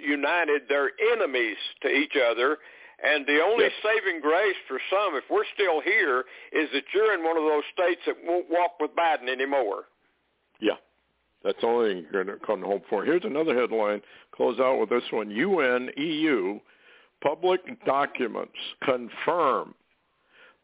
united. 0.00 0.62
They're 0.68 0.90
enemies 1.12 1.56
to 1.82 1.88
each 1.88 2.14
other. 2.16 2.58
And 3.02 3.26
the 3.26 3.40
only 3.44 3.64
yes. 3.64 3.72
saving 3.84 4.20
grace 4.22 4.56
for 4.66 4.80
some, 4.88 5.14
if 5.16 5.24
we're 5.30 5.44
still 5.54 5.82
here, 5.82 6.24
is 6.52 6.68
that 6.72 6.84
you're 6.94 7.12
in 7.12 7.22
one 7.22 7.36
of 7.36 7.44
those 7.44 7.64
states 7.72 8.00
that 8.06 8.16
won't 8.24 8.46
walk 8.50 8.80
with 8.80 8.90
Biden 8.96 9.28
anymore. 9.28 9.84
Yeah. 10.60 10.80
That's 11.44 11.58
you're 11.62 12.24
going 12.24 12.26
to 12.26 12.44
come 12.44 12.62
home 12.62 12.82
for. 12.88 13.04
Here's 13.04 13.24
another 13.24 13.58
headline. 13.58 14.00
Close 14.34 14.58
out 14.58 14.80
with 14.80 14.90
this 14.90 15.04
one. 15.12 15.30
UN, 15.30 15.90
EU, 15.96 16.58
public 17.22 17.60
documents 17.84 18.56
confirm 18.82 19.74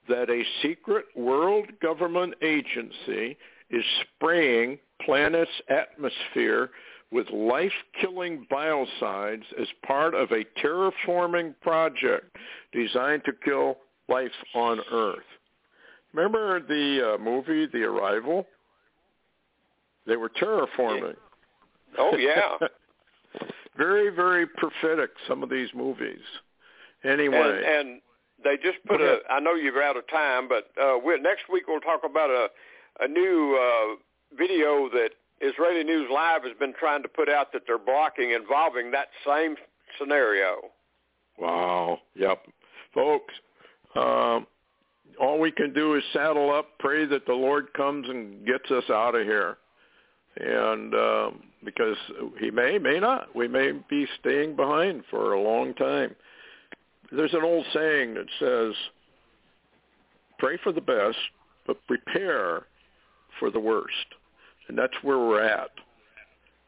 that 0.09 0.29
a 0.29 0.43
secret 0.63 1.07
world 1.15 1.67
government 1.81 2.35
agency 2.43 3.37
is 3.71 3.85
spraying 4.17 4.79
planet's 5.05 5.51
atmosphere 5.69 6.71
with 7.13 7.29
life-killing 7.31 8.47
biocides 8.51 9.45
as 9.61 9.69
part 9.87 10.15
of 10.15 10.31
a 10.33 10.45
terraforming 10.61 11.55
project 11.61 12.37
designed 12.73 13.23
to 13.25 13.33
kill 13.45 13.77
life 14.09 14.31
on 14.55 14.81
Earth. 14.91 15.19
Remember 16.13 16.61
the 16.61 17.15
uh, 17.15 17.23
movie 17.23 17.67
The 17.67 17.83
Arrival? 17.85 18.47
They 20.07 20.17
were 20.17 20.31
terraforming. 20.31 21.17
Oh 21.99 22.17
yeah. 22.17 22.57
very 23.77 24.11
very 24.11 24.47
prophetic 24.47 25.11
some 25.29 25.43
of 25.43 25.51
these 25.51 25.69
movies. 25.75 26.21
Anyway, 27.05 27.37
and, 27.37 27.89
and 27.89 28.01
they 28.45 28.57
just 28.57 28.79
put 28.87 29.01
a. 29.01 29.19
I 29.31 29.41
know 29.41 29.55
you're 29.55 29.83
out 29.83 29.97
of 29.97 30.09
time, 30.09 30.49
but 30.49 30.71
uh, 30.81 30.99
we 31.05 31.19
next 31.21 31.45
week 31.53 31.65
we'll 31.69 31.81
talk 31.81 32.03
about 32.05 32.31
a 32.31 32.49
a 33.01 33.09
new 33.09 33.59
uh, 33.59 33.97
video 34.37 34.89
that 34.91 35.11
Israeli 35.41 35.85
News 35.85 36.09
Live 36.13 36.45
has 36.45 36.53
been 36.59 36.75
trying 36.79 37.03
to 37.03 37.09
put 37.09 37.29
out 37.29 37.53
that 37.53 37.63
they're 37.67 37.79
blocking 37.79 38.31
involving 38.31 38.91
that 38.93 39.09
same 39.27 39.57
scenario. 39.99 40.71
Wow. 41.39 41.99
Yep. 42.15 42.47
Folks, 42.95 43.35
um, 43.97 44.47
all 45.21 45.39
we 45.41 45.51
can 45.51 45.73
do 45.73 45.95
is 45.95 46.03
saddle 46.13 46.53
up, 46.53 46.79
pray 46.79 47.07
that 47.07 47.27
the 47.27 47.33
Lord 47.33 47.73
comes 47.75 48.09
and 48.09 48.47
gets 48.47 48.71
us 48.71 48.85
out 48.91 49.15
of 49.15 49.23
here. 49.23 49.57
And 50.37 50.95
um, 50.95 51.43
because 51.65 51.97
he 52.41 52.51
may, 52.51 52.79
may 52.79 52.99
not. 52.99 53.35
We 53.35 53.49
may 53.49 53.73
be 53.89 54.07
staying 54.21 54.57
behind 54.57 55.05
for 55.11 55.33
a 55.33 55.41
long 55.41 55.75
time. 55.75 56.15
There's 57.11 57.35
an 57.35 57.45
old 57.45 57.67
saying 57.75 58.15
that 58.15 58.27
says, 58.39 58.75
pray 60.39 60.59
for 60.63 60.73
the 60.73 60.81
best, 60.81 61.19
but 61.67 61.77
prepare 61.87 62.65
for 63.39 63.51
the 63.51 63.61
worst. 63.61 64.07
And 64.69 64.79
that's 64.79 64.95
where 65.03 65.19
we're 65.19 65.43
at. 65.43 65.71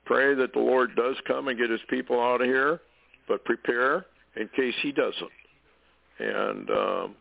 Pray 0.05 0.35
that 0.35 0.53
the 0.53 0.59
Lord 0.61 0.95
does 0.97 1.17
come 1.27 1.49
and 1.49 1.59
get 1.59 1.71
his 1.71 1.81
people 1.89 2.21
out 2.21 2.43
of 2.43 2.47
here, 2.47 2.81
but 3.27 3.45
prepare 3.45 4.05
in 4.37 4.49
case 4.55 4.75
he 4.83 4.93
doesn't. 4.93 5.31
And 6.19 6.71
um, 6.71 7.15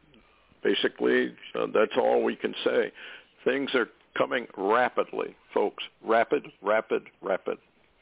basically, 0.63 1.33
uh, 1.55 1.67
that's 1.73 1.93
all 1.97 2.23
we 2.23 2.35
can 2.35 2.53
say. 2.65 2.91
Things 3.45 3.69
are 3.73 3.87
coming 4.17 4.47
rapidly, 4.57 5.35
folks. 5.53 5.83
Rapid, 6.03 6.47
rapid, 6.61 7.03
rapid. 7.21 7.57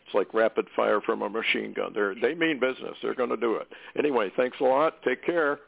It's 0.06 0.16
like 0.16 0.34
rapid 0.34 0.68
fire 0.76 1.00
from 1.02 1.22
a 1.22 1.30
machine 1.30 1.74
gun. 1.74 1.92
They're, 1.94 2.16
they 2.16 2.34
mean 2.34 2.60
business. 2.60 2.98
They're 3.02 3.16
going 3.16 3.30
to 3.30 3.38
do 3.38 3.56
it. 3.56 3.68
Anyway, 3.98 4.32
thanks 4.36 4.58
a 4.60 4.64
lot. 4.64 5.02
Take 5.04 5.26
care. 5.26 5.60